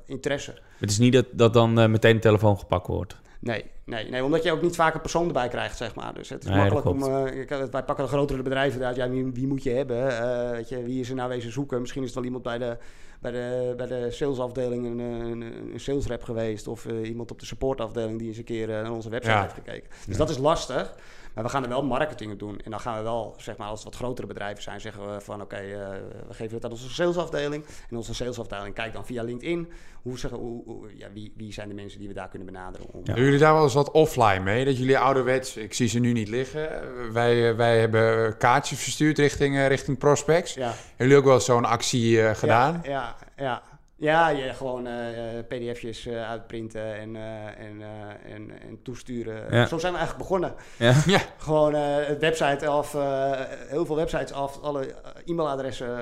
interesse. 0.07 0.55
Het 0.79 0.91
is 0.91 0.99
niet 0.99 1.13
dat, 1.13 1.27
dat 1.33 1.53
dan 1.53 1.79
eh, 1.81 1.89
meteen 1.89 2.15
de 2.15 2.21
telefoon 2.21 2.59
gepakt 2.59 2.87
wordt. 2.87 3.17
Nee, 3.41 3.65
nee, 3.87 4.11
nee, 4.11 4.25
omdat 4.25 4.43
je 4.43 4.53
ook 4.53 4.63
niet 4.63 4.75
vaak 4.77 4.95
een 4.95 5.01
persoon 5.01 5.27
erbij 5.27 5.49
krijgt, 5.49 5.77
zeg 5.77 5.95
maar. 5.95 6.15
Dus 6.15 6.29
het 6.29 6.43
is 6.45 6.49
Nee, 6.51 6.59
makkelijk 6.59 6.87
om... 6.87 7.03
eh, 7.03 7.47
wij 7.71 7.83
pakken 7.83 7.97
de 8.05 8.07
grotere 8.11 8.43
bedrijven 8.43 8.85
uit. 8.85 8.97
Ja, 8.97 9.09
wie, 9.11 9.25
wie 9.33 9.47
moet 9.47 9.63
je 9.63 9.71
hebben? 9.71 10.19
Eh, 10.19 10.51
weet 10.51 10.69
je, 10.69 10.83
wie 10.83 11.01
is 11.01 11.09
er 11.09 11.15
nou 11.15 11.29
wezen 11.29 11.53
zoeken? 11.53 11.81
Misschien 11.81 12.01
is 12.03 12.07
het 12.09 12.17
wel 12.17 12.25
iemand 12.25 12.43
bij 12.43 12.59
de, 12.59 12.77
bij 13.21 13.31
de, 13.31 13.75
bij 13.77 13.87
de 13.87 14.11
salesafdeling 14.11 14.87
een, 14.87 14.99
een, 14.99 15.41
een 15.73 15.81
sales 15.81 16.07
rep 16.07 16.23
geweest. 16.23 16.69
Of 16.69 16.87
eh, 16.87 17.09
iemand 17.09 17.31
op 17.31 17.41
de 17.41 17.47
supportafdeling 17.47 18.19
die 18.19 18.29
eens 18.29 18.39
een 18.39 18.45
keer 18.45 18.67
naar 18.67 18.91
onze 18.93 19.09
website 19.11 19.35
Ja. 19.35 19.43
heeft 19.43 19.55
gekeken. 19.55 19.89
Dus 19.91 20.13
Ja. 20.17 20.19
dat 20.19 20.31
is 20.31 20.39
lastig. 20.39 20.95
Maar 21.37 21.45
we 21.45 21.51
gaan 21.51 21.63
er 21.63 21.69
wel 21.69 21.83
marketing 21.85 22.33
op 22.33 22.39
doen. 22.39 22.59
En 22.65 22.71
dan 22.71 22.81
gaan 22.81 22.97
we 22.97 23.03
wel, 23.03 23.35
zeg 23.39 23.57
maar, 23.57 23.69
als 23.69 23.79
het 23.85 23.89
wat 23.89 23.97
grotere 24.03 24.27
bedrijven 24.27 24.63
zijn, 24.63 24.81
zeggen 24.81 25.13
we 25.15 25.21
van 25.21 25.41
oké, 25.41 25.57
eh, 25.57 25.89
we 26.29 26.35
geven 26.35 26.55
het 26.55 26.65
aan 26.65 26.71
onze 26.71 26.91
salesafdeling. 26.91 27.65
En 27.91 27.97
onze 27.97 28.15
salesafdeling 28.15 28.75
kijkt 28.75 28.95
dan 28.95 29.07
via 29.07 29.23
LinkedIn. 29.23 29.69
Hoe 30.03 30.19
zeggen, 30.19 30.39
hoe, 30.41 30.63
hoe- 30.65 30.97
ja, 30.97 31.07
wie, 31.13 31.33
wie 31.37 31.53
zijn 31.53 31.69
de 31.69 31.75
mensen 31.75 31.99
die 31.99 32.09
we 32.09 32.15
daar 32.15 32.29
kunnen 32.29 32.47
benaderen? 32.53 32.87
Om, 32.93 33.01
Ja. 33.05 33.15
Doen 33.15 33.25
jullie 33.25 33.39
daar 33.39 33.55
wel 33.55 33.63
eens 33.63 33.75
wat 33.75 33.91
offline 33.91 34.41
mee? 34.41 34.65
Dat 34.65 34.79
jullie 34.79 34.99
ouderwets, 34.99 35.57
ik 35.57 35.75
zie 35.75 35.89
ze 35.89 35.99
nu 35.99 36.13
niet 36.13 36.29
liggen. 36.29 36.69
Wij, 37.13 37.51
eh, 37.51 37.57
wij 37.57 37.79
hebben 37.81 38.37
kaartjes 38.37 38.79
verstuurd 38.79 39.19
richting, 39.19 39.57
eh, 39.57 39.67
richting 39.67 39.99
prospects. 39.99 40.55
ja. 40.55 40.67
Hebben 40.67 40.75
jullie 40.97 41.17
ook 41.17 41.25
wel 41.25 41.41
zo'n 41.41 41.65
actie 41.65 42.23
eh, 42.23 42.35
gedaan? 42.35 42.81
Ja, 42.83 42.91
ja, 42.91 43.17
ja. 43.45 43.63
Ja, 43.99 44.29
je 44.29 44.53
gewoon 44.55 44.87
eh, 44.87 45.39
eh, 45.39 45.45
pdf'jes 45.47 46.07
eh, 46.07 46.29
uitprinten 46.29 46.95
en, 46.95 47.17
eh, 47.17 47.45
en, 47.47 47.83
eh, 47.83 48.33
en, 48.35 48.51
en 48.63 48.83
toesturen. 48.83 49.55
Ja. 49.57 49.67
Zo 49.67 49.79
zijn 49.79 49.93
we 49.93 49.99
eigenlijk 49.99 50.29
begonnen. 50.29 50.55
Ja. 50.79 50.93
Ja. 51.17 51.19
Gewoon 51.39 51.75
eh, 51.75 52.07
het 52.07 52.19
website 52.21 52.67
af, 52.67 52.95
eh, 52.95 53.31
heel 53.69 53.87
veel 53.87 53.97
websites 53.97 54.33
af, 54.33 54.61
alle 54.63 54.95
e-mailadressen 55.25 55.99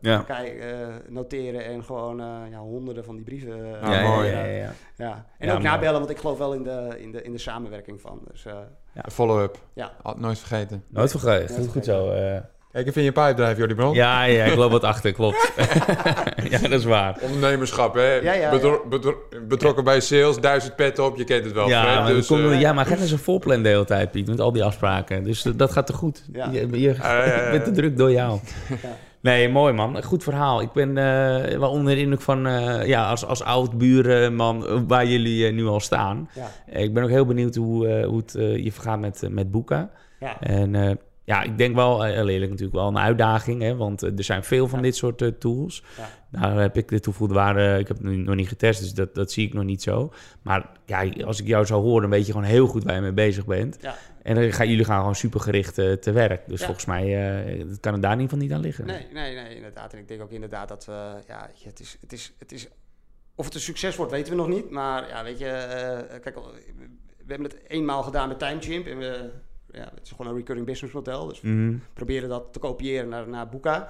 Ja. 0.00 0.18
kijk, 0.22 0.58
eh, 0.58 0.88
noteren 1.08 1.64
en 1.64 1.84
gewoon 1.84 2.20
eh, 2.20 2.26
ja, 2.50 2.58
honderden 2.58 3.04
van 3.04 3.14
die 3.16 3.24
brieven. 3.24 3.66
ja, 3.66 4.02
mooi. 4.08 4.28
ja, 4.30 4.44
ja, 4.44 4.56
ja. 4.56 4.72
ja. 4.96 5.24
En 5.38 5.46
Ja, 5.46 5.52
ook 5.54 5.58
mooi. 5.58 5.70
nabellen, 5.70 5.98
want 5.98 6.10
ik 6.10 6.18
geloof 6.18 6.38
wel 6.38 6.52
in 6.54 6.62
de, 6.62 6.94
in 6.98 7.12
de, 7.12 7.22
in 7.22 7.32
de 7.32 7.38
samenwerking 7.38 8.00
van. 8.00 8.20
Dus 8.30 8.44
eh, 8.46 8.56
Follow-up. 9.12 9.58
ja. 9.72 9.92
Had 10.02 10.18
nooit 10.18 10.38
vergeten. 10.38 10.84
Nooit 10.88 11.10
vergeten. 11.10 11.54
Nooit 11.54 11.64
Goed, 11.64 11.72
goed 11.72 11.84
zo. 11.84 12.10
Kijk 12.76 12.88
even 12.88 13.00
in 13.00 13.06
je 13.06 13.12
pijpdrijf, 13.12 13.58
Jordi 13.58 13.74
Bron. 13.74 13.94
ja, 13.94 14.24
ja, 14.24 14.44
ik 14.44 14.54
loop 14.54 14.70
wat 14.70 14.82
achter, 14.82 15.12
klopt. 15.12 15.52
ja, 16.50 16.58
dat 16.58 16.70
is 16.70 16.84
waar. 16.84 17.16
Ondernemerschap, 17.20 17.94
hè? 17.94 18.14
Ja, 18.14 18.32
ja, 18.32 18.50
Betro- 18.50 18.84
betro- 18.88 19.22
betrokken 19.48 19.84
bij 19.84 20.00
sales, 20.00 20.36
duizend 20.36 20.76
pet 20.76 20.98
op, 20.98 21.16
je 21.16 21.24
kent 21.24 21.44
het 21.44 21.52
wel. 21.52 21.68
Ja, 21.68 21.82
Fred, 21.82 21.98
maar, 21.98 22.12
dus, 22.12 22.30
eh, 22.30 22.60
ja, 22.60 22.72
maar 22.72 22.86
geen 22.86 23.06
zo'n 23.06 23.18
voorplan 23.18 23.62
de 23.62 23.68
hele 23.68 23.84
tijd, 23.84 24.10
Piet, 24.10 24.26
met 24.28 24.40
al 24.40 24.52
die 24.52 24.64
afspraken. 24.64 25.24
Dus 25.24 25.42
dat 25.42 25.72
gaat 25.72 25.86
te 25.86 25.92
goed. 25.92 26.24
Ja. 26.32 26.48
Je, 26.52 26.80
je 26.80 27.48
bent 27.50 27.64
te 27.64 27.70
druk 27.70 27.96
door 27.96 28.10
jou. 28.10 28.38
Ja. 28.82 29.32
Nee, 29.32 29.48
mooi 29.48 29.72
man. 29.72 30.02
Goed 30.02 30.22
verhaal. 30.22 30.60
Ik 30.60 30.72
ben 30.72 30.88
eh, 30.98 31.58
wel 31.58 31.70
onder 31.70 31.94
de 31.94 32.00
indruk 32.00 32.20
van, 32.20 32.46
eh, 32.46 32.86
ja, 32.86 33.08
als, 33.08 33.24
als 33.26 33.42
oud 33.42 33.78
buurman 33.78 34.86
waar 34.86 35.06
jullie 35.06 35.52
nu 35.52 35.66
al 35.66 35.80
staan. 35.80 36.28
Ja. 36.34 36.80
Ik 36.80 36.94
ben 36.94 37.02
ook 37.02 37.08
heel 37.08 37.26
benieuwd 37.26 37.54
hoe, 37.54 37.88
eh, 37.88 38.06
hoe 38.06 38.16
het 38.18 38.32
je 38.64 38.72
vergaat 38.72 38.98
met, 39.00 39.22
met 39.30 39.50
boeken. 39.50 39.90
Ja. 40.20 40.40
En 40.40 40.74
eh, 40.74 40.90
ja, 41.26 41.42
ik 41.42 41.58
denk 41.58 41.74
wel, 41.74 42.04
eh, 42.04 42.12
heel 42.12 42.28
eerlijk 42.28 42.50
natuurlijk 42.50 42.78
wel 42.78 42.88
een 42.88 42.98
uitdaging, 42.98 43.62
hè, 43.62 43.76
want 43.76 44.02
eh, 44.02 44.18
er 44.18 44.24
zijn 44.24 44.44
veel 44.44 44.68
van 44.68 44.78
Ja. 44.78 44.84
dit 44.84 44.96
soort 44.96 45.22
eh, 45.22 45.28
tools. 45.28 45.82
Ja. 45.96 46.08
Daar 46.40 46.60
heb 46.60 46.76
ik 46.76 46.88
de 46.88 47.00
toegevoegde 47.00 47.34
waarde, 47.34 47.78
ik 47.78 47.88
heb 47.88 47.96
het 47.96 48.06
nu 48.06 48.16
nog 48.16 48.34
niet 48.34 48.48
getest, 48.48 48.80
dus 48.80 48.94
dat, 48.94 49.14
dat 49.14 49.32
zie 49.32 49.46
ik 49.46 49.54
nog 49.54 49.64
niet 49.64 49.82
zo. 49.82 50.12
Maar 50.42 50.70
ja, 50.86 51.08
als 51.24 51.40
ik 51.40 51.46
jou 51.46 51.66
zou 51.66 51.82
horen, 51.82 52.00
dan 52.00 52.10
weet 52.10 52.26
je 52.26 52.32
gewoon 52.32 52.46
heel 52.48 52.66
goed 52.66 52.84
waar 52.84 52.94
je 52.94 53.00
mee 53.00 53.12
bezig 53.12 53.46
bent. 53.46 53.76
Ja. 53.80 53.94
En 54.22 54.34
dan 54.34 54.52
gaan 54.52 54.68
jullie 54.68 54.84
gaan 54.84 54.98
gewoon 54.98 55.14
supergericht 55.14 55.78
eh, 55.78 55.92
te 55.92 56.12
werk. 56.12 56.48
Dus 56.48 56.64
volgens 56.64 56.84
mij 56.84 57.04
eh, 57.58 57.68
dat 57.68 57.80
kan 57.80 57.92
het 57.92 58.02
daar 58.02 58.12
in 58.12 58.20
ieder 58.20 58.32
geval 58.38 58.38
niet 58.46 58.52
aan 58.56 58.60
liggen. 58.60 58.86
Nee, 58.86 59.06
nee, 59.12 59.34
nee, 59.34 59.54
inderdaad. 59.56 59.92
En 59.92 59.98
ik 59.98 60.08
denk 60.08 60.22
ook 60.22 60.30
inderdaad 60.30 60.68
dat 60.68 60.84
we, 60.84 61.14
ja, 61.26 61.50
het 61.64 61.80
is, 61.80 61.96
het 62.00 62.12
is, 62.12 62.32
het 62.38 62.52
is, 62.52 62.68
of 63.34 63.44
het 63.44 63.54
een 63.54 63.60
succes 63.60 63.96
wordt, 63.96 64.12
weten 64.12 64.32
we 64.32 64.38
nog 64.38 64.48
niet. 64.48 64.70
Maar 64.70 65.08
ja, 65.08 65.24
weet 65.24 65.38
je, 65.38 65.46
eh, 65.48 66.20
kijk, 66.20 66.34
we 67.26 67.32
hebben 67.32 67.50
het 67.50 67.60
eenmaal 67.68 68.02
gedaan 68.02 68.28
met 68.28 68.38
Timechimp 68.38 68.86
en 68.86 68.98
we, 68.98 69.30
ja, 69.76 69.90
het 69.94 70.02
is 70.04 70.10
gewoon 70.10 70.26
een 70.32 70.36
recurring 70.38 70.66
business 70.66 70.94
model. 70.94 71.26
Dus 71.26 71.40
we 71.40 71.48
Mhm. 71.48 71.76
proberen 71.92 72.28
dat 72.28 72.52
te 72.52 72.58
kopiëren 72.58 73.08
naar, 73.08 73.28
naar 73.28 73.48
Boeka. 73.48 73.88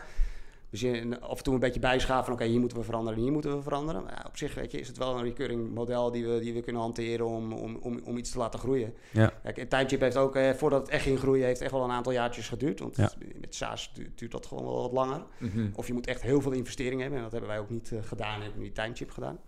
Dus 0.71 0.85
af 1.21 1.37
en 1.39 1.43
toe 1.45 1.55
een 1.55 1.61
beetje 1.61 1.81
bijschaven 1.81 2.25
van 2.25 2.33
oké, 2.35 2.45
hier 2.45 2.61
moeten 2.61 2.79
we 2.79 2.85
veranderen 2.85 3.17
en 3.19 3.23
hier 3.25 3.33
moeten 3.33 3.57
we 3.57 3.63
veranderen. 3.63 4.03
Maar 4.03 4.13
ja, 4.13 4.25
op 4.29 4.37
zich 4.37 4.55
weet 4.55 4.71
je, 4.73 4.81
is 4.81 4.89
het 4.89 4.99
wel 4.99 5.17
een 5.19 5.23
recurring 5.23 5.75
model 5.75 6.11
die 6.11 6.27
we, 6.27 6.39
die 6.41 6.55
we 6.55 6.61
kunnen 6.61 6.83
hanteren 6.83 7.27
om, 7.27 7.53
om, 7.53 7.77
om, 7.83 8.01
om 8.05 8.17
iets 8.17 8.31
te 8.31 8.39
laten 8.39 8.59
groeien. 8.61 8.95
Ja. 9.13 9.33
Kijk, 9.43 9.59
en 9.59 9.69
Timechip 9.69 10.01
heeft 10.01 10.17
ook, 10.17 10.37
eh, 10.37 10.51
voordat 10.51 10.81
het 10.81 10.91
echt 10.91 11.03
ging 11.03 11.19
groeien, 11.19 11.47
heeft 11.47 11.61
echt 11.61 11.71
wel 11.73 11.85
een 11.85 11.91
aantal 11.91 12.13
jaartjes 12.13 12.49
geduurd. 12.49 12.81
Want 12.81 12.97
Ja. 12.97 13.11
met 13.41 13.55
SaaS 13.55 13.91
du- 13.95 14.13
duurt 14.15 14.33
dat 14.33 14.47
gewoon 14.47 14.65
wel 14.65 14.83
wat 14.83 14.93
langer. 14.93 15.23
mhm. 15.39 15.69
Of 15.75 15.87
je 15.87 15.93
moet 15.93 16.07
echt 16.07 16.23
heel 16.23 16.41
veel 16.41 16.53
investering 16.53 17.01
hebben. 17.01 17.17
En 17.19 17.25
dat 17.25 17.33
hebben 17.33 17.51
wij 17.51 17.59
ook 17.61 17.71
niet 17.71 17.93
eh, 17.93 17.99
gedaan. 18.03 18.41
Hebben 18.41 18.59
we 18.59 18.65
niet 18.65 18.75
timechip 18.75 19.11
gedaan. 19.11 19.39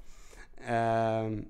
Ehm, 0.66 1.40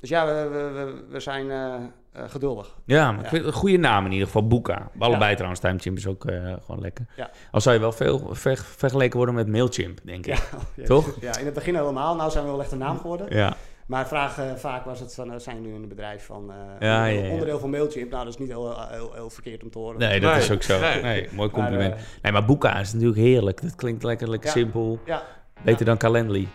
dus 0.00 0.08
ja, 0.08 0.26
we, 0.26 0.48
we, 0.48 0.58
we, 0.58 1.04
we 1.08 1.20
zijn 1.20 1.50
eh, 1.50 1.74
eh, 2.12 2.22
geduldig. 2.28 2.76
Ja, 2.84 3.10
maar 3.10 3.18
ik 3.18 3.24
Ja. 3.24 3.28
vind 3.30 3.44
het 3.44 3.54
een 3.54 3.58
goede 3.60 3.76
naam 3.76 4.04
in 4.04 4.12
ieder 4.12 4.26
geval, 4.26 4.46
Boeka. 4.46 4.90
Allebei 4.98 5.32
trouwens, 5.34 5.60
Timechimp 5.60 5.96
is 5.96 6.06
ook 6.06 6.24
eh, 6.24 6.52
gewoon 6.64 6.80
lekker. 6.80 7.06
Ja. 7.16 7.30
Al 7.50 7.60
zou 7.60 7.74
je 7.74 7.80
wel 7.80 7.92
veel 7.92 8.28
ver- 8.30 8.56
vergeleken 8.76 9.16
worden 9.16 9.34
met 9.34 9.48
Mailchimp, 9.48 9.98
denk 10.04 10.26
ik. 10.26 10.48
Ja, 10.74 10.84
Toch? 10.86 11.16
Ja, 11.20 11.38
in 11.38 11.44
het 11.44 11.54
begin 11.54 11.74
helemaal. 11.74 12.16
Nou 12.16 12.30
zijn 12.30 12.44
we 12.44 12.50
wel 12.50 12.60
echt 12.60 12.72
een 12.72 12.78
naam 12.78 12.98
geworden. 12.98 13.36
Ja, 13.36 13.54
Maar 13.86 14.08
vraag, 14.08 14.38
eh, 14.38 14.54
vaak 14.54 14.84
was 14.84 15.00
het 15.00 15.14
van, 15.14 15.40
zijn 15.40 15.62
jullie 15.62 15.74
een 15.82 15.88
bedrijf 15.88 16.24
van 16.26 16.50
eh, 16.50 16.56
Ja, 16.88 16.96
onderdeel, 16.98 17.18
ja, 17.20 17.26
ja. 17.26 17.32
onderdeel 17.32 17.58
van 17.58 17.70
Mailchimp? 17.70 18.10
Nou, 18.10 18.24
dat 18.24 18.32
is 18.32 18.38
niet 18.38 18.48
heel, 18.48 18.76
heel, 18.90 19.12
heel 19.14 19.30
verkeerd 19.30 19.62
om 19.62 19.70
te 19.70 19.78
horen. 19.78 19.98
nee, 19.98 20.20
dat 20.20 20.32
Nee, 20.32 20.40
is 20.40 20.50
ook 20.50 20.62
zo. 20.62 20.80
nee. 20.80 21.02
Nee, 21.02 21.20
mooi 21.32 21.50
Maar, 21.52 21.60
compliment. 21.62 21.94
nee, 22.22 22.32
maar 22.32 22.44
Boeka 22.44 22.78
is 22.80 22.92
natuurlijk 22.92 23.20
heerlijk. 23.20 23.62
Dat 23.62 23.74
klinkt 23.74 24.02
lekker, 24.02 24.30
lekker 24.30 24.48
Ja. 24.48 24.54
simpel. 24.54 24.98
ja, 25.04 25.22
Beter 25.62 25.84
dan 25.84 25.96
Calendly. 25.96 26.48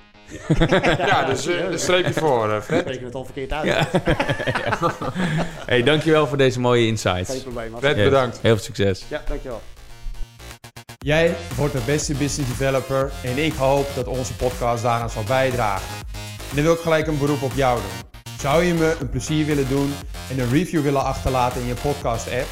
Ja, 0.97 1.23
dus 1.25 1.47
eh, 1.47 1.69
een 1.71 1.79
streepje 1.79 2.13
voor, 2.13 2.49
we 2.55 2.61
Fred. 2.61 2.79
spreken 2.79 3.05
het 3.05 3.15
al 3.15 3.25
verkeerd 3.25 3.51
uit. 3.51 3.65
Ja. 3.65 3.87
hey, 5.65 5.83
dankjewel 5.83 6.27
voor 6.27 6.37
deze 6.37 6.59
mooie 6.59 6.85
insights. 6.87 7.29
Geen 7.31 7.41
probleem. 7.41 7.73
Fred, 7.77 7.95
Yes. 7.95 8.03
bedankt. 8.03 8.39
Heel 8.41 8.55
veel 8.55 8.63
succes. 8.63 9.03
Ja, 9.07 9.21
dankjewel. 9.27 9.61
Jij 10.97 11.35
wordt 11.55 11.73
de 11.73 11.81
beste 11.85 12.13
business 12.13 12.49
developer 12.57 13.11
en 13.23 13.37
ik 13.45 13.53
hoop 13.53 13.87
dat 13.95 14.07
onze 14.07 14.35
podcast 14.35 14.83
daaraan 14.83 15.09
zal 15.09 15.23
bijdragen. 15.23 15.87
En 16.49 16.55
dan 16.55 16.63
wil 16.63 16.73
ik 16.73 16.79
gelijk 16.79 17.07
een 17.07 17.17
beroep 17.17 17.41
op 17.41 17.51
jou 17.55 17.79
doen. 17.79 18.21
Zou 18.39 18.63
je 18.63 18.73
me 18.73 18.95
een 18.99 19.09
plezier 19.09 19.45
willen 19.45 19.67
doen 19.69 19.93
en 20.31 20.39
een 20.39 20.49
review 20.49 20.81
willen 20.81 21.03
achterlaten 21.03 21.61
in 21.61 21.67
je 21.67 21.73
podcast 21.73 22.27
app? 22.27 22.47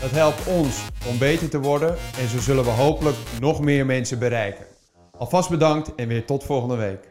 Dat 0.00 0.10
helpt 0.10 0.46
ons 0.46 0.76
om 1.08 1.18
beter 1.18 1.48
te 1.48 1.58
worden 1.60 1.96
en 2.20 2.28
zo 2.28 2.38
zullen 2.38 2.64
we 2.64 2.70
hopelijk 2.70 3.16
nog 3.40 3.60
meer 3.60 3.86
mensen 3.86 4.18
bereiken. 4.18 4.64
Alvast 5.18 5.50
bedankt 5.50 5.94
en 5.94 6.08
weer 6.08 6.24
tot 6.24 6.44
volgende 6.44 6.76
week. 6.76 7.09